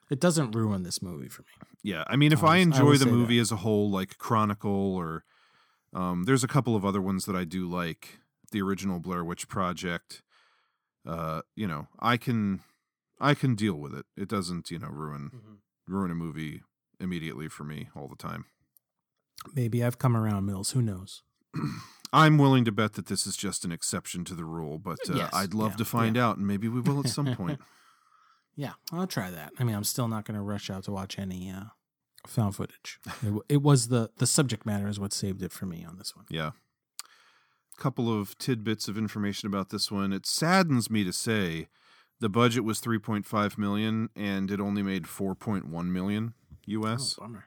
[0.09, 1.47] It doesn't ruin this movie for me.
[1.83, 3.11] yeah, I mean, if I I will- I enjoy the say that.
[3.11, 5.23] movie as a whole, like Chronicle, or
[5.93, 8.19] um, there's a couple of other ones that I do like,
[8.51, 10.21] the original Blair Witch Project.
[11.05, 12.59] Uh, you know, I can,
[13.21, 14.05] I can deal with it.
[14.17, 15.93] It doesn't, you know, ruin Mm-hmm.
[15.93, 16.61] ruin a movie
[16.99, 18.45] immediately for me all the time.
[19.55, 20.71] Maybe I've come around, Mills.
[20.71, 21.23] Who knows?
[22.13, 25.13] I'm willing to bet that this is just an exception to the rule, but uh,
[25.15, 26.27] Yes, I'd love yeah, to find yeah.
[26.27, 27.59] out, and maybe we will at some point.
[28.53, 29.53] Yeah, I'll try that.
[29.57, 31.63] I mean, I'm still not going to rush out to watch any uh,
[32.27, 32.99] found footage.
[33.25, 36.13] It, it was the the subject matter is what saved it for me on this
[36.17, 36.25] one.
[36.29, 36.51] Yeah.
[37.77, 40.11] A couple of tidbits of information about this one.
[40.11, 41.69] It saddens me to say
[42.19, 46.33] the budget was 3.5 million and it only made 4.1 million
[46.67, 47.15] US.
[47.17, 47.45] Oh, bummer.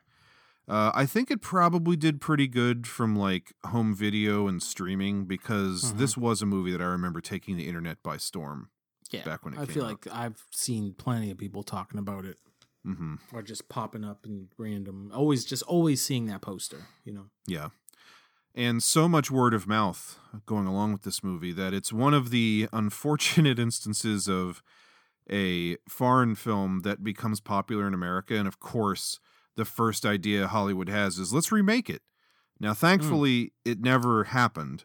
[0.67, 5.93] Uh, I think it probably did pretty good from like home video and streaming because
[5.93, 5.99] Mhm.
[5.99, 8.71] this was a movie that I remember taking the internet by storm.
[9.11, 9.91] Yeah, back when it I feel out.
[9.91, 12.39] like I've seen plenty of people talking about it
[12.83, 15.11] hmm or just popping up in random.
[15.15, 16.87] Always, just always seeing that poster.
[17.05, 17.27] You know.
[17.47, 17.69] Yeah.
[18.55, 22.31] And so much word of mouth going along with this movie that it's one of
[22.31, 24.63] the unfortunate instances of
[25.31, 28.35] a foreign film that becomes popular in America.
[28.37, 29.19] And of course,
[29.57, 32.03] the first idea Hollywood has is let's remake it.
[32.61, 34.85] Now, thankfully, it never happened.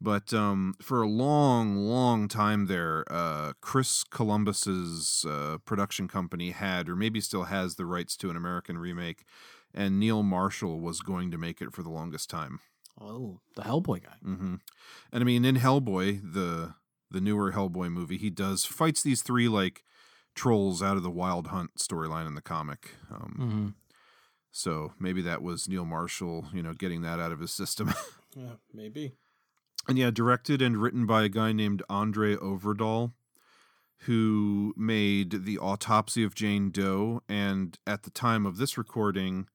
[0.00, 6.88] But um, for a long, long time there, uh, Chris Columbus's uh, production company had,
[6.88, 9.22] or maybe still has, the rights to an American remake,
[9.72, 12.58] and Neil Marshall was going to make it for the longest time.
[13.00, 14.16] Oh, the Hellboy guy.
[14.22, 14.56] hmm
[15.12, 16.74] And I mean, in Hellboy, the
[17.10, 19.84] the newer Hellboy movie, he does fights these three like
[20.34, 22.90] trolls out of the Wild Hunt storyline in the comic.
[23.10, 23.68] Um, Mm-hmm.
[24.54, 27.92] So maybe that was Neil Marshall, you know, getting that out of his system.
[28.34, 29.12] Yeah, maybe.
[29.86, 33.12] and yeah, directed and written by a guy named André Øvredal,
[34.06, 39.48] who made the Autopsy of Jane Doe, and at the time of this recording,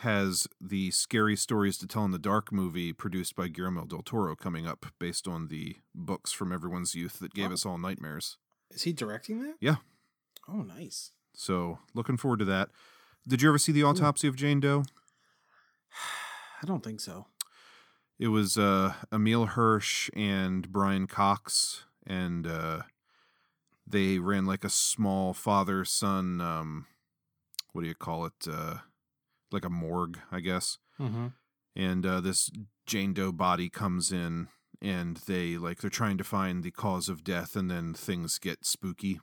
[0.00, 4.34] has the Scary Stories to Tell in the Dark movie produced by Guillermo del Toro
[4.34, 7.54] coming up, based on the books from everyone's youth that gave Oh.
[7.54, 8.38] us all nightmares.
[8.70, 9.56] Is he directing that?
[9.60, 9.76] Yeah.
[10.48, 11.12] Oh, nice.
[11.34, 12.70] So looking forward to that.
[13.26, 14.84] Did you ever see the Autopsy of Jane Doe?
[16.62, 17.26] I don't think so.
[18.18, 22.82] It was uh, Emile Hirsch and Brian Cox, and uh,
[23.86, 26.40] they ran like a small father son.
[26.40, 26.86] Um,
[27.72, 28.48] what do you call it?
[28.50, 28.78] Uh,
[29.52, 30.78] like a morgue, I guess.
[30.98, 31.26] Mm-hmm.
[31.74, 32.50] And uh, this
[32.86, 34.48] Jane Doe body comes in,
[34.80, 38.64] and they like they're trying to find the cause of death, and then things get
[38.64, 39.20] spooky.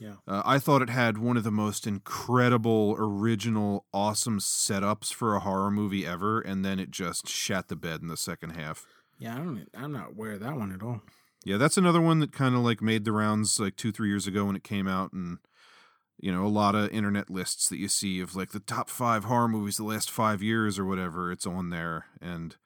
[0.00, 0.16] Yeah.
[0.28, 5.40] Uh, I thought it had one of the most incredible, original, awesome setups for a
[5.40, 8.84] horror movie ever, and then it just shat the bed in the second half.
[9.18, 9.68] Yeah, I don't.
[9.74, 11.00] I'm not aware of that one at all.
[11.44, 14.26] Yeah, that's another one that kind of like made the rounds like two, three years
[14.26, 15.38] ago when it came out, and
[16.18, 19.24] you know, a lot of internet lists that you see of like the top five
[19.24, 21.30] horror movies the last five years or whatever.
[21.30, 22.56] It's on there, and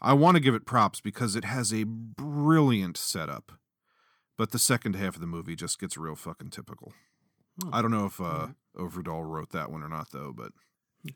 [0.00, 3.52] I want to give it props because it has a brilliant setup,
[4.36, 6.92] but the second half of the movie just gets real fucking typical.
[7.62, 7.70] Hmm.
[7.72, 10.52] I don't know if uh, Øvredal wrote that one or not, though, but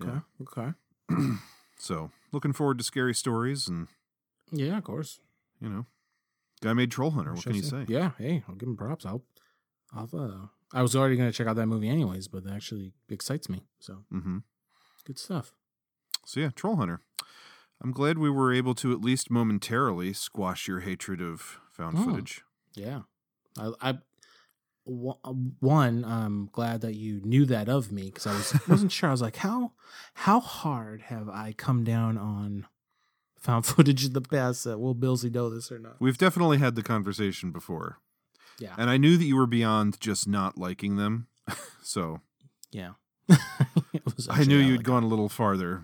[0.01, 0.19] Okay.
[0.43, 0.73] Okay.
[1.79, 3.89] so looking forward to scary stories, and
[4.51, 5.21] Yeah, of course.
[5.61, 5.87] you know,
[6.61, 7.33] guy made Troll Hunter.
[7.35, 7.85] What can you say?
[7.89, 8.11] Yeah.
[8.19, 9.07] Hey, I'll give him props.
[9.07, 9.23] I'll.
[9.95, 10.09] I'll.
[10.13, 13.49] Uh, I was already going to check out that movie anyways, but it actually excites
[13.49, 13.63] me.
[13.79, 14.39] So Mm-hmm.
[15.07, 15.53] good stuff.
[16.25, 17.01] So yeah, Troll Hunter.
[17.81, 22.05] I'm glad we were able to at least momentarily squash your hatred of found Oh.
[22.05, 22.43] footage.
[22.77, 23.03] Yeah.
[23.59, 23.73] I.
[23.81, 23.99] I
[24.89, 29.09] one, I'm glad that you knew that of me because I was wasn't sure.
[29.09, 29.73] I was like, how
[30.15, 32.67] how hard have I come down on
[33.37, 34.65] found footage in the past?
[34.65, 35.97] Uh, will Billsy know this or not?
[36.01, 37.99] We've definitely had the conversation before.
[38.61, 38.75] Yeah.
[38.79, 41.27] And I knew that you were beyond just not liking them.
[41.83, 42.21] so
[42.71, 42.93] Yeah.
[44.31, 45.83] I knew you'd gone a little farther.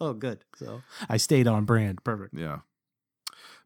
[0.00, 0.44] Oh, good.
[0.56, 2.02] So I stayed on brand.
[2.04, 2.34] Perfect.
[2.34, 2.58] Yeah.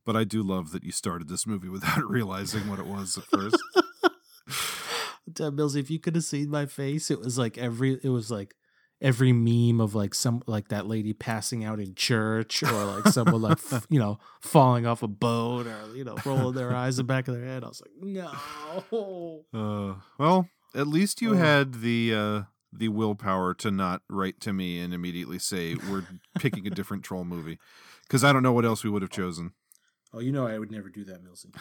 [0.06, 3.24] But I do love that you started this movie without realizing what it was at
[3.24, 3.56] first.
[5.32, 8.30] Damn, Mills, if you could have seen my face, it was like every, it was
[8.30, 8.54] like,
[9.02, 13.40] every meme of like some like that lady passing out in church or like someone
[13.40, 17.06] like f- you know falling off a boat or you know rolling their eyes in
[17.06, 17.64] the back of their head.
[17.64, 19.44] I was like, no.
[19.54, 21.36] Uh, well, at least you Oh.
[21.36, 26.04] had the uh, the willpower to not write to me and immediately say we're
[26.38, 27.58] picking a different troll movie,
[28.02, 29.52] because I don't know what else we would have chosen.
[30.12, 31.54] Oh, you know I would never do that, Milsey.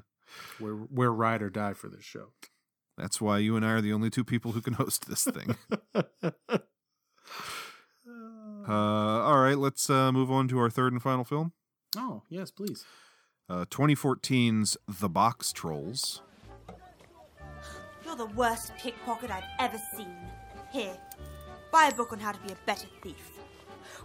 [0.60, 2.32] we're we're ride or die for this show.
[2.96, 5.56] That's why you and I are the only two people who can host this thing.
[5.94, 6.02] uh,
[8.68, 11.52] all right, let's uh, move on to our third and final film.
[11.96, 12.84] Oh yes, please.
[13.48, 16.20] Uh, 2014's The Boxtrolls.
[18.04, 20.14] You're the worst pickpocket I've ever seen.
[20.72, 20.96] Here,
[21.72, 23.32] buy a book on how to be a better thief.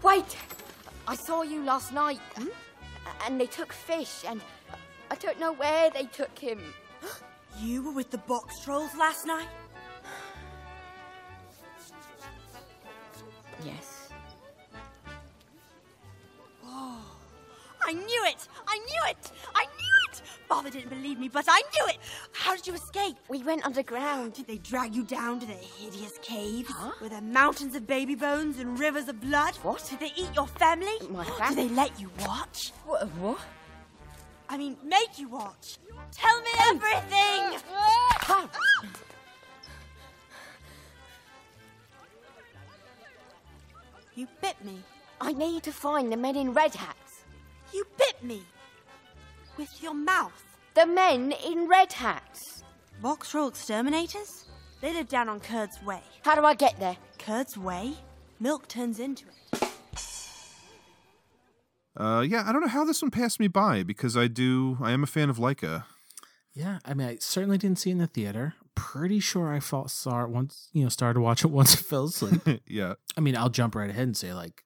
[0.02, 0.36] Wait!
[1.08, 2.20] I saw you last night.
[3.26, 4.42] And they took fish, and
[5.10, 6.60] I don't know where they took him.
[7.58, 9.48] You were with the box trolls last night?
[13.64, 14.10] Yes.
[16.66, 17.02] Oh,
[17.82, 18.48] I knew it!
[18.68, 19.32] I knew it!
[20.50, 20.64] I knew it!
[20.64, 21.98] Father didn't believe me, but I knew it!
[22.32, 23.16] How did you escape?
[23.30, 24.34] We went underground.
[24.34, 26.72] Did they drag you down to their hideous caves?
[27.02, 29.56] Were there mountains of baby bones and rivers of blood?
[29.64, 29.86] What?
[29.90, 30.98] Did they eat your family?
[31.10, 31.64] My family?
[31.64, 32.72] Did they let you watch?
[32.86, 33.08] What?
[33.20, 33.40] What?
[34.48, 35.80] I mean, make you watch.
[36.12, 37.60] Tell me everything!
[44.16, 44.80] You bit me.
[45.20, 47.24] I need to find the men in red hats.
[47.74, 48.44] You bit me.
[49.58, 50.44] With your mouth.
[50.74, 52.64] The men in red hats.
[53.02, 54.46] Box troll exterminators?
[54.82, 56.02] They live down on Curd's Way.
[56.24, 56.98] How do I get there?
[57.18, 57.94] Curd's Way?
[58.40, 59.70] Milk turns into it.
[61.98, 64.78] Uh, yeah, I don't know how this one passed me by because I do.
[64.82, 65.86] I am a fan of Laika.
[66.54, 68.56] Yeah, I mean, I certainly didn't see it in the theater.
[68.76, 71.78] Pretty sure I felt, saw it once, you know, started to watch it once I
[71.78, 72.62] fell asleep.
[72.68, 72.96] yeah.
[73.16, 74.66] I mean, I'll jump right ahead and say, like,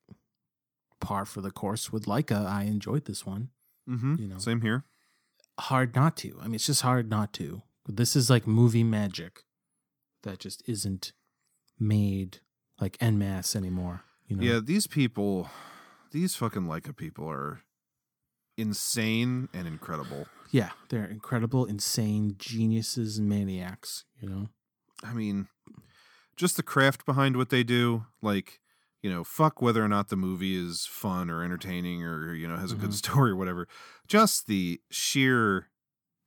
[1.00, 2.46] par for the course with Laika.
[2.48, 3.50] I enjoyed this one.
[3.90, 4.16] Mm-hmm.
[4.20, 4.38] You know.
[4.38, 4.86] Same here.
[5.60, 6.38] Hard not to.
[6.42, 7.64] I mean, it's just hard not to.
[7.88, 9.44] This is like movie magic
[10.24, 11.12] that just isn't
[11.80, 12.40] made
[12.80, 14.04] like en masse anymore.
[14.28, 14.44] You know?
[14.44, 15.50] Yeah, these people,
[16.12, 17.62] these fucking Laika people are
[18.58, 20.28] insane and incredible.
[20.52, 24.50] Yeah, they're incredible, insane geniuses and maniacs, you know?
[25.04, 25.48] I mean,
[26.36, 28.60] just the craft behind what they do, like,
[29.02, 32.58] you know, fuck whether or not the movie is fun or entertaining or, you know,
[32.58, 32.94] has a good Mhm.
[32.94, 33.68] story or whatever.
[34.08, 35.70] Just the sheer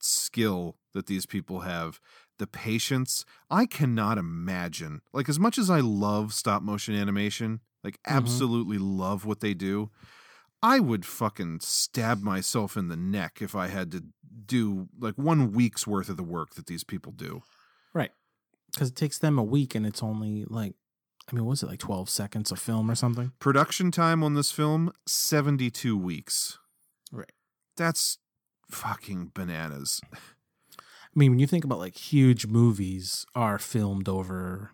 [0.00, 2.00] skill that these people have,
[2.38, 3.24] the patience.
[3.50, 9.24] I cannot imagine, like, as much as I love stop motion animation, like, absolutely love
[9.24, 9.90] what they do.
[10.62, 14.04] I would fucking stab myself in the neck if I had to
[14.46, 17.42] do like one week's worth of the work that these people do.
[17.94, 18.12] Right.
[18.72, 20.74] Because it takes them a week and it's only like,
[21.30, 23.32] I mean, what was it like 12 seconds of film or something?
[23.38, 26.58] Production time on this film 72 weeks.
[27.10, 27.32] Right.
[27.76, 28.18] That's
[28.70, 30.00] fucking bananas.
[30.14, 34.70] I mean, when you think about like huge movies are filmed over,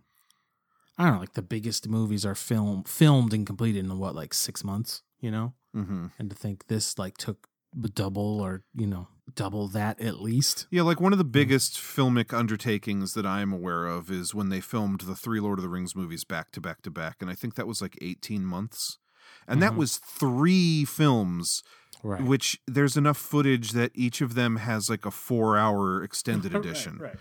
[0.97, 4.33] I don't know, like the biggest movies are film filmed and completed in what, like
[4.33, 5.55] six months, you know?
[5.77, 6.07] Mm-hmm.
[6.19, 7.49] And to think this like took
[7.95, 10.67] double or, you know, double that at least.
[10.71, 14.61] Yeah, like one of the biggest filmic undertakings that I'm aware of is when they
[14.61, 17.17] filmed the three Lord of the Rings movies back to back to back.
[17.21, 18.99] And I think that was like 18 months.
[19.47, 19.77] And that Mhm.
[19.77, 21.63] was three films,
[22.03, 22.23] Right.
[22.23, 26.65] which there's enough footage that each of them has like a four hour extended Right,
[26.65, 26.99] edition.
[26.99, 27.17] right.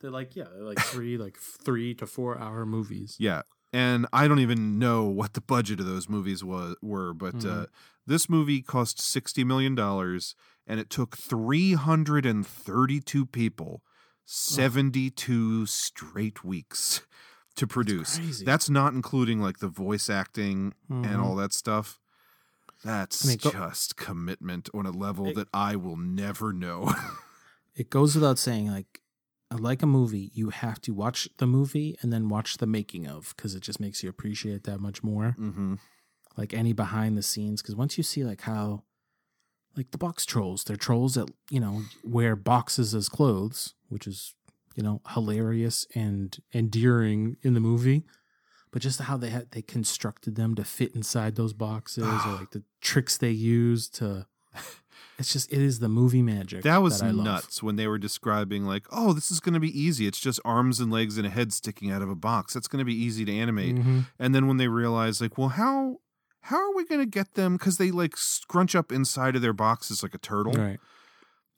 [0.00, 3.16] They're like, yeah, they're like three, like three to four hour movies.
[3.20, 3.42] Yeah.
[3.72, 7.38] And I don't even know what the budget of those movies was were, but uh,
[7.38, 7.66] Mhm.
[8.06, 10.34] this movie cost sixty million dollars,
[10.66, 13.82] and it took three hundred and thirty-two people,
[14.26, 17.02] seventy-two straight weeks
[17.56, 18.16] to produce.
[18.18, 18.44] crazy.
[18.44, 21.22] That's not including like the voice acting and Mhm.
[21.22, 21.98] all that stuff.
[22.84, 26.92] That's I mean, go- just commitment on a level It- that I will never know.
[27.74, 29.00] It goes without saying, like,
[29.58, 33.34] like a movie, you have to watch the movie and then watch the making of
[33.36, 35.36] because it just makes you appreciate that much more.
[35.38, 35.74] mm-hmm.
[36.36, 38.84] Like any behind the scenes, because once you see like how,
[39.76, 44.34] like the box trolls, they're trolls that you know wear boxes as clothes, which is
[44.74, 48.04] you know hilarious and endearing in the movie.
[48.70, 52.52] But just how they had they constructed them to fit inside those boxes, or like
[52.52, 54.26] the tricks they use to.
[55.18, 57.14] It's just it is the movie magic That was love.
[57.14, 60.06] nuts when they were describing like, "Oh, this is going to be easy.
[60.06, 62.54] It's just arms and legs and a head sticking out of a box.
[62.54, 64.06] That's going to be easy to animate." Mhm.
[64.18, 65.98] And then when they realized like, "Well, how
[66.46, 69.52] how are we going to get them cuz they like scrunch up inside of their
[69.52, 70.80] boxes like a turtle." Right.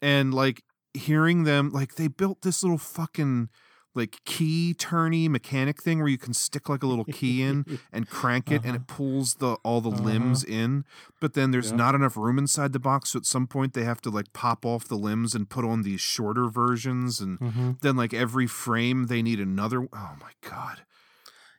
[0.03, 0.63] And like
[0.93, 3.49] hearing them like they built this little fucking
[3.95, 8.09] like key turny mechanic thing where you can stick like a little key in and
[8.09, 10.85] crank it and it pulls the all the limbs in
[11.21, 14.01] but then there's not enough room inside the box so at some point they have
[14.01, 17.81] to like pop off the limbs and put on these shorter versions and Mhm.
[17.83, 20.81] then like every frame they need another oh my god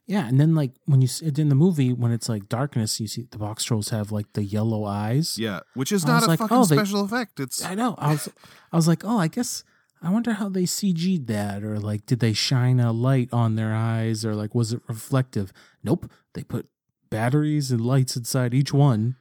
[0.08, 3.08] Yeah, and then like when you see in the movie when it's like darkness, you
[3.08, 5.40] see the box trolls have like the yellow eyes.
[5.40, 7.96] yeah which is not a like, fucking oh, they- special effect it's I know.
[7.98, 8.30] I was
[8.72, 9.64] I was like, oh, I guess
[10.06, 13.74] I wonder how they CG'd that, or like, did they shine a light on their
[13.74, 15.52] eyes, or like, was it reflective?
[15.84, 16.68] Nope, they put
[17.10, 19.16] batteries and lights inside each one,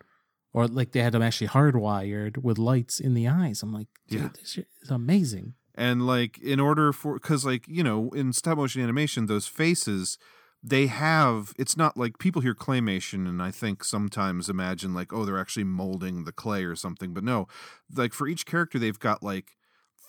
[0.53, 3.63] or like they had them actually hardwired with lights in the eyes.
[3.63, 4.29] I'm like, dude, Yeah.
[4.39, 5.55] this shit is amazing.
[5.75, 10.17] and like in order for because like you know in stop motion animation those faces
[10.63, 15.25] they have it's not like people hear claymation and i think sometimes imagine like oh
[15.25, 17.49] they're actually molding the clay or something but no
[17.93, 19.57] like for each character they've got like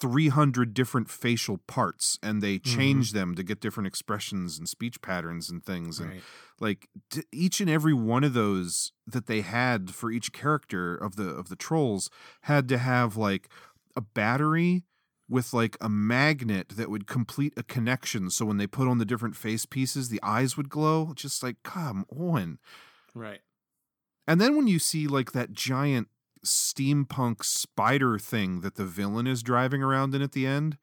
[0.01, 2.77] 300 different facial parts and they mm-hmm.
[2.77, 6.23] change them to get different expressions and speech patterns and things and Right.
[6.59, 11.15] like t- each and every one of those that they had for each character of
[11.15, 12.09] the of the trolls
[12.41, 13.49] had to have like
[13.95, 14.83] a battery
[15.29, 19.05] with like a magnet that would complete a connection so when they put on the
[19.05, 22.59] different face pieces the eyes would glow just like come on
[23.13, 23.41] Right.
[24.27, 26.09] and then when you see like that giant
[26.45, 30.77] steampunk spider thing that the villain is driving around in at the end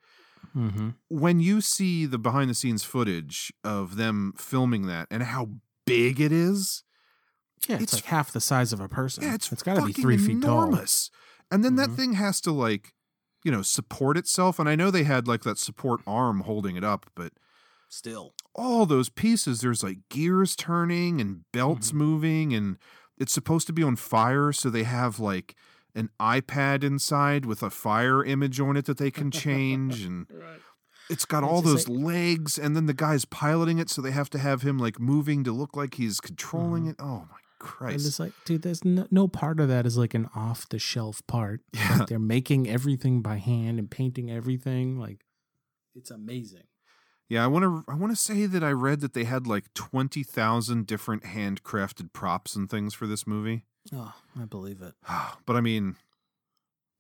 [0.56, 0.89] Mm-hmm.
[1.09, 5.51] when you see the behind the scenes footage of them filming that and how
[5.86, 6.82] big it is
[7.68, 9.22] Yeah, it's, It's- like half the size of a person.
[9.22, 10.64] yeah it's it's got to be fucking three feet tall.
[10.64, 11.10] enormous.
[11.51, 11.97] and then that Mhm.
[11.97, 12.93] thing has to like
[13.44, 16.84] you know support itself and i know they had like that support arm holding it
[16.84, 17.32] up but
[17.89, 21.98] Still, all those pieces there's like gears turning and belts Mm-hmm.
[21.98, 22.78] moving and
[23.22, 25.54] it's supposed to be on fire so they have like
[25.94, 30.26] an ipad inside with a fire image on it that they can change and
[31.10, 34.38] it's got all those legs and then the guy's piloting it so they have to
[34.38, 36.90] have him like moving to look like he's controlling mm-hmm.
[36.90, 37.94] it oh my Christ.
[37.94, 40.80] and it's like, dude, there's no, no part of that is like an off the
[40.80, 41.60] shelf part.
[41.72, 41.98] Yeah.
[41.98, 44.98] Like they're making everything by hand and painting everything.
[44.98, 45.24] Like,
[45.94, 46.64] it's amazing.
[47.28, 47.84] Yeah, I want to.
[47.90, 52.12] I want to say that I read that they had like twenty thousand different handcrafted
[52.12, 53.64] props and things for this movie.
[53.92, 54.94] Oh, I believe it.
[55.46, 55.96] But I mean,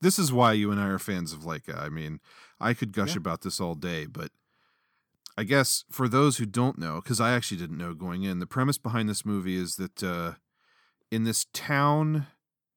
[0.00, 1.78] this is why you and I are fans of Laika.
[1.80, 2.20] I mean,
[2.60, 3.18] I could gush Yeah.
[3.18, 4.30] about this all day, but
[5.36, 8.46] I guess for those who don't know, because I actually didn't know going in, the
[8.46, 10.32] premise behind this movie is that uh,
[11.10, 12.26] in this town,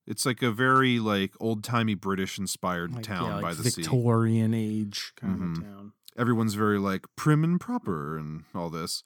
[0.05, 3.63] it's like a very like old timey British inspired Like, town yeah, like by the
[3.69, 3.81] sea.
[3.81, 5.57] Victorian age kind Mhm.
[5.57, 5.93] of town.
[6.17, 9.03] Everyone's very like prim and proper and all this.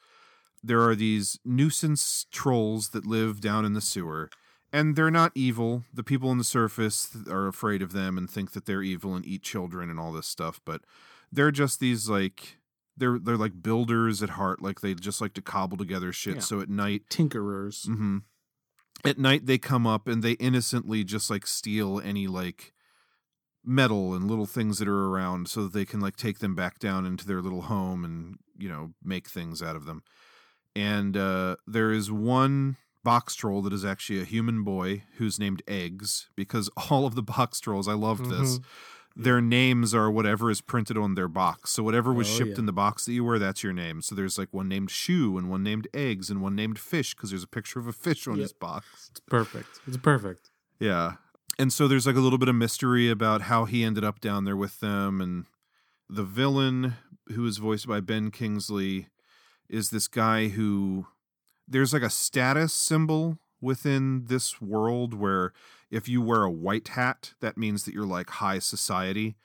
[0.62, 4.30] There are these nuisance trolls that live down in the sewer,
[4.74, 5.84] and they're not evil.
[5.94, 9.26] The people on the surface are afraid of them and think that they're evil and
[9.26, 10.82] eat children and all this stuff, but
[11.32, 12.58] they're just these like
[12.98, 16.36] they're they're like builders at heart, like they just like to cobble together shit.
[16.36, 16.42] Yeah.
[16.42, 17.86] So at night, Tinkerers.
[17.86, 18.18] hmm
[19.06, 22.74] At night, they come up and they innocently just like steal any like
[23.66, 26.80] metal and little things that are around so that they can like take them back
[26.80, 30.02] down into their little home and you know make things out of them.
[30.76, 35.62] And uh, there is one box troll that is actually a human boy who's named
[35.68, 38.60] Eggs because all of the box trolls, I loved this.
[38.60, 38.64] Mhm.
[39.16, 41.72] Their names are whatever is printed on their box.
[41.72, 42.60] So whatever was Oh, shipped yeah.
[42.60, 44.02] in the box that you were, that's your name.
[44.02, 47.32] So there's like one named Shoe and one named Eggs and one named Fish because
[47.32, 48.42] there's a picture of a fish on Yep.
[48.44, 48.86] his box.
[49.12, 49.82] It's perfect.
[49.88, 50.52] It's perfect.
[50.80, 51.16] Yeah.
[51.60, 54.46] And so there's like a little bit of mystery about how he ended up down
[54.46, 55.20] there with them.
[55.20, 55.46] And
[56.08, 56.96] the villain,
[57.34, 59.10] who is voiced by Ben Kingsley,
[59.70, 61.08] is this guy who
[61.68, 65.52] there's like a status symbol within this world where
[65.92, 69.36] if you wear a white hat, that means that you're like high society.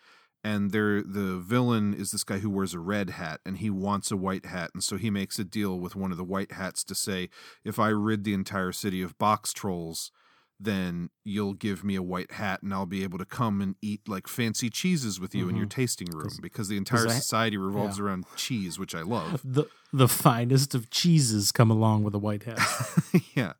[0.45, 4.13] And there the villain is this guy who wears a red hat and he wants
[4.13, 4.71] a white hat.
[4.73, 7.29] And so he makes a deal with one of the white hats to say,
[7.65, 10.13] if I rid the entire city of box trolls,
[10.61, 14.09] then you'll give me a white hat and I'll be able to come and eat
[14.09, 15.71] like fancy cheeses with you in your Mhm.
[15.71, 18.05] tasting room 'Cause- because the entire society revolves yeah.
[18.05, 19.41] around cheese, which I love.
[19.45, 22.59] The the finest of cheeses come along with a white hat.
[23.37, 23.53] yeah.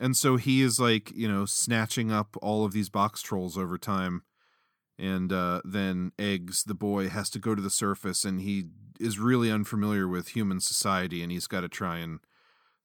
[0.00, 3.76] And so he is like, you know, snatching up all of these box trolls over
[3.78, 4.22] time.
[4.98, 8.66] And uh, then Eggs, the boy, has to go to the surface and he
[9.00, 12.18] is really unfamiliar with human society and he's got to try and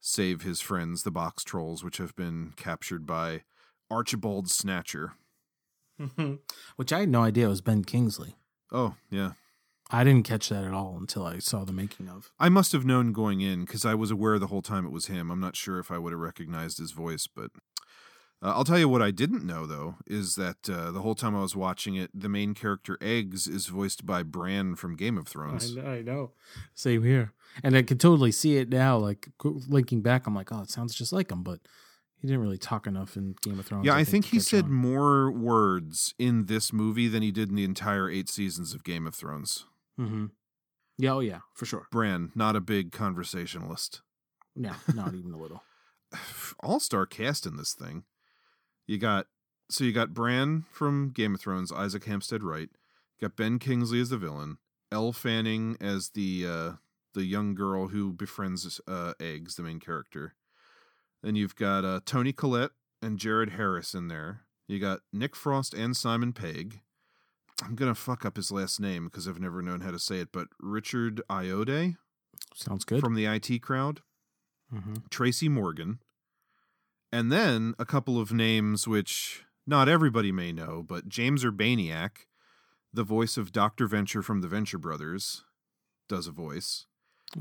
[0.05, 3.43] save his friends, the box trolls, which have been captured by
[3.89, 5.13] Archibald Snatcher.
[6.75, 8.35] Which I had no idea was Ben Kingsley.
[8.71, 9.34] Oh, yeah.
[9.91, 12.31] I didn't catch that at all until I saw the making of.
[12.38, 15.05] I must have known going in because I was aware the whole time it was
[15.05, 15.31] him.
[15.31, 17.51] I'm not sure if I would have recognized his voice, but
[18.41, 21.34] Uh, I'll tell you what I didn't know though is that uh, the whole time
[21.35, 25.27] I was watching it, the main character Eggs is voiced by Bran from Game of
[25.30, 25.75] Thrones.
[25.77, 26.31] know, I know.
[26.73, 27.31] Same here.
[27.61, 28.97] And I can totally see it now.
[28.97, 31.59] Like linking back, I'm like, oh, it sounds just like him, but
[32.23, 33.85] he didn't really talk enough in Game of Thrones.
[33.85, 34.71] Yeah, I think to he said on.
[34.71, 39.05] more words in this movie than he did in the entire eight seasons of Game
[39.05, 39.65] of Thrones.
[39.99, 40.27] Mm-hmm.
[40.97, 41.88] Yeah, oh yeah, for sure.
[41.91, 44.01] Bran, not a big conversationalist.
[44.55, 45.63] No, not even a little.
[46.61, 48.03] All star cast in this thing.
[48.88, 49.27] You got
[49.69, 52.69] so you got Bran from Game of Thrones, Isaac Hempstead Wright.
[53.19, 54.59] You got Ben Kingsley as the villain,
[54.91, 56.71] Elle Fanning as the uh,
[57.14, 60.34] the young girl who befriends uh, Eggs, the main character.
[61.22, 62.72] Then you've got uh, Toni Collette
[63.02, 64.41] and Jared Harris in there.
[64.68, 66.81] You got Nick Frost and Simon Pegg.
[67.64, 70.30] I'm gonna fuck up his last name because I've never known how to say it,
[70.34, 71.95] but Richard Iode
[72.56, 72.99] Sounds good.
[72.99, 74.02] from the IT crowd.
[74.73, 75.07] Mhm.
[75.10, 75.99] Tracy Morgan,
[77.11, 82.26] and then a couple of names which not everybody may know, but James Urbaniak,
[82.91, 83.85] the voice of Dr.
[83.88, 85.44] Venture from the Venture Brothers,
[86.10, 86.88] does a voice.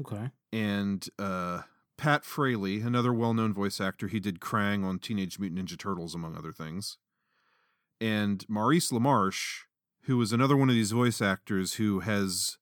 [0.01, 0.31] Okay.
[0.53, 1.63] And uh,
[1.97, 6.15] Pat Fraley, another well known voice actor, he did Krang on Teenage Mutant Ninja Turtles,
[6.15, 6.99] among other things.
[8.01, 9.65] And Maurice LaMarche,
[10.05, 12.59] who is another one of these voice actors who has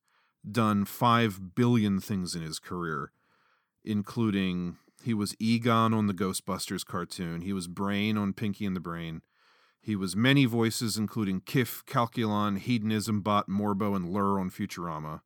[0.49, 3.11] done five billion things in his career,
[3.83, 8.79] including he was Egon on the Ghostbusters cartoon, he was Brain on Pinky and the
[8.79, 9.21] Brain.
[9.81, 15.21] He was many voices, including Kif, Calculon, Hedonism Bot, Morbo, and Lrrr on Futurama.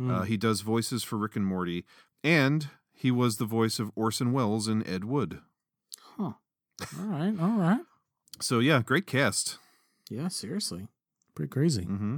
[0.00, 0.10] Hmm.
[0.10, 1.84] Uh, he does voices for Rick and Morty,
[2.24, 5.40] and he was the voice of Orson Welles in Ed Wood.
[6.16, 6.32] Huh.
[6.98, 7.34] All right.
[7.38, 7.80] All right.
[8.40, 9.58] So yeah, great cast.
[10.08, 10.88] Yeah, seriously.
[11.34, 11.82] Pretty crazy.
[11.82, 12.16] Mm-hmm.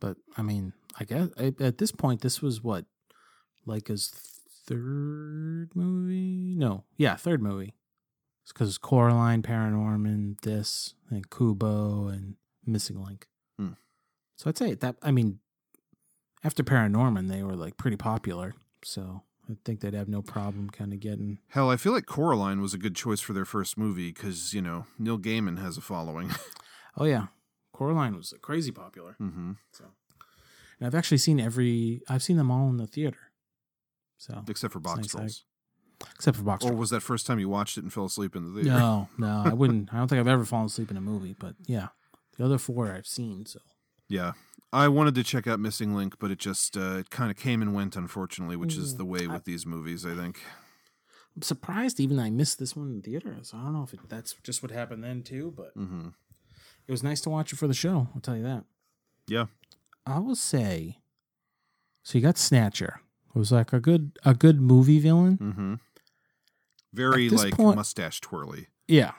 [0.00, 2.84] But I mean, I guess at this point, this was what,
[3.64, 4.08] like his
[4.66, 6.56] third movie?
[6.56, 7.74] No, yeah, third movie.
[8.42, 12.34] It's because Coraline, Paranorman, this, and Kubo, and
[12.66, 13.28] Missing Link.
[13.56, 13.74] Hmm.
[14.34, 14.96] So I'd say that.
[15.00, 15.38] I mean,
[16.44, 18.54] after Paranorman, they were like pretty popular.
[18.84, 21.38] So I think they'd have no problem kind of getting.
[21.48, 24.62] Hell, I feel like Coraline was a good choice for their first movie because you
[24.62, 26.30] know Neil Gaiman has a following.
[27.00, 27.26] Oh yeah,
[27.72, 29.14] Coraline was crazy popular.
[29.20, 29.52] mm-hmm.
[29.70, 29.84] So,
[30.80, 32.00] and I've actually seen every.
[32.08, 33.30] I've seen them all in the theater.
[34.16, 35.06] So Except for Box nice.
[35.12, 35.44] Trolls.
[36.16, 36.80] except for Box Or Trolls.
[36.80, 38.76] was that first time you watched it and fell asleep in the theater?
[38.76, 39.94] No, no, I wouldn't.
[39.94, 41.36] I don't think I've ever fallen asleep in a movie.
[41.38, 41.88] But yeah,
[42.36, 43.46] the other four I've seen.
[43.46, 43.60] So
[44.08, 44.32] Yeah.
[44.72, 47.62] I wanted to check out Missing Link, but it just uh, it kind of came
[47.62, 50.04] and went, unfortunately, which is the way with these movies.
[50.04, 50.40] I think.
[51.34, 53.36] I'm surprised even I missed this one in the theater.
[53.42, 55.54] So I don't know if it, that's just what happened then too.
[55.56, 56.08] But Mm-hmm.
[56.86, 58.08] it was nice to watch it for the show.
[58.14, 58.64] I'll tell you that.
[59.26, 59.46] Yeah.
[60.04, 60.98] I will say.
[62.02, 63.00] So you got Snatcher.
[63.34, 65.38] It was like a good a good movie villain.
[65.38, 65.74] Mm-hmm.
[66.92, 68.68] Very like point- mustache twirly.
[68.86, 69.12] Yeah.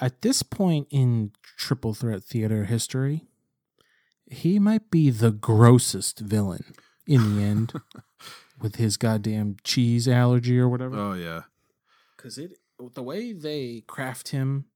[0.00, 3.26] At this point in triple threat theater history,
[4.34, 6.74] he might be the grossest villain
[7.06, 7.72] in the end
[8.60, 10.96] with his goddamn cheese allergy or whatever.
[10.96, 11.42] Oh yeah.
[12.16, 12.58] Cuz it
[12.94, 14.66] the way they craft him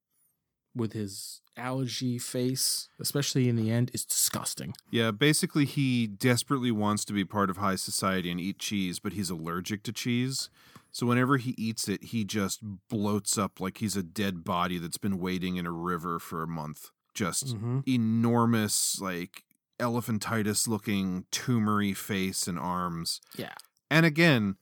[0.75, 4.75] with his allergy face, especially in the end, is disgusting.
[4.91, 9.15] Yeah, basically he desperately wants to be part of high society and eat cheese, but
[9.15, 10.51] he's allergic to cheese.
[10.93, 14.99] So whenever he eats it, he just bloats up like he's a dead body that's
[14.99, 16.91] been waiting in a river for a month.
[17.15, 17.83] Just Mhm.
[17.89, 19.43] enormous, like
[19.79, 23.21] elephantitis looking tumory face and arms.
[23.37, 23.55] Yeah.
[23.91, 24.57] And again,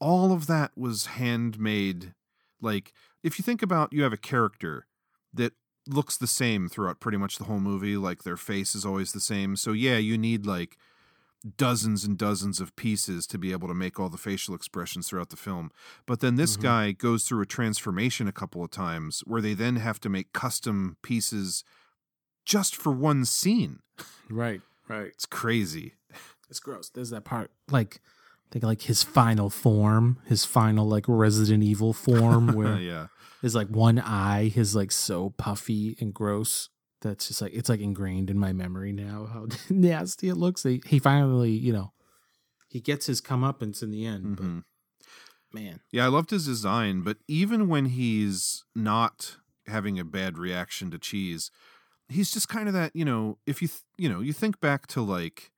[0.00, 2.14] all of that was handmade.
[2.60, 4.86] Like, if you think about you have a character
[5.32, 5.52] that
[5.86, 9.20] looks the same throughout pretty much the whole movie, like their face is always the
[9.20, 9.56] same.
[9.56, 10.78] So, yeah, you need like
[11.58, 15.28] dozens and dozens of pieces to be able to make all the facial expressions throughout
[15.28, 15.70] the film.
[16.06, 16.62] But then this Mhm.
[16.62, 20.32] guy goes through a transformation a couple of times where they then have to make
[20.32, 21.62] custom pieces
[22.46, 23.80] just for one scene.
[24.30, 25.06] Right, right.
[25.08, 25.94] It's crazy.
[26.50, 26.88] It's gross.
[26.90, 28.00] There's that part like
[28.54, 33.08] think like his final form, his final like Resident Evil form where yeah.
[33.42, 36.70] his like one eye is like so puffy and gross.
[37.02, 40.62] That's just like it's like ingrained in my memory now how nasty it looks.
[40.62, 41.92] He, he finally, you know,
[42.68, 44.38] he gets his comeuppance in the end.
[44.38, 44.64] Mhm.
[45.52, 50.38] But man, Yeah, I loved his design, but even when he's not having a bad
[50.38, 51.50] reaction to cheese,
[52.08, 54.86] he's just kind of that, you know, if you th- you know, you think back
[54.88, 55.50] to like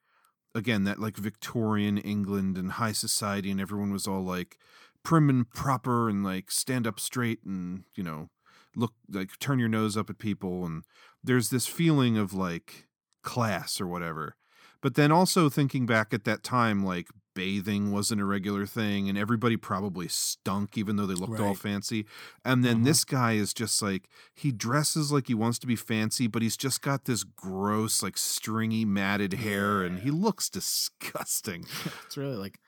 [0.55, 4.59] again that like Victorian England and high society and everyone was all like
[5.03, 8.29] prim and proper and like stand up straight and, you know,
[8.75, 10.83] look like turn your nose up at people and
[11.23, 12.87] there's this feeling of like
[13.23, 14.37] class or whatever.
[14.83, 19.17] But then also thinking back at that time like bathing wasn't a regular thing and
[19.17, 22.07] everybody probably stunk even though they looked all fancy.
[22.45, 22.85] And then Mhm.
[22.85, 26.57] this guy is just like he dresses like he wants to be fancy, but he's
[26.57, 31.67] just got this gross like stringy matted hair and he looks disgusting.
[32.07, 32.59] it's really like,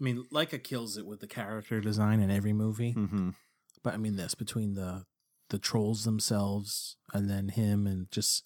[0.00, 2.94] I mean, Laika kills it with the character design in every movie.
[2.94, 3.30] Mm-hmm.
[3.82, 5.04] But I mean, this between the
[5.50, 8.42] the trolls themselves and then him and just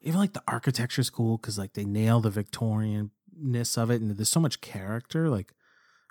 [0.00, 2.30] even like the architecture's cool because like they nail the
[3.42, 5.28] Victorianness of it and there's so much character.
[5.28, 5.52] Like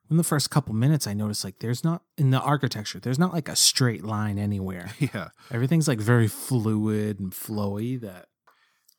[0.09, 3.33] in the first couple minutes, I noticed like there's not in the architecture, there's not
[3.33, 4.91] like a straight line anywhere.
[4.99, 5.29] Yeah.
[5.51, 7.99] Everything's like very fluid and flowy.
[7.99, 8.27] That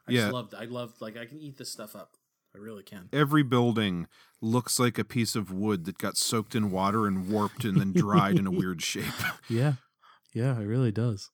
[0.07, 0.21] I Yeah.
[0.23, 0.55] just loved.
[0.55, 2.13] I loved like I can eat this stuff up.
[2.55, 3.09] I really can.
[3.13, 4.07] Every building
[4.41, 7.93] looks like a piece of wood that got soaked in water and warped and then
[7.93, 9.05] dried in a weird shape.
[9.49, 9.75] Yeah.
[10.35, 11.31] Yeah, it really does.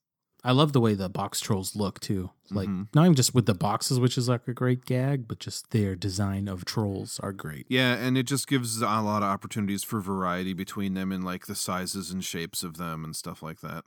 [0.46, 2.30] I love the way the box trolls look too.
[2.50, 2.88] Like Mhm.
[2.94, 5.96] not even just with the boxes, which is like a great gag, but just their
[5.96, 7.66] design of trolls are great.
[7.70, 11.46] Yeah, and it just gives a lot of opportunities for variety between them and like
[11.46, 13.84] the sizes and shapes of them and stuff like that.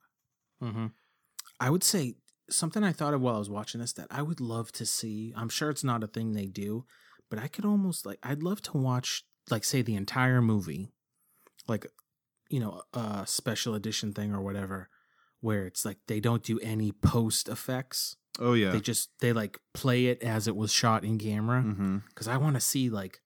[0.61, 0.88] Mm-hmm.
[1.59, 2.15] I would say
[2.49, 5.34] something I thought of while I was watching this that I would love to see.
[5.35, 6.85] I'm sure it's not a thing they do,
[7.29, 10.91] but I could almost like I'd love to watch like say the entire movie,
[11.67, 11.85] like
[12.49, 14.89] you know a special edition thing or whatever,
[15.41, 18.15] where it's like they don't do any post effects.
[18.39, 18.72] Oh yeah.
[18.72, 22.03] They just they like play it as it was shot in camera Mhm.
[22.09, 23.22] because I want to see like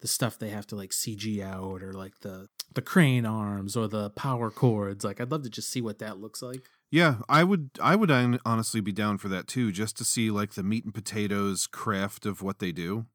[0.00, 3.88] the stuff they have to like CG out or like the the crane arms or
[3.88, 5.04] the power cords.
[5.04, 6.62] Like I'd love to just see what that looks like.
[6.90, 8.10] Yeah, I would I would
[8.44, 12.26] honestly be down for that too, just to see like the meat and potatoes craft
[12.26, 13.06] of what they do.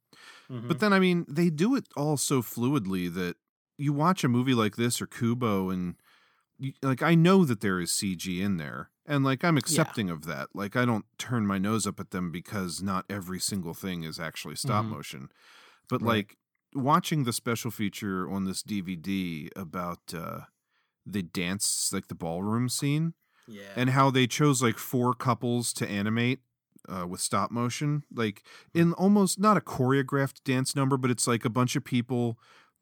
[0.52, 0.68] Mm-hmm.
[0.68, 3.38] But then I mean, they do it all so fluidly that
[3.78, 5.96] you watch a movie like this or Kubo and
[6.82, 10.50] like I know that there is CG in there and like I'm accepting of that.
[10.54, 14.20] Like I don't turn my nose up at them because not every single thing is
[14.20, 14.90] actually stop Mhm.
[14.90, 15.30] motion.
[15.90, 16.08] But Right.
[16.08, 16.38] like
[16.74, 20.42] watching the special feature on this DVD about uh
[21.06, 23.16] the dance like the ballroom scene
[23.48, 23.74] Yeah.
[23.76, 26.42] and how they chose like four couples to animate
[26.90, 28.44] uh, with stop motion, like
[28.74, 32.40] in almost not a choreographed dance number, but it's like a bunch of people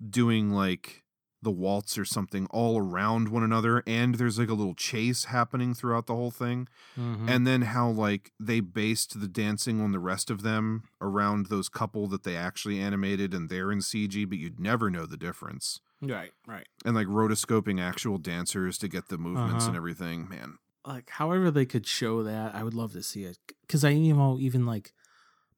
[0.10, 1.04] doing like
[1.42, 5.74] the waltz or something all around one another, and there's like a little chase happening
[5.74, 6.68] throughout the whole thing,
[6.98, 7.30] Mhm.
[7.30, 11.70] and then how like they based the dancing on the rest of them around those
[11.70, 15.80] couple that they actually animated, and they're in CG, but you'd never know the difference
[16.02, 16.68] right, right.
[16.84, 19.78] and like rotoscoping actual dancers to get the movements and Uh-huh.
[19.78, 20.28] everything.
[20.30, 23.90] Man, Like however they could show that, I would love to see it because I
[23.92, 24.94] you know even like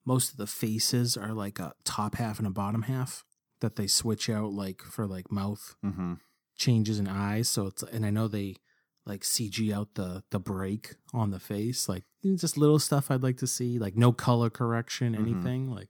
[0.06, 3.24] most of the faces are like a top half and a bottom half
[3.61, 6.15] that they switch out like for like mouth mm-hmm.
[6.57, 7.49] changes in eyes.
[7.49, 8.57] So it's and I know they
[9.05, 12.03] like CG out the the break on the face, like
[12.38, 15.19] just little stuff I'd like to see, like no color correction, Mhm.
[15.19, 15.69] anything.
[15.69, 15.89] Like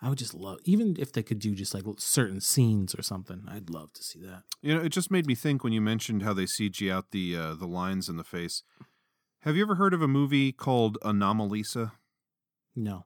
[0.00, 3.44] I would just love, even if they could do just like certain scenes or something.
[3.48, 4.42] I'd love to see that.
[4.60, 7.36] You know, it just made me think when you mentioned how they CG out the
[7.36, 8.64] uh, the lines in the face.
[9.40, 11.92] Have you ever heard of a movie called Anomalisa?
[12.76, 13.04] No.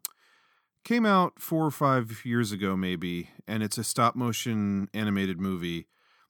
[0.86, 5.88] Came out four or five years ago, maybe, and it's a stop motion animated movie.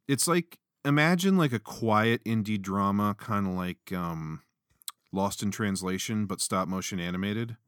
[0.08, 4.40] It's like imagine like a quiet indie drama, kind of like um,
[5.12, 7.58] Lost in Translation, but stop motion animated.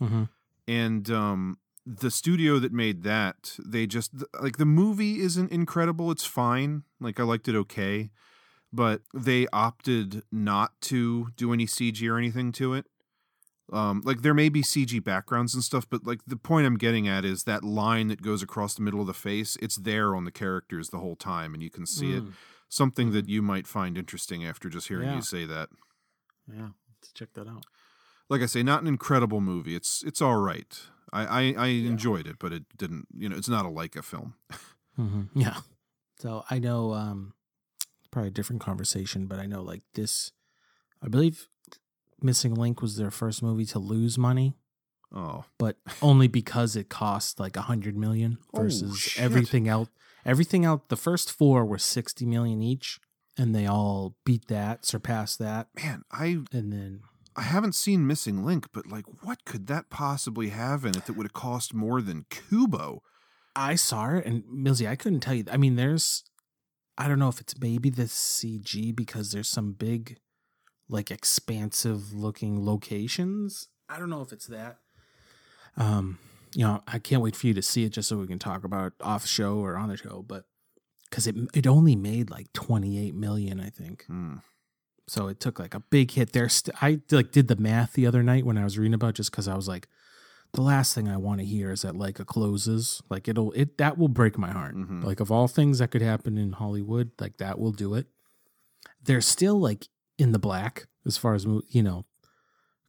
[0.00, 0.24] Mm-hmm.
[0.68, 6.24] and um the studio that made that they just like the movie isn't incredible it's
[6.24, 8.10] fine like i liked it okay
[8.72, 12.86] but they opted not to do any cg or anything to it
[13.72, 17.06] um like there may be cg backgrounds and stuff but like the point i'm getting
[17.06, 20.24] at is that line that goes across the middle of the face it's there on
[20.24, 22.32] the characters the whole time and you can see it Mm.
[22.68, 25.16] something that you might find interesting after just hearing Yeah.
[25.16, 25.68] you say that
[26.50, 27.64] Yeah, let's check that out.
[28.30, 29.74] like I say, not an incredible movie.
[29.76, 30.78] It's it's all right.
[31.12, 33.06] I I, I enjoyed it, but it didn't.
[33.16, 34.34] You know, it's not a Laika film.
[34.98, 35.38] Mm-hmm.
[35.40, 35.58] Yeah.
[36.18, 37.32] So I know, um,
[38.10, 40.32] probably a different conversation, but I know like this,
[41.00, 41.48] I believe
[42.22, 44.54] Missing Link was their first movie to lose money,
[45.14, 49.22] Oh, but only because it cost like a hundred million oh, versus shit.
[49.22, 49.88] everything else.
[50.24, 53.00] Everything out, the first four were 60 million each,
[53.38, 55.68] and they all beat that, surpassed that.
[55.76, 57.00] man, I And then,
[57.36, 61.16] I haven't seen Missing Link, but like, what could that possibly have in it that
[61.16, 63.02] would have cost more than Kubo?
[63.56, 65.44] I saw it, and Millsy, I couldn't tell you.
[65.50, 66.24] I mean, there's,
[66.98, 70.18] I don't know if it's maybe the CG because there's some big,
[70.88, 73.68] like expansive looking locations.
[73.88, 74.78] I don't know if it's that.
[75.76, 76.18] Um,
[76.54, 78.64] you know, I can't wait for you to see it just so we can talk
[78.64, 80.24] about it off show or on the show.
[80.26, 80.44] But
[81.08, 84.04] because it it only made like 28 million, I think.
[84.06, 84.36] Hmm.
[85.06, 86.48] So it took like a big hit there.
[86.48, 89.16] St- I like did the math the other night when I was reading about, it
[89.16, 89.88] just because I was like,
[90.52, 93.02] the last thing I want to hear is that Laika closes.
[93.08, 94.74] Like it'll it that will break my heart.
[95.04, 98.06] Like of all things that could happen in Hollywood, like that will do it.
[99.02, 99.88] They're still like
[100.18, 102.04] in the black as far as you know,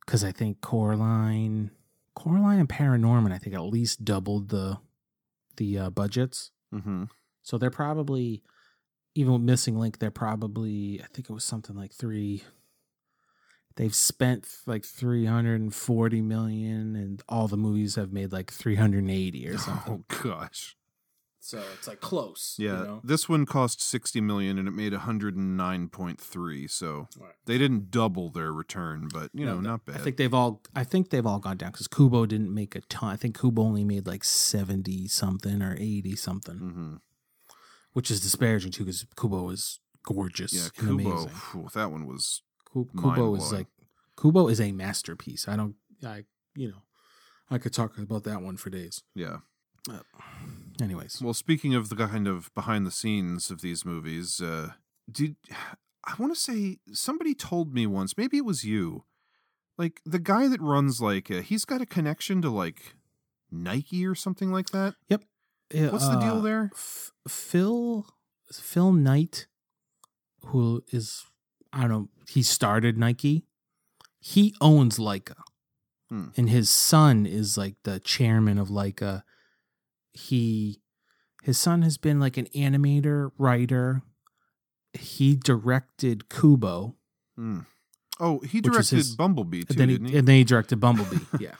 [0.05, 1.71] because I think Coraline,
[2.15, 4.77] Coraline and Paranorman, I think at least doubled the
[5.57, 6.51] the uh, budgets.
[6.73, 7.05] Mm-hmm.
[7.43, 8.43] So they're probably
[9.15, 12.43] even with Missing Link, they're probably I think it was something like three.
[13.75, 18.51] They've spent like three hundred and forty million, and all the movies have made like
[18.51, 20.03] three hundred and eighty or something.
[20.09, 20.75] Oh gosh.
[21.41, 22.55] So it's like close.
[22.59, 23.01] Yeah, you know?
[23.03, 26.67] this one cost sixty million and it made hundred and nine point three.
[26.67, 27.07] So
[27.45, 29.95] they didn't double their return, but you know, not bad.
[29.95, 30.61] I think they've all.
[30.75, 33.09] I think they've all gone down because Kubo didn't make a ton.
[33.09, 36.95] I think Kubo only made like seventy something or eighty something, mm-hmm.
[37.93, 40.53] which is disparaging too because Kubo is gorgeous.
[40.53, 41.09] yeah, and Kubo.
[41.09, 41.29] amazing.
[41.29, 42.41] phew, that one was
[42.73, 43.67] Kubo is like
[44.19, 45.47] Kubo is a masterpiece.
[45.47, 45.75] I don't.
[46.05, 46.25] I
[46.55, 46.83] you know,
[47.49, 49.03] I could talk about that one for days.
[49.15, 49.37] yeah.
[50.81, 54.71] Anyways, Well, speaking of the kind of behind the scenes of these movies, uh,
[55.11, 55.35] did
[56.05, 58.17] I want to say somebody told me once?
[58.17, 59.03] Maybe it was you.
[59.77, 62.93] Like the guy that runs like uh, he's got a connection to like
[63.51, 64.95] Nike or something like that.
[65.09, 65.23] Yep.
[65.91, 66.71] What's the deal Uh, there?
[66.73, 68.05] F- Phil
[68.51, 69.47] Phil Knight,
[70.45, 71.25] who is
[71.73, 73.45] I don't know, he started Nike.
[74.19, 75.35] He owns Laika,
[76.09, 76.29] Hmm.
[76.35, 79.23] and his son is like the chairman of Laika.
[80.19, 80.81] He,
[81.43, 84.01] his son has been like an animator, writer.
[84.93, 86.95] He directed Kubo.
[87.35, 87.59] Hmm.
[88.19, 90.17] Oh, he directed his- Bumblebee too, and then didn't he?
[90.17, 91.19] And then he directed Bumblebee.
[91.39, 91.55] yeah,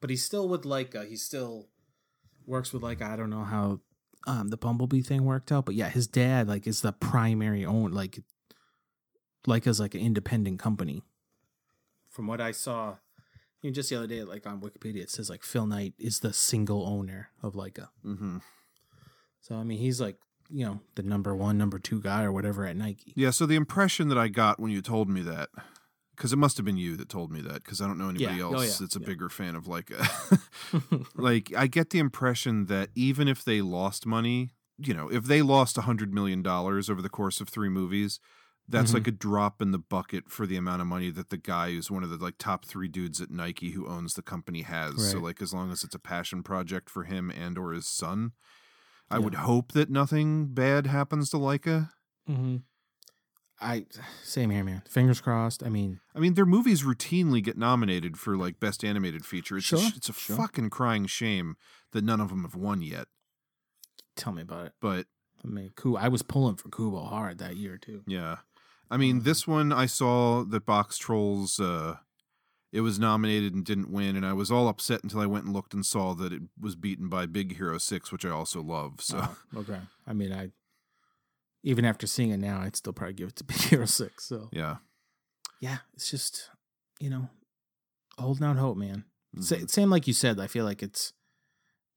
[0.00, 1.08] but he's still with Laika.
[1.08, 1.66] He still
[2.46, 3.02] works with Laika.
[3.02, 3.80] I don't know how
[4.26, 7.92] um, the Bumblebee thing worked out, but yeah, his dad like is the primary owner.
[7.92, 8.20] Like
[9.48, 11.02] Laika's like an independent company.
[12.08, 12.96] From what I saw,
[13.66, 16.20] you know, just the other day, like on Wikipedia, it says like Phil Knight is
[16.20, 17.88] the single owner of Laika.
[18.04, 18.38] Mm-hmm.
[19.40, 20.16] So I mean, he's like
[20.48, 23.12] you know the number one, number two guy or whatever at Nike.
[23.16, 23.30] Yeah.
[23.30, 25.48] So the impression that I got when you told me that,
[26.14, 28.36] because it must have been you that told me that, because I don't know anybody
[28.36, 28.44] Yeah.
[28.44, 28.72] else Oh, yeah.
[28.80, 29.98] that's a bigger fan of Laika.
[31.16, 35.42] like I get the impression that even if they lost money, you know, if they
[35.42, 38.20] lost a hundred million dollars over the course of three movies,
[38.68, 38.94] that's Mhm.
[38.94, 41.90] like a drop in the bucket for the amount of money that the guy who's
[41.90, 45.10] one of the like top three dudes at Nike who owns the company has.
[45.10, 48.32] So like as long as it's a passion project for him and or his son,
[49.10, 49.24] I Yeah.
[49.24, 51.90] would hope that nothing bad happens to Laika.
[52.28, 52.56] Mm-hmm.
[53.58, 53.86] I
[54.22, 54.82] same here, man.
[54.88, 55.62] Fingers crossed.
[55.62, 59.56] I mean, I mean, their movies routinely get nominated for like best animated feature.
[59.56, 60.36] It's a, Sure, sh- it's a sure.
[60.36, 61.56] fucking crying shame
[61.92, 63.08] that none of them have won yet.
[64.14, 64.72] tell me about it.
[64.80, 65.06] But
[65.44, 68.02] I mean, Ku- I was pulling for Kubo hard that year too.
[68.06, 68.38] yeah,
[68.90, 69.24] I mean, Mm-hmm.
[69.24, 71.58] this one I saw that Box Trolls.
[71.60, 71.96] Uh,
[72.72, 75.54] it was nominated and didn't win, and I was all upset until I went and
[75.54, 79.00] looked and saw that it was beaten by Big Hero Six, which I also love.
[79.00, 79.80] So Oh, okay.
[80.06, 80.50] I mean, I
[81.62, 84.24] even after seeing it now, I'd still probably give it to Big Hero Six.
[84.26, 84.76] So yeah,
[85.60, 86.50] yeah, it's just
[87.00, 87.28] you know,
[88.18, 89.04] holding out hope, man.
[89.36, 89.68] Mhm.
[89.70, 90.38] same like you said.
[90.40, 91.12] I feel like it's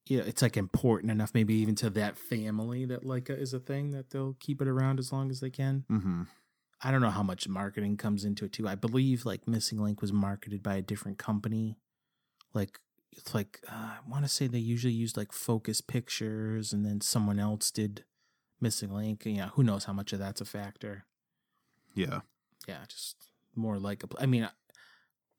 [0.07, 3.91] yeah, it's like important enough, maybe even to that family that Laika is a thing
[3.91, 5.84] that they'll keep it around as long as they can.
[5.88, 6.24] hmm
[6.82, 8.68] I don't know how much marketing comes into it too.
[8.68, 11.78] I believe like Missing Link was marketed by a different company.
[12.54, 12.80] Like
[13.12, 17.02] it's like uh, I want to say they usually used like Focus Pictures, and then
[17.02, 18.06] someone else did
[18.62, 19.26] Missing Link.
[19.26, 21.06] And, yeah, who knows how much of that's a factor.
[21.96, 22.22] yeah.
[22.68, 23.16] Yeah, just
[23.56, 24.08] more like a.
[24.22, 24.48] I mean,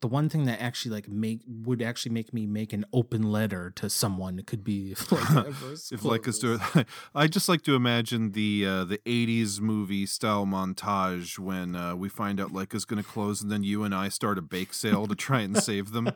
[0.01, 3.71] the one thing that actually like make would actually make me make an open letter
[3.77, 5.47] to someone could be if like
[5.93, 6.59] if like us do
[7.15, 12.09] I just like to imagine the uh, the '80s movie style montage when uh, we
[12.09, 15.07] find out Laika's going to close, and then you and I start a bake sale
[15.07, 16.09] to try and save them.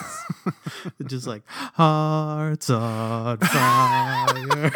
[1.06, 4.72] just like hearts on fire.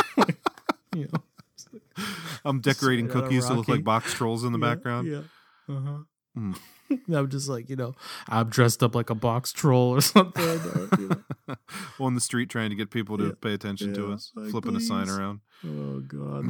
[0.94, 2.04] you know,
[2.44, 5.08] I'm decorating cookies to look like box trolls in the Yeah, background.
[5.08, 5.74] Yeah.
[5.74, 5.98] Uh-huh.
[6.36, 6.58] Mm.
[7.14, 7.94] I'm just like, you know,
[8.28, 10.42] I'm dressed up like a box troll or something.
[10.44, 11.08] or, you
[11.48, 11.54] know.
[12.00, 13.32] on the street trying to get people to Yeah.
[13.40, 15.40] pay attention to us, like, flipping a sign around.
[15.66, 16.46] Oh god.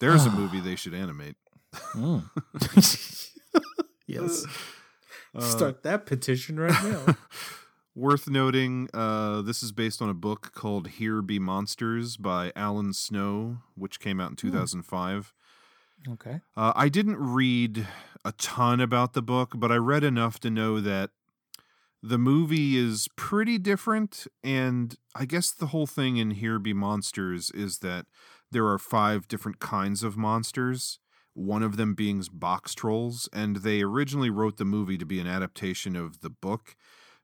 [0.00, 1.36] There's a movie they should animate.
[1.94, 2.24] Mm.
[4.06, 4.44] yes.
[5.34, 7.16] Uh, Start that petition right now.
[7.96, 12.92] Worth noting, uh, this is based on a book called Here Be Monsters by Alan
[12.92, 15.32] Snow, which came out in 2005.
[16.12, 16.40] okay.
[16.56, 17.86] Uh, I didn't read
[18.24, 21.10] a ton about the book, but I read enough to know that
[22.02, 24.26] the movie is pretty different.
[24.42, 28.06] And I guess the whole thing in Here Be Monsters is that
[28.50, 30.98] there are five different kinds of monsters,
[31.34, 33.28] one of them being box trolls.
[33.32, 36.76] And they originally wrote the movie to be an adaptation of the book.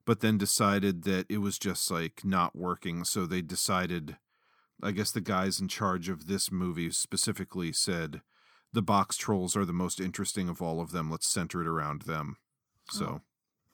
[0.05, 3.05] but then decided that it was just like not working.
[3.05, 4.17] So they decided,
[4.83, 8.23] I guess the guys in charge of this movie specifically said,
[8.73, 11.11] the box trolls are the most interesting of all of them.
[11.11, 12.37] Let's center it around them.
[12.91, 13.21] So Oh.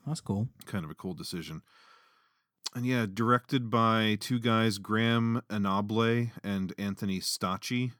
[0.06, 0.48] That's cool.
[0.66, 1.62] kind of a cool decision.
[2.74, 7.92] And yeah, directed by two guys, Graham Anable and Anthony Stacchi.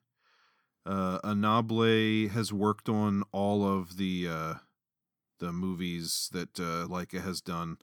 [0.85, 4.55] Uh, Anable has worked on all of the uh,
[5.41, 7.79] the movies that uh, Laika has done,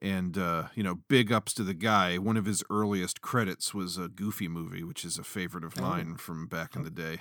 [0.00, 2.16] and uh, you know, big ups to the guy.
[2.16, 5.82] One of his earliest credits was a Goofy movie, which is a favorite of Oh.
[5.82, 7.20] mine from back in the day.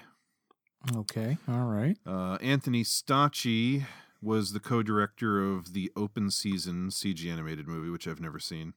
[0.96, 1.38] Okay.
[1.48, 1.98] All right.
[2.06, 3.86] Uh, Anthony Stacchi
[4.22, 8.74] was the co-director of the Open Season CG animated movie, which I've never seen,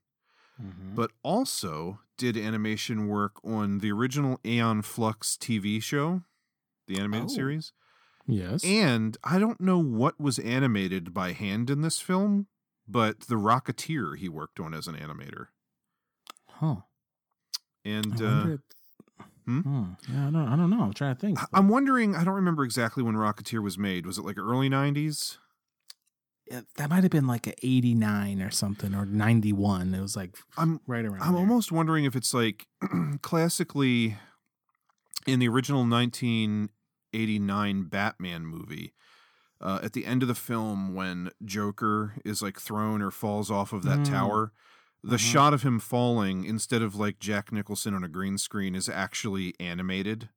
[0.60, 0.94] Mhm.
[0.94, 6.22] but also did animation work on the original Aeon Flux TV show,
[6.86, 7.34] the animated Oh.
[7.34, 7.72] series.
[8.26, 8.64] Yes.
[8.64, 12.46] And I don't know what was animated by hand in this film,
[12.86, 15.48] but the Rocketeer he worked on as an animator.
[16.48, 16.82] Huh.
[17.84, 18.60] And uh, if-
[19.44, 19.82] Hmm.
[20.12, 20.48] Yeah, I don't.
[20.48, 20.82] I don't know.
[20.82, 21.40] I'm trying to think.
[21.43, 22.14] I- I'm wondering.
[22.16, 24.06] I don't remember exactly when Rocketeer was made.
[24.06, 25.39] Was it like early '90s?
[26.51, 29.94] Yeah, that might have been like a 89 or something or 91.
[29.94, 31.23] It was like I'm right around.
[31.23, 31.40] I'm there.
[31.40, 32.66] almost wondering if it's like
[33.23, 34.16] classically
[35.27, 38.93] in the original 1989 Batman movie.
[39.60, 43.73] Uh, at the end of the film, when Joker is like thrown or falls off
[43.73, 44.10] of that Mm.
[44.10, 44.52] tower,
[45.02, 45.32] the Mhm.
[45.32, 49.54] shot of him falling, instead of like Jack Nicholson on a green screen, is actually
[49.58, 50.28] animated.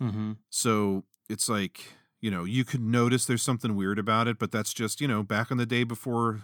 [0.00, 0.32] Mm-hmm.
[0.48, 4.72] So it's like, you know, you could notice there's something weird about it, but that's
[4.72, 6.42] just, you know, back in the day before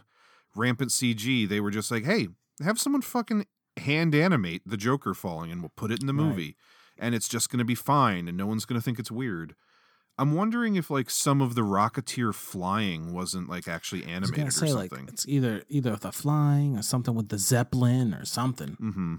[0.55, 2.29] rampant CG, they were just like, hey,
[2.63, 3.47] have someone fucking
[3.79, 6.27] hand animate the Joker falling and we'll put it in the Right.
[6.29, 6.57] movie.
[6.99, 9.55] And it's just going to be fine and no one's going to think it's weird.
[10.19, 14.73] I'm wondering if like some of the Rocketeer flying wasn't like actually animated or say
[14.73, 15.09] like something.
[15.09, 18.77] it's either either the flying or something with the zeppelin or something.
[18.81, 19.17] mm-hmm.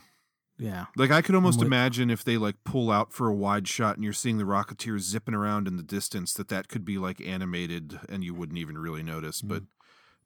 [0.59, 0.85] Yeah.
[0.95, 3.95] Like I could almost with- imagine if they like pull out for a wide shot
[3.95, 7.21] and you're seeing the Rocketeer zipping around in the distance, that that could be like
[7.21, 9.41] animated and you wouldn't even really notice.
[9.43, 9.63] But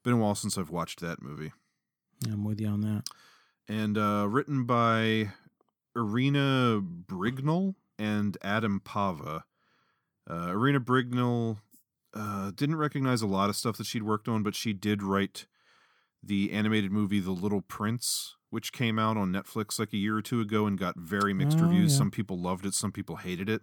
[0.02, 1.52] been a while since I've watched that movie.
[2.26, 3.04] Yeah, I'm with you on that.
[3.68, 5.32] And uh, written by
[5.94, 9.42] Irina Brignall and Adam Pava.
[10.32, 11.58] Uh, Irina Brignall
[12.14, 15.46] uh, didn't recognize a lot of stuff that she'd worked on, but she did write
[16.22, 20.22] the animated movie The Little Prince, which came out on Netflix like a year or
[20.22, 21.92] two ago and got very mixed Oh, reviews.
[21.92, 21.98] yeah.
[21.98, 23.62] Some people loved it, some people hated it.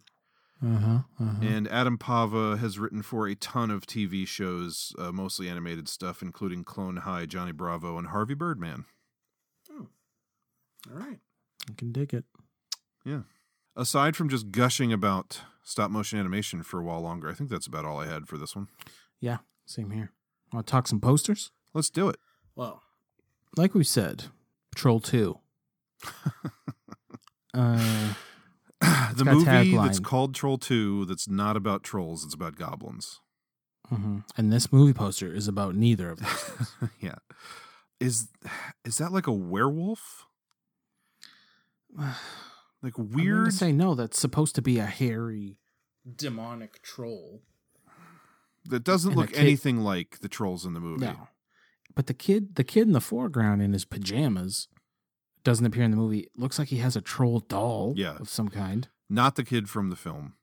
[0.64, 1.00] Uh-huh.
[1.20, 1.42] uh-huh.
[1.42, 6.22] And Adam Pava has written for a ton of TV shows, uh, mostly animated stuff,
[6.22, 8.84] including Clone High, Johnny Bravo, and Harvey Birdman.
[9.72, 9.88] Oh.
[10.92, 11.20] All right.
[11.70, 12.26] I can dig it.
[13.06, 13.22] Yeah.
[13.80, 17.66] Aside from just gushing about stop motion animation for a while longer, I think that's
[17.66, 18.68] about all I had for this one.
[19.22, 20.12] Yeah, same here.
[20.52, 21.52] Want to talk some posters?
[21.74, 22.18] Let's do it.
[22.58, 22.84] Well,
[23.56, 24.26] like we said,
[24.76, 25.40] Troll 2.
[27.54, 28.14] uh,
[28.82, 33.22] the got a movie that's called Troll 2 that's not about trolls, it's about goblins.
[33.90, 34.26] mhm.
[34.36, 37.16] And this movie poster is about neither of those yeah.
[38.02, 38.28] Is
[38.84, 40.26] is that like a werewolf?
[42.82, 45.58] Like I'm weird going to say no, that's supposed to be a hairy,
[46.16, 47.42] demonic troll.
[48.66, 51.06] that doesn't and a look kid- anything like the trolls in the movie.
[51.06, 51.28] No.
[51.96, 54.68] But the kid, the kid in the foreground in his pajamas
[55.44, 56.28] doesn't appear in the movie.
[56.36, 58.16] Looks like he has a troll doll Yeah.
[58.18, 58.88] of some kind.
[59.10, 60.36] Not the kid from the film.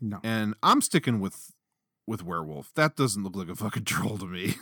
[0.00, 0.18] No.
[0.24, 1.52] And I'm sticking with
[2.06, 2.72] with werewolf.
[2.74, 4.54] That doesn't look like a fucking troll to me.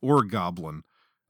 [0.00, 0.82] or a goblin.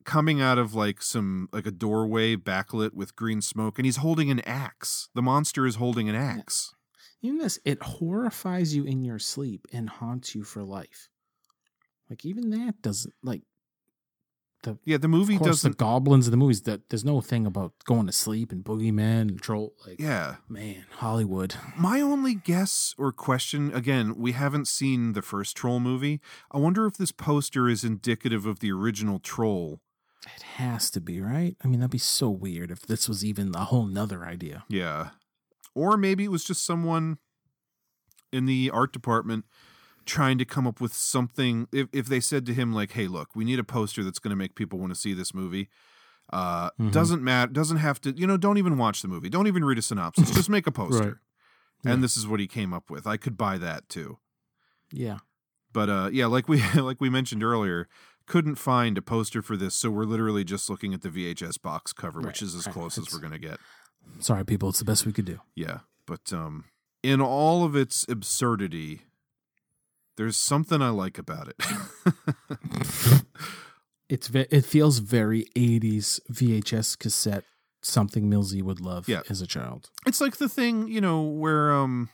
[0.04, 4.30] Coming out of like some like a doorway backlit with green smoke and he's holding
[4.30, 5.08] an axe.
[5.14, 6.74] The monster is holding an axe.
[7.22, 11.08] Even this, it horrifies you in your sleep and haunts you for life.
[12.10, 13.42] Like even that doesn't like
[14.64, 17.20] the Yeah, the movie of course, doesn't the goblins in the movies that there's no
[17.20, 20.36] thing about going to sleep and boogeymen and troll like Yeah.
[20.48, 26.20] man Hollywood My only guess or question again, we haven't seen the first Troll movie.
[26.50, 29.80] I wonder if this poster is indicative of the original Troll.
[30.36, 33.54] It has to be right I mean that'd be so weird if this was even
[33.54, 35.10] a whole nother idea Yeah.
[35.74, 37.18] Or maybe it was just someone
[38.32, 39.44] in the art department
[40.04, 43.34] trying to come up with something if if they said to him like, "Hey, look,
[43.34, 45.68] we need a poster that's going to make people want to see this movie."
[46.32, 46.92] Uh Mhm.
[46.92, 49.28] doesn't matter doesn't have to, you know, don't even watch the movie.
[49.28, 50.30] Don't even read a synopsis.
[50.34, 50.98] just make a poster.
[51.04, 51.14] Right.
[51.84, 52.02] And Yeah.
[52.02, 53.06] this is what he came up with.
[53.06, 54.18] I could buy that too.
[54.92, 55.18] yeah
[55.72, 57.88] But uh yeah, like we like we mentioned earlier,
[58.26, 61.92] couldn't find a poster for this, so we're literally just looking at the VHS box
[61.92, 62.72] cover, which is as right.
[62.72, 63.58] close as we're going to get.
[64.20, 66.64] sorry people it's the best we could do Yeah, but um
[67.02, 69.02] in all of its absurdity,
[70.16, 71.56] there's something I like about it.
[74.08, 77.44] It's ve- it feels very 80s VHS cassette
[77.82, 79.22] something Millsy would love Yeah.
[79.30, 79.88] as a child.
[80.06, 82.10] It's like the thing, you know, where um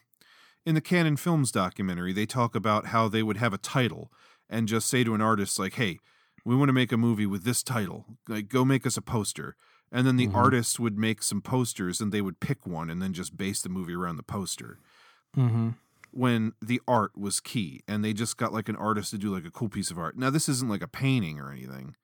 [0.65, 4.13] in the Canon Films documentary, they talk about how they would have a title
[4.51, 5.99] and just say to an artist like, "Hey,
[6.45, 8.05] we want to make a movie with this title.
[8.29, 9.57] Like go make us a poster."
[9.91, 10.35] And then the Mhm.
[10.35, 13.71] artist would make some posters and they would pick one and then just base the
[13.71, 14.79] movie around the poster.
[15.37, 15.71] Mm-hmm.
[16.11, 19.47] When the art was key and they just got like an artist to do like
[19.47, 20.17] a cool piece of art.
[20.19, 21.95] Now this isn't like a painting or anything.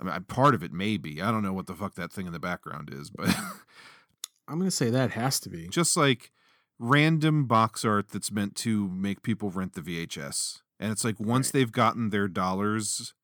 [0.00, 1.20] I mean, part of it may be.
[1.20, 3.28] I don't know what the fuck that thing in the background is, but
[4.48, 5.68] I'm gonna say that has to be.
[5.68, 6.30] just like
[6.78, 10.62] random box art that's meant to make people rent the VHS.
[10.80, 13.14] And it's like once they've gotten their dollars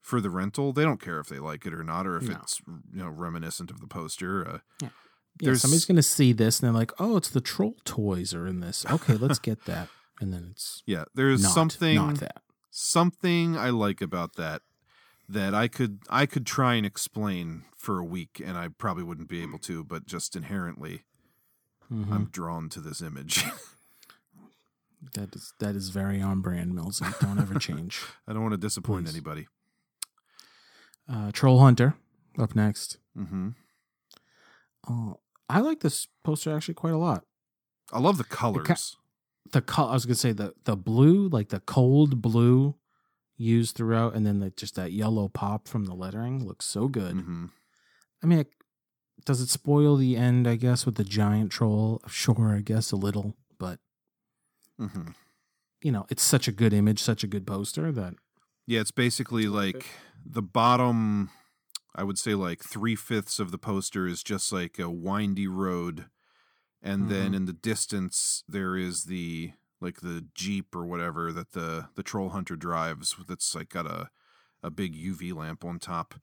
[0.00, 2.36] for the rental, they don't care if they like it or not, or if No.
[2.36, 4.48] it's you know reminiscent of the poster.
[4.48, 4.88] Uh, Yeah.
[5.40, 8.46] Yeah, There's- somebody's gonna see this and they're like, "Oh, it's the troll toys are
[8.46, 8.84] in this.
[8.86, 9.88] Okay, let's get that."
[10.20, 12.42] And then it's Yeah, there's not, something not that.
[12.70, 14.62] something I like about that
[15.28, 19.28] that I could I could try and explain for a week, and I probably wouldn't
[19.28, 21.04] be able to, but just inherently,
[21.90, 22.10] Mhm.
[22.12, 23.44] I'm drawn to this image.
[25.14, 27.18] That is that is very on brand, Millsy.
[27.20, 28.00] Don't ever change.
[28.26, 29.14] I don't want to disappoint Please.
[29.14, 29.48] anybody.
[31.08, 31.94] Uh, Troll Hunter
[32.38, 32.98] up next.
[33.18, 33.50] Mm-hmm.
[34.88, 37.24] Oh, I like this poster actually quite a lot.
[37.92, 38.96] I love the It ki- colors.
[39.52, 42.76] the col- I was gonna say the the blue, like the cold blue,
[43.36, 47.12] used throughout, and then the, just that yellow pop from the lettering looks so good.
[47.12, 47.46] hmm
[48.22, 48.52] I mean, it,
[49.26, 50.46] does it spoil the end?
[50.46, 52.00] I guess with the giant troll.
[52.08, 53.80] Sure, I guess a little, but
[54.78, 55.10] hmm
[55.84, 58.14] you know, it's such a good image, such a good poster that
[58.68, 59.86] Yeah, it's basically like
[60.24, 61.30] the bottom.
[61.94, 66.06] I would say like three fifths of the poster is just like a windy road,
[66.80, 67.36] and then Mhm.
[67.36, 72.28] in the distance there is the like the jeep or whatever that the the troll
[72.30, 73.16] hunter drives.
[73.28, 74.10] That's like got a
[74.62, 76.14] a big UV lamp on top.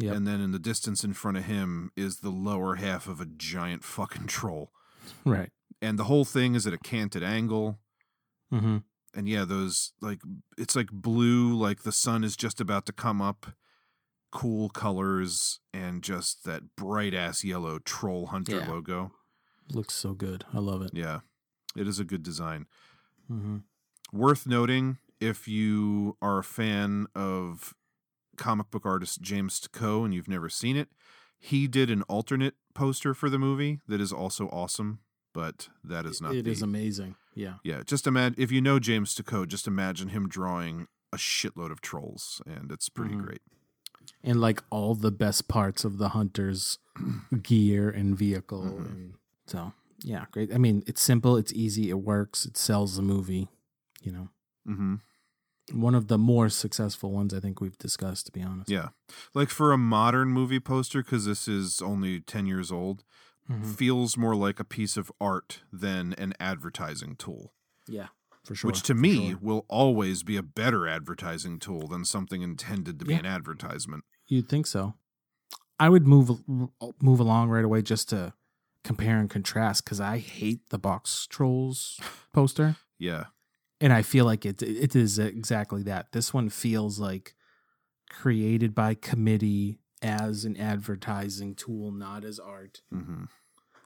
[0.00, 0.16] Yep.
[0.16, 3.26] And then in the distance in front of him is the lower half of a
[3.26, 4.72] giant fucking troll.
[5.24, 5.52] right.
[5.80, 7.78] And the whole thing is at a canted angle.
[8.52, 8.76] Mm-hmm.
[9.14, 10.20] and yeah those like
[10.56, 13.46] it's like blue like the sun is just about to come up
[14.30, 18.68] cool colors and just that bright ass yellow troll hunter Yeah.
[18.70, 19.12] logo
[19.72, 20.44] Looks so good.
[20.54, 20.90] I love it.
[20.94, 21.20] yeah
[21.76, 22.66] it is a good design
[23.30, 23.56] Mm-hmm.
[24.12, 27.74] worth noting if you are a fan of
[28.36, 30.88] comic book artist james Stokoe and you've never seen it
[31.38, 35.00] he did an alternate poster for the movie that is also awesome
[35.32, 37.16] but that is not It the, is amazing.
[37.36, 37.54] Yeah.
[37.62, 41.80] Yeah, just imagine if you know James Stokoe, just imagine him drawing a shitload of
[41.80, 43.24] trolls, and it's pretty Mhm.
[43.26, 43.42] great.
[44.22, 46.78] and like all the best parts of the hunter's
[47.42, 48.86] gear and vehicle Mm-hmm.
[48.86, 49.14] and
[49.46, 49.72] so
[50.02, 53.48] yeah great i mean it's simple it's easy it works it sells the movie
[54.00, 54.28] you know
[54.68, 54.96] Mm-hmm.
[55.80, 58.88] one of the more successful ones i think we've discussed to be honest Yeah,
[59.34, 63.02] like for a modern movie poster, because this is only ten years old,
[63.50, 63.74] Mhm.
[63.76, 67.52] feels more like a piece of art than an advertising tool.
[67.88, 68.08] yeah
[68.44, 69.38] for sure Which to for me sure.
[69.42, 73.20] will always be a better advertising tool than something intended to be Yeah.
[73.20, 74.04] an advertisement.
[74.28, 74.94] you'd think so
[75.78, 78.32] i would move move along right away just to
[78.84, 82.00] compare and contrast because i hate the box trolls
[82.32, 83.26] poster Yeah,
[83.80, 86.12] and I feel like it it is exactly that.
[86.12, 87.34] This one feels like
[88.08, 92.82] created by committee as an advertising tool, not as art.
[92.92, 93.24] mm-hmm.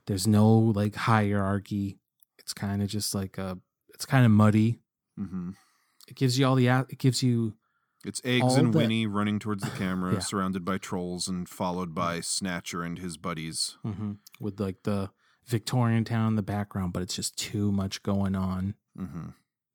[0.06, 1.98] There's no like hierarchy.
[2.38, 3.58] It's kind of just like a.
[3.94, 4.80] It's kind of muddy.
[5.18, 5.50] Mm-hmm.
[6.08, 6.66] It gives you all the.
[6.68, 7.54] It gives you.
[8.04, 10.18] It's eggs and the- Winnie running towards the camera, Yeah.
[10.20, 13.76] surrounded by trolls, and followed by Snatcher and his buddies.
[13.84, 15.10] mhm, with like the
[15.46, 18.74] Victorian town in the background, but it's just too much going on.
[18.98, 19.28] Mm-hmm.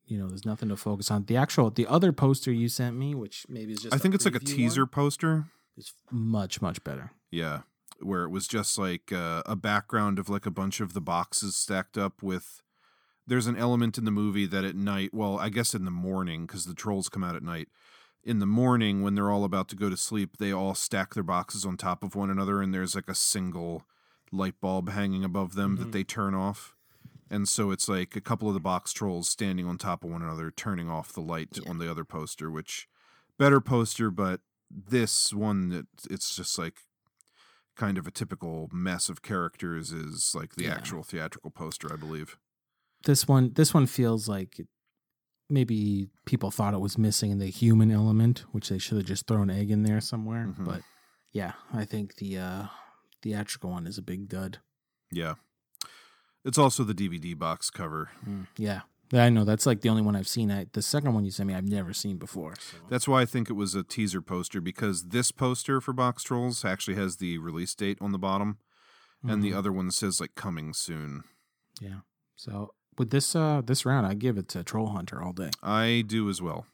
[0.07, 1.25] You know, there's nothing to focus on.
[1.25, 3.93] The actual, the other poster you sent me, which maybe is just.
[3.93, 5.45] I think it's like a teaser one, poster.
[5.77, 7.11] Is much much better.
[7.31, 7.61] Yeah,
[7.99, 11.55] where it was just like uh, a background of like a bunch of the boxes
[11.55, 12.61] stacked up with.
[13.27, 16.45] There's an element in the movie that at night, well, I guess in the morning,
[16.45, 17.69] because the trolls come out at night.
[18.23, 21.23] In the morning, when they're all about to go to sleep, they all stack their
[21.23, 23.83] boxes on top of one another, and there's like a single
[24.31, 25.91] light bulb hanging above them that Mhm.
[25.91, 26.75] they turn off.
[27.29, 30.21] And so it's like a couple of the box trolls standing on top of one
[30.21, 32.87] another, turning off the light on the other poster, which
[33.39, 36.77] better poster, but this one that it's just like
[37.75, 40.75] kind of a typical mess of characters is like the Yeah.
[40.75, 42.37] actual theatrical poster, I believe.
[43.05, 44.59] this one this one feels like
[45.49, 49.49] maybe people thought it was missing the human element which they should have just thrown
[49.51, 50.65] egg in there somewhere Mhm.
[50.65, 50.81] but
[51.31, 52.67] yeah i think the uh
[53.21, 54.59] theatrical one is a big dud
[55.11, 55.35] Yeah.
[56.43, 58.09] It's also the DVD box cover.
[58.25, 58.81] Mm, Yeah,
[59.23, 60.51] I know that's like the only one I've seen.
[60.51, 62.55] I, the second one you sent me, I've never seen before.
[62.59, 62.77] So.
[62.89, 66.65] That's why I think it was a teaser poster because this poster for Box Trolls
[66.65, 68.57] actually has the release date on the bottom,
[69.23, 69.55] and the Mhm.
[69.57, 71.23] other one says like coming soon.
[71.79, 72.01] Yeah.
[72.35, 75.51] So with this uh this round, I give it to Troll Hunter all day.
[75.63, 76.65] I do as well.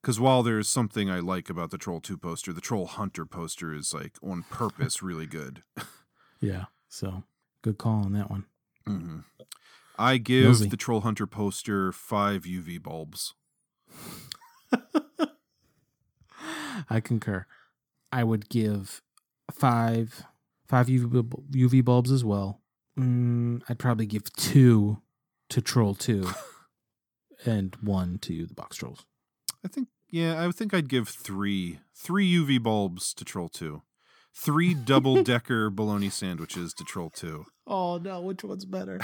[0.00, 3.72] Because while there's something I like about the Troll 2 poster, the Troll Hunter poster
[3.72, 5.62] is like on purpose really good.
[6.40, 6.64] Yeah.
[6.88, 7.22] So
[7.62, 8.46] good call on that one.
[8.84, 9.20] hmm
[9.98, 10.68] I give Nosy.
[10.68, 13.34] the Troll Hunter poster five UV bulbs.
[16.90, 17.46] I concur.
[18.10, 19.02] I would give
[19.50, 20.24] five
[20.66, 22.60] five UV, UV bulbs as well.
[22.98, 24.98] Mm, I'd probably give two
[25.50, 26.30] to Troll Two,
[27.46, 29.04] and one to the Box Trolls.
[29.64, 33.82] I think, yeah, I think I'd give three three UV bulbs to Troll 2.
[34.34, 37.44] Three double decker bologna sandwiches to Troll 2.
[37.64, 38.98] Oh no, which one's better?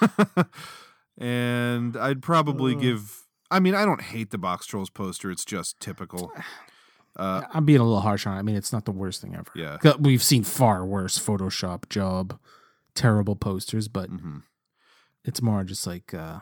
[1.18, 2.80] and I'd probably Ugh.
[2.80, 3.22] give.
[3.50, 5.30] I mean, I don't hate the Box Trolls poster.
[5.30, 6.32] It's just typical.
[7.16, 8.38] Uh, I'm being a little harsh on it.
[8.38, 9.50] I mean, it's not the worst thing ever.
[9.54, 9.76] Yeah.
[9.78, 12.38] 'Cause We've seen far worse Photoshop job,
[12.94, 14.38] terrible posters, but Mm-hmm.
[15.24, 16.40] it's more just like uh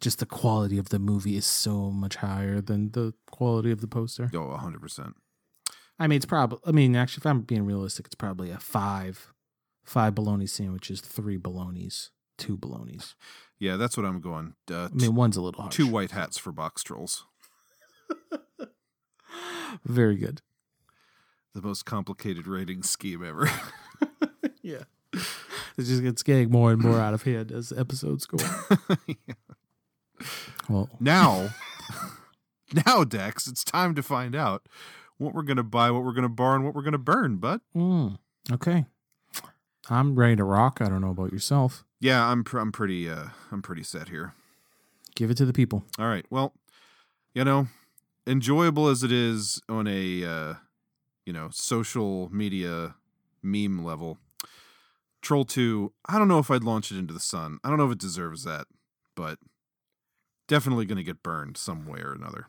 [0.00, 3.86] just the quality of the movie is so much higher than the quality of the
[3.88, 4.30] poster.
[4.34, 5.14] oh, 100%.
[5.98, 6.58] I mean, it's probably.
[6.66, 9.32] I mean, actually, if I'm being realistic, it's probably a five,
[9.84, 13.14] five bologna sandwiches, three bolognas, two bolognas.
[13.58, 14.54] Yeah, that's what I'm going.
[14.70, 15.76] Uh, I mean, one's a little harsh.
[15.76, 17.24] Two white hats for Box Trolls.
[19.84, 20.42] Very good.
[21.54, 23.50] The most complicated rating scheme ever.
[24.62, 24.84] Yeah.
[25.12, 28.96] It just gets getting more and more out of hand as episodes go on.
[30.68, 31.48] Well, now,
[32.86, 34.68] now, Dex, it's time to find out
[35.22, 36.98] what we're going to buy, what we're going to borrow, and what we're going to
[36.98, 37.60] burn, bud.
[37.74, 38.18] mm,
[38.50, 38.86] okay.
[39.90, 40.78] I'm ready to rock.
[40.80, 41.84] I don't know about yourself.
[42.00, 44.34] Yeah, I'm pr- I'm pretty uh I'm pretty set here.
[45.16, 45.84] Give it to the people.
[45.98, 46.24] All right.
[46.30, 46.52] Well,
[47.34, 47.66] you know,
[48.26, 50.54] enjoyable as it is on a uh
[51.26, 52.94] you know, social media
[53.42, 54.18] meme level.
[55.20, 57.58] Troll 2, I don't know if I'd launch it into the sun.
[57.62, 58.66] I don't know if it deserves that,
[59.14, 59.38] but
[60.48, 62.46] definitely going to get burned some way or another.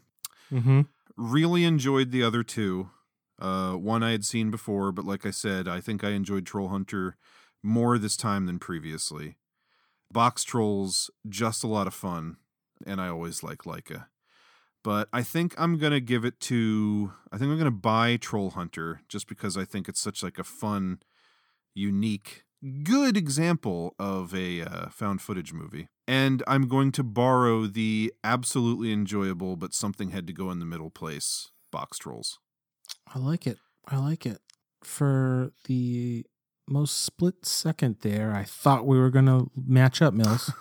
[0.52, 0.82] Mm-hmm.
[1.16, 2.90] Really enjoyed the other two.
[3.40, 6.70] Uh, one I had seen before, but like I said, I think I enjoyed Troll
[6.70, 7.18] Hunter
[7.62, 9.38] more this time than previously.
[10.12, 12.38] Box Trolls, just a lot of fun,
[12.86, 14.06] and I always like Laika.
[14.84, 17.14] But I think I'm gonna give it to.
[17.32, 20.44] I think I'm gonna buy Troll Hunter just because I think it's such like a
[20.44, 21.00] fun,
[21.74, 22.44] unique,
[22.84, 25.88] good example of a uh, found footage movie.
[26.08, 30.66] And I'm going to borrow the absolutely enjoyable but something had to go in the
[30.66, 32.40] middle place Box Trolls.
[33.14, 33.58] I like it.
[33.88, 34.40] I like it.
[34.84, 36.26] For the
[36.68, 40.52] most split second there, I thought we were going to match up, Mills.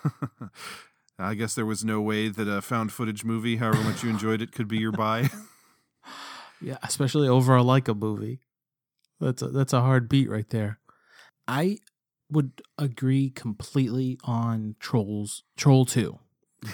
[1.19, 4.41] I guess there was no way that a found footage movie, however much you enjoyed
[4.41, 5.29] it, could be your buy.
[6.61, 8.39] yeah, especially over a Laika movie.
[9.19, 10.79] That's a, that's a hard beat right there.
[11.47, 11.79] I
[12.29, 16.19] would agree completely on Trolls Troll 2.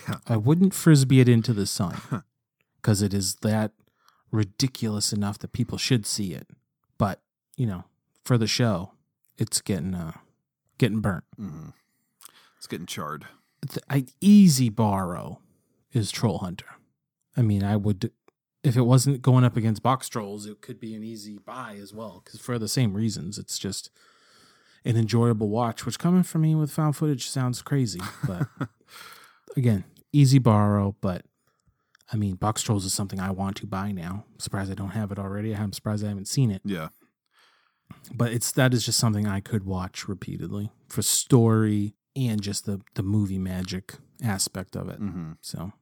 [0.08, 0.16] Yeah.
[0.28, 2.00] I wouldn't frisbee it into the sun
[2.82, 3.72] because it is that
[4.32, 6.48] ridiculous enough that people should see it.
[6.98, 7.22] But,
[7.58, 7.86] you know,
[8.24, 8.92] for the show,
[9.38, 10.14] it's getting uh
[10.78, 11.24] getting burnt.
[11.36, 11.70] hmm
[12.58, 13.26] It's getting charred.
[13.68, 15.40] th- I easy borrow
[15.92, 16.68] is Troll Hunter.
[17.36, 18.12] I mean, I would
[18.64, 21.94] if it wasn't going up against Box Trolls, it could be an easy buy as
[21.94, 23.90] well because for the same reasons, it's just
[24.86, 25.86] an enjoyable watch.
[25.86, 28.48] Which coming from me with found footage sounds crazy, but
[29.58, 30.96] again, easy borrow.
[31.02, 31.26] But
[32.12, 34.26] I mean, Box Trolls is something I want to buy now.
[34.32, 35.56] I'm surprised I don't have it already.
[35.56, 36.62] I'm surprised I haven't seen it.
[36.66, 36.90] Yeah.
[38.14, 42.82] But it's that is just something I could watch repeatedly for story and just the
[42.96, 44.98] the movie magic aspect of it.
[44.98, 45.74] hmm So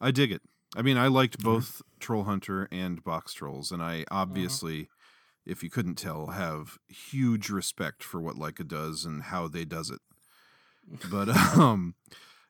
[0.00, 0.42] I dig it.
[0.76, 4.88] I mean, I liked both Troll Hunter and Box Trolls, and I obviously,
[5.48, 9.90] if you couldn't tell, have huge respect for what Laika does and how they does
[9.90, 10.00] it.
[11.10, 11.96] But um,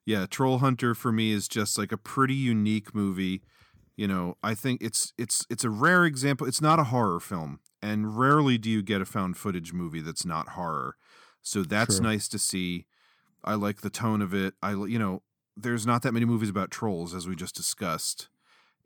[0.06, 3.42] yeah, Troll Hunter for me is just like a pretty unique movie.
[3.96, 6.46] You know, I think it's it's it's a rare example.
[6.46, 10.24] It's not a horror film, and rarely do you get a found footage movie that's
[10.24, 10.94] not horror.
[11.42, 12.06] So that's True.
[12.06, 12.86] nice to see.
[13.42, 14.54] I like the tone of it.
[14.62, 15.22] I you know,
[15.56, 18.28] there's not that many movies about trolls as we just discussed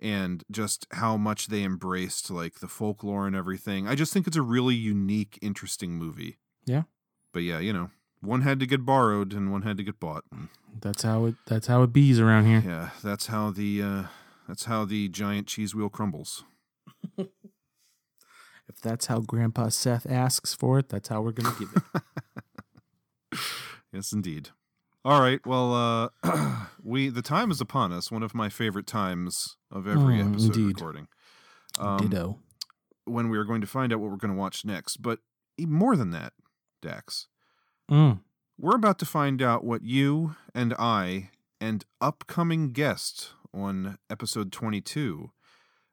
[0.03, 3.87] and just how much they embraced like the folklore and everything.
[3.89, 6.39] I just think it's a really unique, interesting movie.
[6.67, 6.83] Yeah.
[7.33, 10.25] But yeah, you know, one had to get borrowed and one had to get bought.
[10.81, 12.63] that's how it that's how it bees around here.
[12.67, 14.03] Yeah, that's how the uh
[14.49, 16.45] that's how the giant cheese wheel crumbles.
[18.69, 22.03] If that's how Grandpa Seth asks for it, that's how we're gonna give it.
[23.93, 24.49] Yes, indeed.
[25.05, 25.45] All right.
[25.47, 28.11] Well, uh, we the time is upon us.
[28.11, 30.67] One of my favorite times of every Mm, episode indeed.
[30.79, 31.09] recording.
[31.79, 32.39] Um, Ditto.
[33.05, 35.19] When we are going to find out what we're going to watch next, but
[35.59, 36.35] even more than that,
[36.81, 37.27] Dax,
[37.91, 38.21] Mm.
[38.59, 41.31] we're about to find out what you and I
[41.61, 45.33] and upcoming guest on episode twenty-two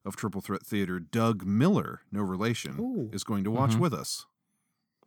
[0.05, 3.09] of Triple Threat Theater, Doug Miller, no relation, Ooh.
[3.11, 3.79] is going to watch Mhm.
[3.79, 4.25] with us.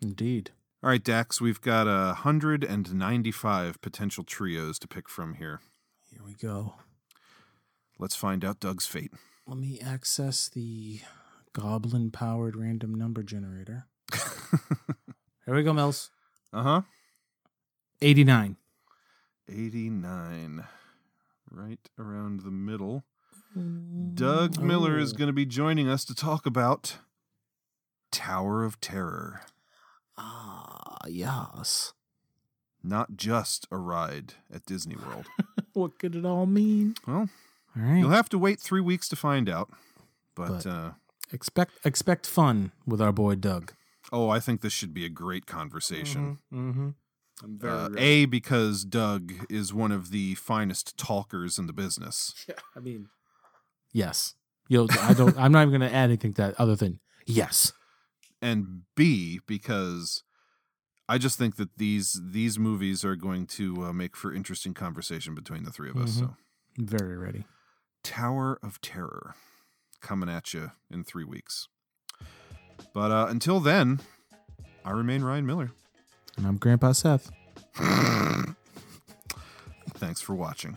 [0.01, 0.51] Indeed.
[0.83, 5.61] All right, Dax, we've got a hundred and ninety-five potential trios to pick from here.
[6.11, 6.75] Here we go.
[8.01, 9.13] Let's find out Doug's fate.
[9.47, 11.01] Let me access the
[11.53, 13.87] goblin powered random number generator.
[15.47, 16.11] Here we go, Mills.
[16.53, 16.83] Uh huh.
[18.01, 18.57] 89.
[19.49, 20.65] 89.
[21.49, 23.05] Right around the middle.
[24.15, 26.97] Doug Miller is going to be joining us to talk about
[28.11, 29.43] Tower of Terror.
[30.19, 31.93] Ah, yes.
[32.83, 35.27] Not just a ride at Disney World.
[35.75, 36.97] What could it all mean?
[37.07, 37.31] well,
[37.75, 37.97] All right.
[37.99, 39.71] you'll have to wait three weeks to find out.
[40.35, 40.91] But, But- uh,
[41.33, 43.73] expect expect fun with our boy Doug.
[44.13, 46.39] oh, I think this should be a great conversation.
[46.53, 46.91] Mm-hmm.
[47.43, 52.35] I'm Uh, a, because Doug is one of the finest talkers in the business.
[52.49, 53.09] Yeah, I mean,
[53.95, 54.35] yes.
[54.69, 55.35] Yo, I don't.
[55.43, 57.73] I'm not even going to add anything to that other than yes.
[58.43, 60.23] And B because
[61.09, 65.35] I just think that these these movies are going to uh, make for interesting conversation
[65.35, 66.17] between the three of us.
[66.17, 66.19] Mhm.
[66.19, 66.37] So,
[66.79, 67.45] Very ready.
[68.03, 69.35] Tower of Terror
[70.01, 71.69] coming at you in three weeks.
[72.93, 74.01] But uh, until then,
[74.85, 75.71] I remain Ryan Miller.
[76.37, 77.31] And I'm Grandpa Seth.
[79.95, 80.77] Thanks for watching.